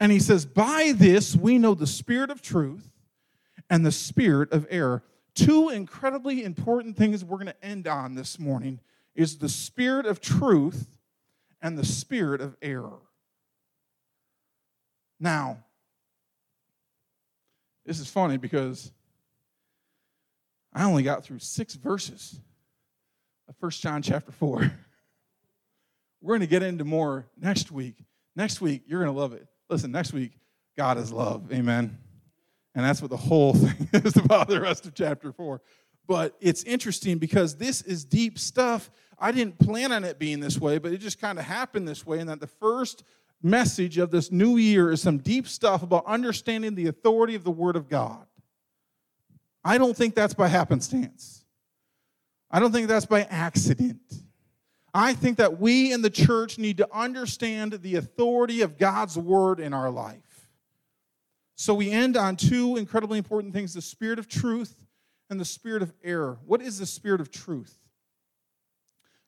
And 0.00 0.10
he 0.10 0.18
says, 0.18 0.44
By 0.44 0.92
this 0.96 1.36
we 1.36 1.58
know 1.58 1.74
the 1.74 1.86
spirit 1.86 2.30
of 2.30 2.42
truth 2.42 2.90
and 3.68 3.84
the 3.86 3.92
spirit 3.92 4.52
of 4.52 4.66
error. 4.70 5.02
Two 5.34 5.68
incredibly 5.68 6.42
important 6.42 6.96
things 6.96 7.24
we're 7.24 7.36
going 7.36 7.46
to 7.46 7.64
end 7.64 7.86
on 7.86 8.14
this 8.14 8.38
morning 8.38 8.80
is 9.14 9.38
the 9.38 9.48
spirit 9.48 10.06
of 10.06 10.20
truth 10.20 10.98
and 11.62 11.78
the 11.78 11.84
spirit 11.84 12.40
of 12.40 12.56
error. 12.60 12.98
Now, 15.20 15.58
this 17.84 18.00
is 18.00 18.08
funny 18.08 18.38
because 18.38 18.90
I 20.72 20.84
only 20.84 21.02
got 21.02 21.24
through 21.24 21.40
six 21.40 21.74
verses 21.74 22.40
of 23.50 23.56
1 23.58 23.70
John 23.72 24.00
chapter 24.00 24.30
4. 24.30 24.58
We're 26.22 26.34
going 26.34 26.40
to 26.40 26.46
get 26.46 26.62
into 26.62 26.84
more 26.84 27.26
next 27.36 27.72
week. 27.72 27.96
Next 28.36 28.60
week, 28.60 28.82
you're 28.86 29.02
going 29.02 29.12
to 29.12 29.18
love 29.18 29.32
it. 29.32 29.46
Listen, 29.68 29.90
next 29.90 30.12
week, 30.12 30.38
God 30.76 30.98
is 30.98 31.12
love. 31.12 31.52
Amen. 31.52 31.98
And 32.74 32.84
that's 32.84 33.02
what 33.02 33.10
the 33.10 33.16
whole 33.16 33.54
thing 33.54 33.88
is 33.92 34.16
about 34.16 34.48
the 34.48 34.60
rest 34.60 34.86
of 34.86 34.94
chapter 34.94 35.32
four. 35.32 35.62
But 36.06 36.36
it's 36.40 36.62
interesting 36.62 37.18
because 37.18 37.56
this 37.56 37.82
is 37.82 38.04
deep 38.04 38.38
stuff. 38.38 38.90
I 39.18 39.32
didn't 39.32 39.58
plan 39.58 39.90
on 39.92 40.04
it 40.04 40.18
being 40.18 40.40
this 40.40 40.58
way, 40.58 40.78
but 40.78 40.92
it 40.92 40.98
just 40.98 41.20
kind 41.20 41.38
of 41.38 41.44
happened 41.44 41.88
this 41.88 42.06
way. 42.06 42.20
And 42.20 42.28
that 42.28 42.40
the 42.40 42.46
first 42.46 43.02
message 43.42 43.98
of 43.98 44.10
this 44.10 44.30
new 44.30 44.58
year 44.58 44.92
is 44.92 45.02
some 45.02 45.18
deep 45.18 45.48
stuff 45.48 45.82
about 45.82 46.06
understanding 46.06 46.74
the 46.76 46.86
authority 46.86 47.34
of 47.34 47.42
the 47.42 47.50
Word 47.50 47.74
of 47.74 47.88
God. 47.88 48.26
I 49.64 49.76
don't 49.76 49.96
think 49.96 50.14
that's 50.14 50.34
by 50.34 50.48
happenstance. 50.48 51.39
I 52.50 52.58
don't 52.58 52.72
think 52.72 52.88
that's 52.88 53.06
by 53.06 53.22
accident. 53.22 54.00
I 54.92 55.14
think 55.14 55.38
that 55.38 55.60
we 55.60 55.92
in 55.92 56.02
the 56.02 56.10
church 56.10 56.58
need 56.58 56.78
to 56.78 56.88
understand 56.92 57.74
the 57.74 57.96
authority 57.96 58.62
of 58.62 58.76
God's 58.76 59.16
word 59.16 59.60
in 59.60 59.72
our 59.72 59.90
life. 59.90 60.48
So 61.54 61.74
we 61.74 61.90
end 61.90 62.16
on 62.16 62.36
two 62.36 62.76
incredibly 62.76 63.18
important 63.18 63.52
things 63.52 63.74
the 63.74 63.82
spirit 63.82 64.18
of 64.18 64.26
truth 64.26 64.74
and 65.28 65.38
the 65.38 65.44
spirit 65.44 65.82
of 65.82 65.92
error. 66.02 66.38
What 66.44 66.60
is 66.60 66.78
the 66.78 66.86
spirit 66.86 67.20
of 67.20 67.30
truth? 67.30 67.76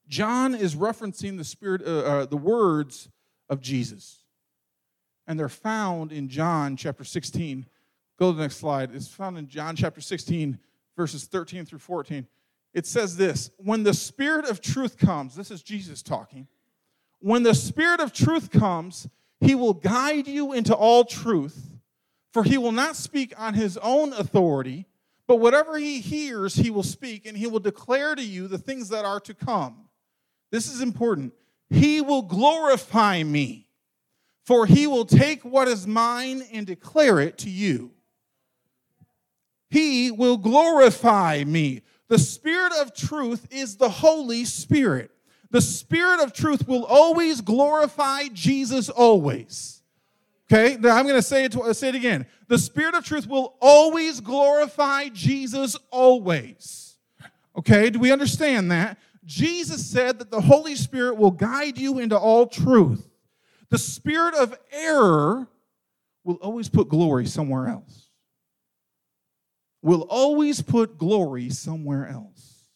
John 0.09 0.55
is 0.55 0.75
referencing 0.75 1.39
the 1.39 1.45
spirit, 1.45 1.83
uh, 1.87 1.91
uh, 1.91 2.27
the 2.27 2.37
words 2.37 3.09
of 3.49 3.61
Jesus, 3.61 4.25
and 5.29 5.39
they're 5.39 5.49
found 5.49 6.11
in 6.11 6.29
John 6.29 6.77
chapter 6.77 7.05
16. 7.05 7.67
Go 8.19 8.33
to 8.33 8.37
the 8.37 8.43
next 8.43 8.57
slide. 8.57 8.91
It's 8.93 9.09
found 9.09 9.39
in 9.39 9.47
John 9.47 9.77
chapter 9.77 10.01
16, 10.01 10.59
verses 10.97 11.25
13 11.27 11.65
through 11.65 11.79
14 11.79 12.27
it 12.75 12.87
says 12.87 13.17
this 13.17 13.51
When 13.59 13.83
the 13.83 13.95
Spirit 13.95 14.49
of 14.49 14.61
truth 14.61 14.97
comes, 14.99 15.35
this 15.35 15.51
is 15.51 15.63
Jesus 15.63 16.03
talking. 16.03 16.47
When 17.21 17.43
the 17.43 17.55
Spirit 17.55 18.01
of 18.01 18.13
truth 18.13 18.51
comes, 18.51 19.09
he 19.41 19.55
will 19.55 19.75
guide 19.75 20.27
you 20.27 20.53
into 20.53 20.75
all 20.75 21.05
truth, 21.05 21.71
for 22.33 22.45
he 22.45 22.59
will 22.59 22.73
not 22.73 22.97
speak 22.97 23.33
on 23.39 23.55
his 23.55 23.77
own 23.79 24.13
authority, 24.13 24.87
but 25.27 25.37
whatever 25.37 25.79
he 25.79 26.01
hears, 26.01 26.55
he 26.55 26.71
will 26.71 26.83
speak, 26.83 27.27
and 27.27 27.37
he 27.37 27.47
will 27.47 27.61
declare 27.61 28.15
to 28.15 28.23
you 28.23 28.49
the 28.49 28.59
things 28.59 28.89
that 28.89 29.05
are 29.05 29.21
to 29.21 29.35
come. 29.35 29.89
This 30.51 30.73
is 30.73 30.81
important. 30.81 31.33
He 31.71 32.01
will 32.01 32.23
glorify 32.23 33.23
me, 33.23 33.69
for 34.45 34.67
he 34.67 34.87
will 34.87 35.05
take 35.07 35.43
what 35.43 35.69
is 35.69 35.87
mine 35.87 36.43
and 36.53 36.67
declare 36.67 37.21
it 37.21 37.39
to 37.39 37.51
you. 37.51 37.93
He 39.71 40.11
will 40.11 40.37
glorify 40.37 41.45
me. 41.47 41.81
The 42.13 42.19
Spirit 42.19 42.75
of 42.75 42.95
truth 42.95 43.49
is 43.51 43.77
the 43.77 43.89
Holy 43.89 44.45
Spirit. 44.45 45.11
The 45.51 45.63
Spirit 45.63 46.21
of 46.21 46.35
truth 46.35 46.69
will 46.69 46.85
always 46.85 47.41
glorify 47.41 48.25
Jesus 48.35 48.91
always. 48.91 49.81
Okay, 50.45 50.77
now 50.79 50.95
I'm 50.95 51.05
going 51.07 51.17
to 51.17 51.23
say 51.23 51.47
it, 51.47 51.53
to, 51.53 51.73
say 51.73 51.89
it 51.89 51.95
again. 51.95 52.27
The 52.49 52.59
Spirit 52.59 52.95
of 52.95 53.07
truth 53.07 53.27
will 53.27 53.57
always 53.63 54.21
glorify 54.21 55.09
Jesus 55.09 55.75
always. 55.91 56.99
Okay, 57.57 57.89
do 57.89 57.99
we 57.99 58.13
understand 58.13 58.71
that? 58.73 58.99
Jesus 59.25 59.83
said 59.87 60.19
that 60.19 60.31
the 60.31 60.43
Holy 60.43 60.75
Spirit 60.75 61.17
will 61.17 61.31
guide 61.31 61.79
you 61.79 61.99
into 61.99 62.19
all 62.19 62.47
truth. 62.47 63.09
The 63.71 63.79
spirit 63.79 64.35
of 64.35 64.55
error 64.71 65.49
will 66.25 66.37
always 66.43 66.69
put 66.69 66.91
glory 66.91 67.25
somewhere 67.25 67.69
else 67.69 68.02
will 69.83 70.03
always 70.03 70.63
put 70.63 70.97
glory 70.97 71.51
somewhere 71.51 72.07
else. 72.07 72.69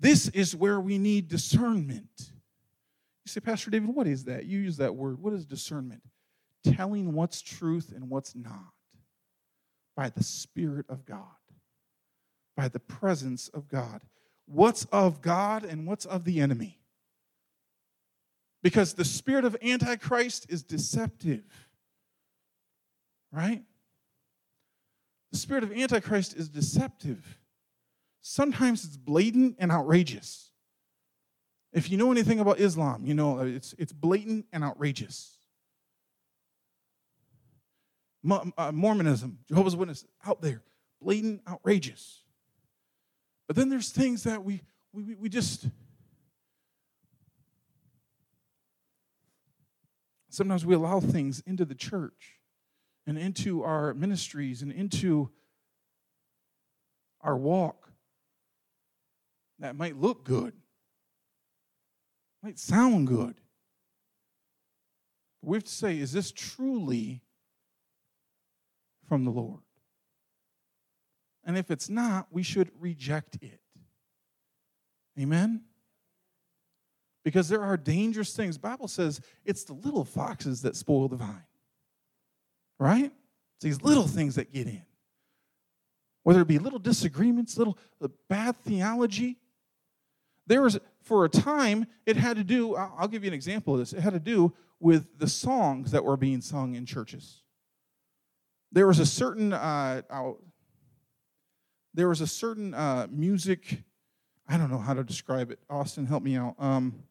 This 0.00 0.28
is 0.28 0.54
where 0.54 0.80
we 0.80 0.98
need 0.98 1.28
discernment. 1.28 2.10
You 2.18 3.30
say, 3.30 3.40
Pastor 3.40 3.70
David, 3.70 3.94
what 3.94 4.06
is 4.06 4.24
that? 4.24 4.46
You 4.46 4.58
use 4.58 4.76
that 4.78 4.94
word. 4.94 5.20
What 5.20 5.32
is 5.32 5.44
discernment? 5.44 6.02
Telling 6.64 7.12
what's 7.12 7.40
truth 7.40 7.92
and 7.94 8.08
what's 8.08 8.34
not 8.34 8.72
by 9.96 10.10
the 10.10 10.22
Spirit 10.22 10.86
of 10.88 11.04
God, 11.04 11.22
by 12.56 12.68
the 12.68 12.80
presence 12.80 13.48
of 13.48 13.68
God. 13.68 14.02
What's 14.46 14.84
of 14.86 15.20
God 15.20 15.64
and 15.64 15.86
what's 15.86 16.04
of 16.04 16.24
the 16.24 16.40
enemy? 16.40 16.78
Because 18.62 18.94
the 18.94 19.04
spirit 19.04 19.44
of 19.44 19.56
Antichrist 19.62 20.46
is 20.48 20.62
deceptive, 20.62 21.44
right? 23.30 23.62
The 25.30 25.38
spirit 25.38 25.64
of 25.64 25.72
Antichrist 25.72 26.36
is 26.36 26.48
deceptive. 26.48 27.38
Sometimes 28.20 28.84
it's 28.84 28.96
blatant 28.96 29.56
and 29.58 29.70
outrageous. 29.70 30.50
If 31.72 31.90
you 31.90 31.98
know 31.98 32.10
anything 32.10 32.40
about 32.40 32.60
Islam, 32.60 33.04
you 33.04 33.14
know 33.14 33.40
it's, 33.40 33.74
it's 33.78 33.92
blatant 33.92 34.46
and 34.52 34.64
outrageous. 34.64 35.36
Uh, 38.28 38.72
Mormonism, 38.72 39.38
Jehovah's 39.48 39.76
Witness, 39.76 40.04
out 40.26 40.42
there, 40.42 40.62
blatant, 41.00 41.42
outrageous. 41.48 42.22
But 43.46 43.56
then 43.56 43.68
there's 43.68 43.90
things 43.90 44.24
that 44.24 44.44
we, 44.44 44.62
we, 44.92 45.14
we 45.14 45.28
just, 45.28 45.66
sometimes 50.30 50.66
we 50.66 50.74
allow 50.74 51.00
things 51.00 51.42
into 51.46 51.64
the 51.64 51.74
church 51.74 52.37
and 53.08 53.16
into 53.16 53.64
our 53.64 53.94
ministries 53.94 54.60
and 54.60 54.70
into 54.70 55.30
our 57.22 57.38
walk 57.38 57.90
that 59.60 59.74
might 59.74 59.96
look 59.96 60.24
good, 60.24 60.52
might 62.42 62.58
sound 62.58 63.06
good. 63.06 63.34
But 65.40 65.48
we 65.48 65.56
have 65.56 65.64
to 65.64 65.72
say, 65.72 65.98
is 65.98 66.12
this 66.12 66.30
truly 66.30 67.22
from 69.08 69.24
the 69.24 69.30
Lord? 69.30 69.62
And 71.44 71.56
if 71.56 71.70
it's 71.70 71.88
not, 71.88 72.26
we 72.30 72.42
should 72.42 72.70
reject 72.78 73.38
it. 73.40 73.60
Amen? 75.18 75.62
Because 77.24 77.48
there 77.48 77.62
are 77.62 77.78
dangerous 77.78 78.34
things. 78.34 78.58
Bible 78.58 78.86
says 78.86 79.22
it's 79.46 79.64
the 79.64 79.72
little 79.72 80.04
foxes 80.04 80.60
that 80.60 80.76
spoil 80.76 81.08
the 81.08 81.16
vine. 81.16 81.47
Right? 82.78 83.12
It's 83.56 83.64
these 83.64 83.82
little 83.82 84.06
things 84.06 84.36
that 84.36 84.52
get 84.52 84.66
in. 84.66 84.82
Whether 86.22 86.42
it 86.42 86.48
be 86.48 86.58
little 86.58 86.78
disagreements, 86.78 87.56
little 87.56 87.78
bad 88.28 88.56
theology. 88.56 89.38
There 90.46 90.62
was, 90.62 90.78
for 91.02 91.24
a 91.24 91.28
time, 91.28 91.86
it 92.06 92.16
had 92.16 92.36
to 92.36 92.44
do, 92.44 92.76
I'll 92.76 93.08
give 93.08 93.24
you 93.24 93.28
an 93.28 93.34
example 93.34 93.74
of 93.74 93.80
this. 93.80 93.92
It 93.92 94.00
had 94.00 94.12
to 94.12 94.20
do 94.20 94.52
with 94.80 95.18
the 95.18 95.28
songs 95.28 95.90
that 95.90 96.04
were 96.04 96.16
being 96.16 96.40
sung 96.40 96.74
in 96.74 96.86
churches. 96.86 97.42
There 98.70 98.86
was 98.86 98.98
a 98.98 99.06
certain, 99.06 99.52
uh, 99.52 100.02
there 101.94 102.08
was 102.08 102.20
a 102.20 102.26
certain 102.26 102.74
uh, 102.74 103.06
music, 103.10 103.82
I 104.48 104.56
don't 104.56 104.70
know 104.70 104.78
how 104.78 104.94
to 104.94 105.04
describe 105.04 105.50
it. 105.50 105.58
Austin, 105.68 106.06
help 106.06 106.22
me 106.22 106.36
out. 106.36 106.54
Um, 106.58 107.02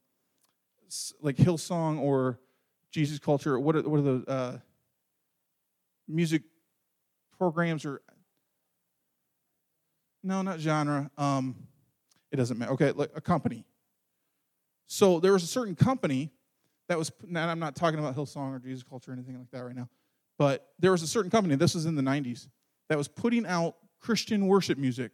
like 1.21 1.35
Hillsong 1.35 1.99
or 1.99 2.39
Jesus 2.91 3.19
Culture. 3.19 3.59
What 3.59 3.75
are, 3.75 3.81
what 3.81 3.99
are 3.99 4.03
the 4.03 4.23
uh, 4.27 4.57
music 6.07 6.43
programs 7.37 7.85
or 7.85 8.01
no, 10.23 10.41
not 10.41 10.59
genre. 10.59 11.09
Um, 11.17 11.55
it 12.31 12.35
doesn't 12.35 12.57
matter. 12.57 12.73
Okay, 12.73 12.91
like 12.91 13.11
a 13.15 13.21
company. 13.21 13.65
So 14.87 15.19
there 15.19 15.33
was 15.33 15.43
a 15.43 15.47
certain 15.47 15.75
company 15.75 16.31
that 16.87 16.97
was, 16.97 17.11
and 17.25 17.37
I'm 17.37 17.59
not 17.59 17.75
talking 17.75 17.99
about 17.99 18.15
Hillsong 18.15 18.55
or 18.55 18.59
Jesus 18.59 18.83
Culture 18.83 19.11
or 19.11 19.13
anything 19.13 19.37
like 19.37 19.51
that 19.51 19.63
right 19.63 19.75
now, 19.75 19.89
but 20.37 20.69
there 20.79 20.91
was 20.91 21.01
a 21.01 21.07
certain 21.07 21.29
company, 21.31 21.55
this 21.55 21.75
was 21.75 21.85
in 21.85 21.95
the 21.95 22.01
90s, 22.01 22.47
that 22.89 22.97
was 22.97 23.07
putting 23.07 23.45
out 23.45 23.75
Christian 23.99 24.47
worship 24.47 24.77
music, 24.77 25.11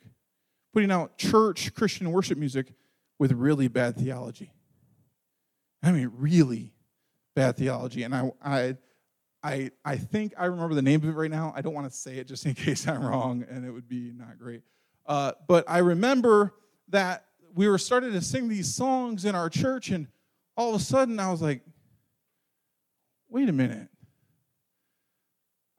putting 0.74 0.92
out 0.92 1.18
church 1.18 1.74
Christian 1.74 2.12
worship 2.12 2.38
music 2.38 2.74
with 3.20 3.32
really 3.32 3.68
bad 3.68 3.96
theology. 3.96 4.52
I 5.82 5.92
mean, 5.92 6.12
really 6.16 6.74
bad 7.36 7.58
theology. 7.58 8.04
And 8.04 8.16
I, 8.16 8.32
I, 8.44 8.78
I, 9.44 9.72
I 9.84 9.98
think 9.98 10.34
I 10.38 10.46
remember 10.46 10.74
the 10.74 10.82
name 10.82 11.04
of 11.04 11.10
it 11.10 11.12
right 11.12 11.30
now. 11.30 11.54
I 11.56 11.62
don't 11.62 11.74
want 11.74 11.92
to 11.92 11.96
say 11.96 12.18
it 12.18 12.28
just 12.28 12.46
in 12.46 12.54
case 12.56 12.88
I'm 12.88 13.06
wrong, 13.06 13.46
and 13.50 13.66
it 13.66 13.72
would 13.72 13.90
be 13.90 14.12
not 14.16 14.40
great. 14.40 14.62
Uh, 15.06 15.34
but 15.48 15.66
I 15.68 15.80
remember 15.80 16.54
that 16.90 17.26
we 17.54 17.68
were 17.68 17.78
starting 17.78 18.14
to 18.14 18.22
sing 18.22 18.48
these 18.48 18.74
songs 18.74 19.26
in 19.26 19.36
our 19.36 19.50
church, 19.50 19.90
and 19.90 20.08
all 20.56 20.74
of 20.74 20.82
a 20.82 20.84
sudden 20.84 21.20
I 21.20 21.30
was 21.30 21.42
like, 21.42 21.62
wait 23.30 23.50
a 23.50 23.54
minute. 23.54 23.90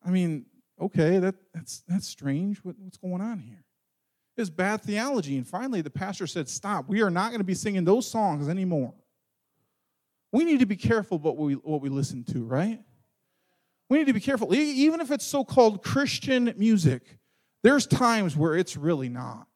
I 0.04 0.10
mean, 0.10 0.44
okay, 0.80 1.18
that, 1.18 1.34
that's, 1.54 1.82
that's 1.88 2.06
strange. 2.06 2.58
What, 2.58 2.76
what's 2.78 2.98
going 2.98 3.22
on 3.22 3.38
here? 3.38 3.64
It's 4.36 4.50
bad 4.50 4.82
theology. 4.82 5.36
And 5.36 5.46
finally, 5.46 5.80
the 5.80 5.90
pastor 5.90 6.26
said, 6.26 6.48
Stop. 6.48 6.88
We 6.88 7.02
are 7.02 7.10
not 7.10 7.28
going 7.28 7.40
to 7.40 7.44
be 7.44 7.54
singing 7.54 7.84
those 7.84 8.10
songs 8.10 8.48
anymore. 8.48 8.92
We 10.32 10.44
need 10.44 10.58
to 10.58 10.66
be 10.66 10.76
careful 10.76 11.16
about 11.16 11.36
what 11.36 11.46
we, 11.46 11.54
what 11.54 11.80
we 11.80 11.88
listen 11.88 12.24
to, 12.24 12.44
right? 12.44 12.80
We 13.88 13.98
need 13.98 14.06
to 14.06 14.12
be 14.12 14.20
careful. 14.20 14.54
Even 14.54 15.00
if 15.00 15.10
it's 15.10 15.26
so 15.26 15.44
called 15.44 15.82
Christian 15.82 16.54
music, 16.56 17.18
there's 17.62 17.86
times 17.86 18.36
where 18.36 18.56
it's 18.56 18.76
really 18.76 19.08
not. 19.08 19.46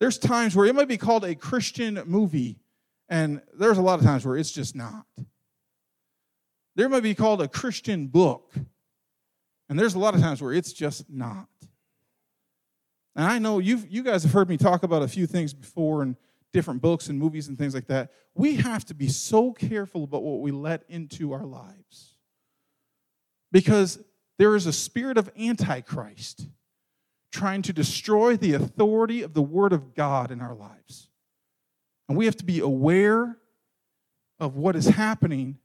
There's 0.00 0.18
times 0.18 0.56
where 0.56 0.66
it 0.66 0.74
might 0.74 0.88
be 0.88 0.98
called 0.98 1.24
a 1.24 1.34
Christian 1.34 2.02
movie, 2.06 2.58
and 3.08 3.40
there's 3.58 3.78
a 3.78 3.82
lot 3.82 3.98
of 3.98 4.04
times 4.04 4.26
where 4.26 4.36
it's 4.36 4.50
just 4.50 4.74
not. 4.74 5.06
There 6.76 6.88
might 6.88 7.04
be 7.04 7.14
called 7.14 7.40
a 7.40 7.48
Christian 7.48 8.08
book, 8.08 8.52
and 9.68 9.78
there's 9.78 9.94
a 9.94 9.98
lot 9.98 10.14
of 10.14 10.20
times 10.20 10.42
where 10.42 10.52
it's 10.52 10.72
just 10.72 11.08
not. 11.08 11.46
And 13.16 13.24
I 13.24 13.38
know 13.38 13.60
you 13.60 13.82
you 13.88 14.02
guys 14.02 14.24
have 14.24 14.32
heard 14.32 14.48
me 14.48 14.56
talk 14.56 14.82
about 14.82 15.02
a 15.02 15.08
few 15.08 15.26
things 15.26 15.54
before 15.54 16.02
and 16.02 16.16
different 16.52 16.82
books 16.82 17.08
and 17.08 17.18
movies 17.18 17.48
and 17.48 17.56
things 17.56 17.74
like 17.74 17.86
that. 17.86 18.10
We 18.34 18.56
have 18.56 18.84
to 18.86 18.94
be 18.94 19.08
so 19.08 19.52
careful 19.52 20.04
about 20.04 20.22
what 20.22 20.40
we 20.40 20.50
let 20.50 20.82
into 20.88 21.32
our 21.32 21.44
lives. 21.44 22.13
Because 23.54 24.00
there 24.36 24.56
is 24.56 24.66
a 24.66 24.72
spirit 24.72 25.16
of 25.16 25.30
antichrist 25.38 26.48
trying 27.30 27.62
to 27.62 27.72
destroy 27.72 28.36
the 28.36 28.52
authority 28.52 29.22
of 29.22 29.32
the 29.32 29.42
Word 29.42 29.72
of 29.72 29.94
God 29.94 30.32
in 30.32 30.40
our 30.40 30.56
lives. 30.56 31.08
And 32.08 32.18
we 32.18 32.24
have 32.24 32.36
to 32.38 32.44
be 32.44 32.58
aware 32.58 33.38
of 34.40 34.56
what 34.56 34.74
is 34.74 34.86
happening 34.86 35.58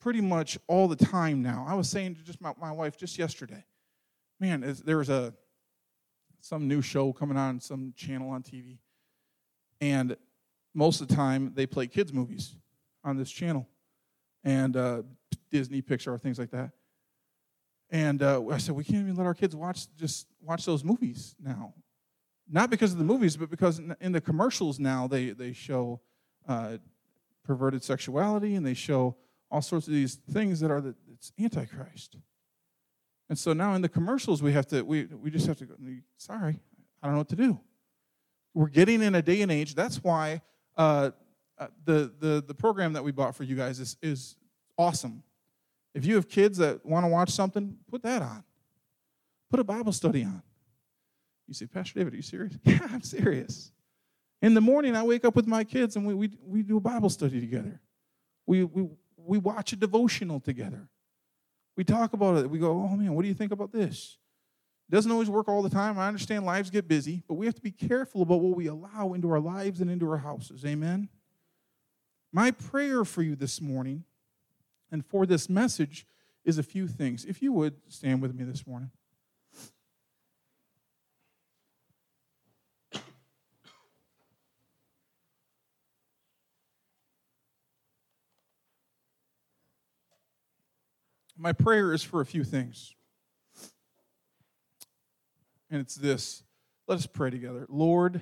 pretty 0.00 0.20
much 0.20 0.58
all 0.66 0.88
the 0.88 0.96
time 0.96 1.42
now. 1.42 1.64
I 1.66 1.74
was 1.74 1.88
saying 1.88 2.16
to 2.16 2.22
just 2.22 2.40
my, 2.40 2.52
my 2.60 2.72
wife 2.72 2.96
just 2.96 3.20
yesterday, 3.20 3.64
man, 4.40 4.76
there 4.84 4.98
was 4.98 5.08
a 5.08 5.32
some 6.40 6.66
new 6.66 6.82
show 6.82 7.12
coming 7.12 7.36
on 7.36 7.60
some 7.60 7.94
channel 7.96 8.30
on 8.30 8.42
TV, 8.42 8.78
and 9.80 10.16
most 10.74 11.00
of 11.00 11.06
the 11.06 11.14
time 11.14 11.52
they 11.54 11.66
play 11.66 11.86
kids 11.86 12.12
movies 12.12 12.56
on 13.04 13.16
this 13.16 13.30
channel, 13.30 13.68
and 14.42 14.76
uh, 14.76 15.02
Disney, 15.54 15.80
Pixar, 15.80 16.20
things 16.20 16.36
like 16.36 16.50
that. 16.50 16.72
And 17.88 18.24
uh, 18.24 18.44
I 18.48 18.58
said, 18.58 18.74
we 18.74 18.82
can't 18.82 19.02
even 19.02 19.14
let 19.14 19.24
our 19.24 19.34
kids 19.34 19.54
watch 19.54 19.86
just 19.96 20.26
watch 20.42 20.66
those 20.66 20.82
movies 20.82 21.36
now. 21.40 21.74
Not 22.50 22.70
because 22.70 22.90
of 22.90 22.98
the 22.98 23.04
movies, 23.04 23.36
but 23.36 23.50
because 23.50 23.80
in 24.00 24.10
the 24.10 24.20
commercials 24.20 24.80
now 24.80 25.06
they, 25.06 25.30
they 25.30 25.52
show 25.52 26.00
uh, 26.48 26.78
perverted 27.44 27.84
sexuality 27.84 28.56
and 28.56 28.66
they 28.66 28.74
show 28.74 29.16
all 29.48 29.62
sorts 29.62 29.86
of 29.86 29.92
these 29.92 30.16
things 30.32 30.58
that 30.58 30.72
are 30.72 30.80
the, 30.80 30.96
it's 31.12 31.30
antichrist. 31.38 32.16
And 33.28 33.38
so 33.38 33.52
now 33.52 33.74
in 33.74 33.80
the 33.80 33.88
commercials 33.88 34.42
we 34.42 34.50
have 34.52 34.66
to 34.66 34.82
we, 34.82 35.04
we 35.04 35.30
just 35.30 35.46
have 35.46 35.58
to 35.58 35.66
go, 35.66 35.76
sorry, 36.16 36.58
I 37.00 37.06
don't 37.06 37.14
know 37.14 37.20
what 37.20 37.28
to 37.28 37.36
do. 37.36 37.60
We're 38.54 38.70
getting 38.70 39.02
in 39.02 39.14
a 39.14 39.22
day 39.22 39.40
and 39.42 39.52
age. 39.52 39.76
That's 39.76 40.02
why 40.02 40.42
uh, 40.76 41.12
uh 41.58 41.68
the, 41.84 42.12
the, 42.18 42.44
the 42.44 42.54
program 42.54 42.94
that 42.94 43.04
we 43.04 43.12
bought 43.12 43.36
for 43.36 43.44
you 43.44 43.54
guys 43.54 43.78
is, 43.78 43.96
is 44.02 44.34
awesome. 44.76 45.22
If 45.94 46.04
you 46.04 46.16
have 46.16 46.28
kids 46.28 46.58
that 46.58 46.84
want 46.84 47.04
to 47.04 47.08
watch 47.08 47.30
something, 47.30 47.76
put 47.90 48.02
that 48.02 48.20
on. 48.20 48.42
Put 49.50 49.60
a 49.60 49.64
Bible 49.64 49.92
study 49.92 50.24
on. 50.24 50.42
You 51.46 51.54
say, 51.54 51.66
Pastor 51.66 51.98
David, 51.98 52.14
are 52.14 52.16
you 52.16 52.22
serious? 52.22 52.54
Yeah, 52.64 52.80
I'm 52.90 53.02
serious. 53.02 53.70
In 54.42 54.54
the 54.54 54.60
morning, 54.60 54.96
I 54.96 55.02
wake 55.02 55.24
up 55.24 55.36
with 55.36 55.46
my 55.46 55.64
kids 55.64 55.96
and 55.96 56.06
we, 56.06 56.14
we, 56.14 56.30
we 56.44 56.62
do 56.62 56.76
a 56.76 56.80
Bible 56.80 57.08
study 57.08 57.40
together. 57.40 57.80
We, 58.46 58.64
we, 58.64 58.88
we 59.16 59.38
watch 59.38 59.72
a 59.72 59.76
devotional 59.76 60.40
together. 60.40 60.88
We 61.76 61.84
talk 61.84 62.12
about 62.12 62.38
it. 62.38 62.50
We 62.50 62.58
go, 62.58 62.72
oh 62.72 62.96
man, 62.96 63.14
what 63.14 63.22
do 63.22 63.28
you 63.28 63.34
think 63.34 63.52
about 63.52 63.72
this? 63.72 64.18
It 64.88 64.94
doesn't 64.94 65.10
always 65.10 65.30
work 65.30 65.48
all 65.48 65.62
the 65.62 65.70
time. 65.70 65.98
I 65.98 66.08
understand 66.08 66.44
lives 66.44 66.70
get 66.70 66.86
busy, 66.86 67.22
but 67.26 67.34
we 67.34 67.46
have 67.46 67.54
to 67.54 67.62
be 67.62 67.70
careful 67.70 68.22
about 68.22 68.40
what 68.40 68.56
we 68.56 68.66
allow 68.66 69.14
into 69.14 69.30
our 69.30 69.40
lives 69.40 69.80
and 69.80 69.90
into 69.90 70.10
our 70.10 70.18
houses. 70.18 70.64
Amen? 70.64 71.08
My 72.32 72.50
prayer 72.50 73.04
for 73.04 73.22
you 73.22 73.34
this 73.34 73.60
morning 73.60 74.04
and 74.94 75.04
for 75.04 75.26
this 75.26 75.48
message 75.48 76.06
is 76.44 76.56
a 76.56 76.62
few 76.62 76.86
things. 76.86 77.24
If 77.24 77.42
you 77.42 77.52
would 77.52 77.74
stand 77.88 78.22
with 78.22 78.32
me 78.32 78.44
this 78.44 78.64
morning. 78.64 78.92
My 91.36 91.52
prayer 91.52 91.92
is 91.92 92.04
for 92.04 92.20
a 92.20 92.26
few 92.26 92.44
things. 92.44 92.94
And 95.72 95.80
it's 95.80 95.96
this. 95.96 96.44
Let 96.86 96.98
us 96.98 97.06
pray 97.06 97.30
together. 97.30 97.66
Lord, 97.68 98.20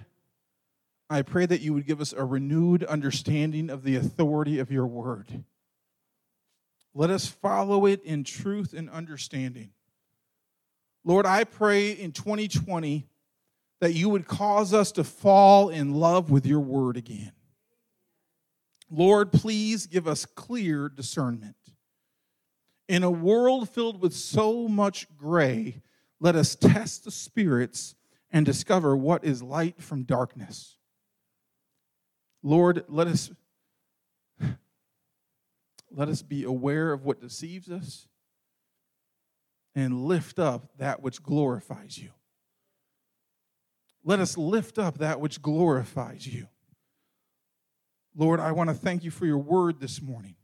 I 1.10 1.20
pray 1.20 1.44
that 1.44 1.60
you 1.60 1.74
would 1.74 1.86
give 1.86 2.00
us 2.00 2.14
a 2.14 2.24
renewed 2.24 2.82
understanding 2.84 3.68
of 3.68 3.82
the 3.82 3.96
authority 3.96 4.58
of 4.58 4.72
your 4.72 4.86
word. 4.86 5.44
Let 6.94 7.10
us 7.10 7.26
follow 7.26 7.86
it 7.86 8.02
in 8.02 8.24
truth 8.24 8.74
and 8.74 8.90
understanding. 8.90 9.70
Lord, 11.04 11.26
I 11.26 11.44
pray 11.44 11.92
in 11.92 12.12
2020 12.12 13.06
that 13.80 13.94
you 13.94 14.08
would 14.08 14.26
cause 14.26 14.72
us 14.72 14.92
to 14.92 15.04
fall 15.04 15.68
in 15.68 15.94
love 15.94 16.30
with 16.30 16.46
your 16.46 16.60
word 16.60 16.96
again. 16.96 17.32
Lord, 18.90 19.32
please 19.32 19.86
give 19.86 20.06
us 20.06 20.26
clear 20.26 20.88
discernment. 20.88 21.56
In 22.88 23.02
a 23.02 23.10
world 23.10 23.70
filled 23.70 24.00
with 24.02 24.14
so 24.14 24.68
much 24.68 25.06
gray, 25.16 25.80
let 26.20 26.36
us 26.36 26.54
test 26.54 27.04
the 27.04 27.10
spirits 27.10 27.94
and 28.30 28.44
discover 28.44 28.96
what 28.96 29.24
is 29.24 29.42
light 29.42 29.82
from 29.82 30.04
darkness. 30.04 30.76
Lord, 32.42 32.84
let 32.88 33.06
us 33.06 33.30
let 35.94 36.08
us 36.08 36.22
be 36.22 36.44
aware 36.44 36.92
of 36.92 37.04
what 37.04 37.20
deceives 37.20 37.70
us 37.70 38.08
and 39.74 40.04
lift 40.04 40.38
up 40.38 40.76
that 40.78 41.02
which 41.02 41.22
glorifies 41.22 41.98
you. 41.98 42.10
Let 44.04 44.20
us 44.20 44.36
lift 44.36 44.78
up 44.78 44.98
that 44.98 45.20
which 45.20 45.40
glorifies 45.40 46.26
you. 46.26 46.48
Lord, 48.14 48.40
I 48.40 48.52
want 48.52 48.68
to 48.68 48.74
thank 48.74 49.04
you 49.04 49.10
for 49.10 49.26
your 49.26 49.38
word 49.38 49.80
this 49.80 50.02
morning. 50.02 50.34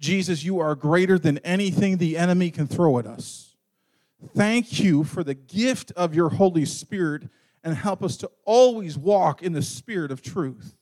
Jesus, 0.00 0.44
you 0.44 0.58
are 0.60 0.74
greater 0.74 1.18
than 1.18 1.38
anything 1.38 1.96
the 1.96 2.16
enemy 2.16 2.50
can 2.50 2.66
throw 2.66 2.98
at 2.98 3.06
us. 3.06 3.56
Thank 4.34 4.80
you 4.80 5.04
for 5.04 5.22
the 5.22 5.34
gift 5.34 5.92
of 5.96 6.14
your 6.14 6.30
Holy 6.30 6.64
Spirit 6.64 7.28
and 7.62 7.76
help 7.76 8.02
us 8.02 8.16
to 8.18 8.30
always 8.44 8.96
walk 8.96 9.42
in 9.42 9.52
the 9.52 9.62
spirit 9.62 10.10
of 10.10 10.22
truth. 10.22 10.76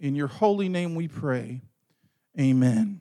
In 0.00 0.14
your 0.14 0.28
holy 0.28 0.68
name 0.68 0.94
we 0.94 1.08
pray. 1.08 1.60
Amen. 2.38 3.00